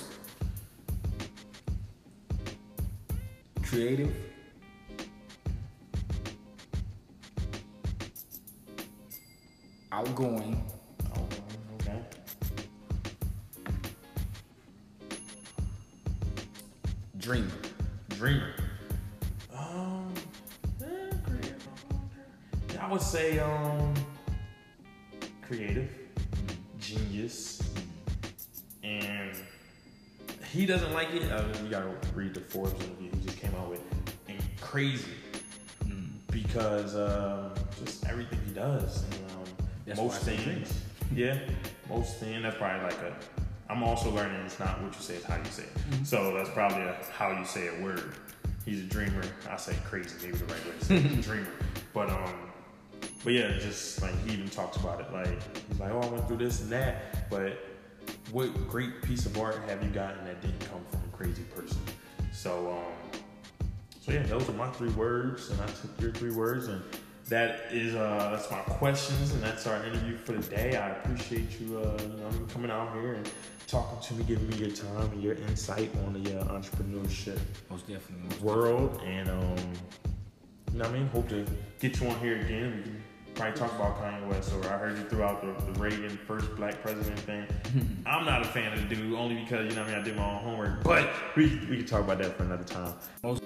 Creative. 3.64 4.14
Outgoing. 9.90 10.64
Oh, 11.16 11.28
okay. 11.80 12.00
Dreamer. 17.18 17.50
Dreamer. 18.11 18.54
Would 22.96 23.04
say 23.04 23.38
um, 23.40 23.92
creative, 25.42 25.90
genius, 26.80 27.61
and 28.82 29.32
he 30.50 30.64
doesn't 30.64 30.94
like 30.94 31.12
it. 31.12 31.30
Uh, 31.30 31.44
you 31.62 31.68
gotta 31.68 31.90
read 32.14 32.32
the 32.32 32.40
Forbes 32.40 32.72
interview 32.72 33.11
he 33.11 33.26
just 33.26 33.38
came 33.38 33.54
out 33.56 33.68
with, 33.68 33.82
and 34.28 34.38
crazy 34.62 35.11
Mm. 35.85 36.09
because 36.30 36.96
um, 36.96 37.52
just 37.85 38.06
everything 38.06 38.38
he 38.46 38.54
does. 38.54 39.04
And, 39.04 39.98
um, 39.98 40.06
most 40.06 40.22
things, 40.22 40.72
yeah, 41.14 41.38
most 41.90 42.16
things. 42.16 42.42
That's 42.44 42.56
probably 42.56 42.82
like 42.82 42.98
a. 43.02 43.14
I'm 43.68 43.82
also 43.82 44.11
learning 44.11 44.40
it's 44.46 44.59
not 44.59 44.80
what 44.82 44.94
you 44.94 45.02
say, 45.02 45.16
it's 45.16 45.26
how 45.26 45.37
you 45.37 45.44
say 45.50 45.64
it. 45.64 45.74
Mm-hmm. 45.74 46.04
So 46.04 46.32
that's 46.32 46.48
probably 46.48 46.80
a 46.80 46.96
how 47.12 47.38
you 47.38 47.44
say 47.44 47.68
a 47.68 47.82
word. 47.82 48.14
He's 48.64 48.80
a 48.80 48.85
dreamer. 48.85 49.22
I 49.50 49.59
say 49.59 49.76
crazy, 49.85 50.14
maybe 50.22 50.38
the 50.38 50.46
right 50.46 50.64
way 50.64 50.72
to 50.78 50.85
say 50.87 50.96
it. 50.96 51.20
Dreamer. 51.20 51.46
But 51.92 52.09
um, 52.09 52.32
but 53.27 53.35
yeah, 53.35 53.51
just 53.59 54.01
like 54.03 54.15
he 54.25 54.35
even 54.35 54.49
talks 54.49 54.77
about 54.77 55.01
it. 55.01 55.12
Like 55.12 55.27
he's 55.69 55.81
like, 55.81 55.91
oh, 55.91 55.99
I 55.99 56.07
went 56.07 56.29
through 56.29 56.37
this 56.37 56.61
and 56.61 56.71
that. 56.71 57.29
But 57.29 57.59
what 58.31 58.69
great 58.69 59.03
piece 59.03 59.27
of 59.27 59.37
art 59.37 59.61
have 59.67 59.83
you 59.83 59.91
gotten 59.91 60.25
that 60.27 60.41
didn't 60.41 60.61
come 60.61 60.81
from 60.89 61.01
a 61.12 61.17
crazy 61.17 61.43
person? 61.43 61.77
So 62.33 62.71
um, 62.71 63.67
so 64.01 64.12
yeah, 64.12 64.23
those 64.23 64.49
are 64.49 64.53
my 64.53 64.71
three 64.71 64.91
words, 64.91 65.51
and 65.51 65.61
I 65.61 65.67
took 65.67 66.01
your 66.01 66.12
three 66.12 66.31
words, 66.31 66.69
and 66.69 66.81
that 67.29 67.62
is 67.73 67.97
uh 67.97 68.29
that's 68.31 68.49
my 68.49 68.61
questions, 68.61 69.33
and 69.33 69.43
that's 69.43 69.67
our 69.67 69.85
interview 69.85 70.17
for 70.17 70.31
the 70.31 70.49
day. 70.49 70.77
I 70.77 70.91
appreciate 70.91 71.59
you 71.59 71.79
uh 71.79 72.01
you 72.01 72.21
know 72.21 72.31
coming 72.55 72.71
out 72.71 72.93
here 72.93 73.15
and 73.15 73.29
talking 73.67 74.01
to 74.03 74.15
me, 74.15 74.23
giving 74.23 74.49
me 74.51 74.57
your 74.59 74.71
time 74.71 75.11
and 75.11 75.21
your 75.21 75.35
insight 75.35 75.91
on 76.07 76.23
the 76.23 76.41
uh, 76.41 76.45
entrepreneurship 76.45 77.41
Most 77.71 77.89
definitely. 77.89 78.29
Most 78.29 78.41
world, 78.41 79.01
and 79.05 79.29
um 79.29 79.57
you 80.73 80.79
know 80.79 80.85
what 80.85 80.95
I 80.95 80.99
mean. 80.99 81.09
Hope 81.09 81.29
to 81.31 81.45
get 81.81 82.01
you 82.01 82.07
on 82.07 82.21
here 82.21 82.39
again. 82.39 83.03
Probably 83.37 83.59
talk 83.59 83.75
about 83.75 83.99
Kanye 83.99 84.27
West, 84.29 84.51
or 84.55 84.64
I 84.64 84.79
heard 84.79 84.96
you 84.96 85.05
threw 85.05 85.22
out 85.22 85.42
the, 85.42 85.72
the 85.72 85.79
Reagan 85.79 86.18
first 86.27 86.57
black 86.57 86.81
president 86.81 87.18
thing. 87.20 87.46
I'm 88.07 88.25
not 88.25 88.40
a 88.40 88.46
fan 88.46 88.72
of 88.72 88.88
the 88.88 88.94
dude 88.94 89.12
only 89.12 89.35
because 89.35 89.68
you 89.68 89.77
know 89.77 89.83
what 89.83 89.90
I 89.90 89.94
mean. 89.96 90.01
I 90.01 90.05
did 90.05 90.16
my 90.16 90.25
own 90.25 90.38
homework, 90.38 90.83
but 90.83 91.11
we 91.37 91.61
we 91.68 91.77
can 91.77 91.87
talk 91.87 92.01
about 92.01 92.16
that 92.18 92.35
for 92.37 92.44
another 92.44 92.64
time. 92.64 92.94
Most 93.22 93.42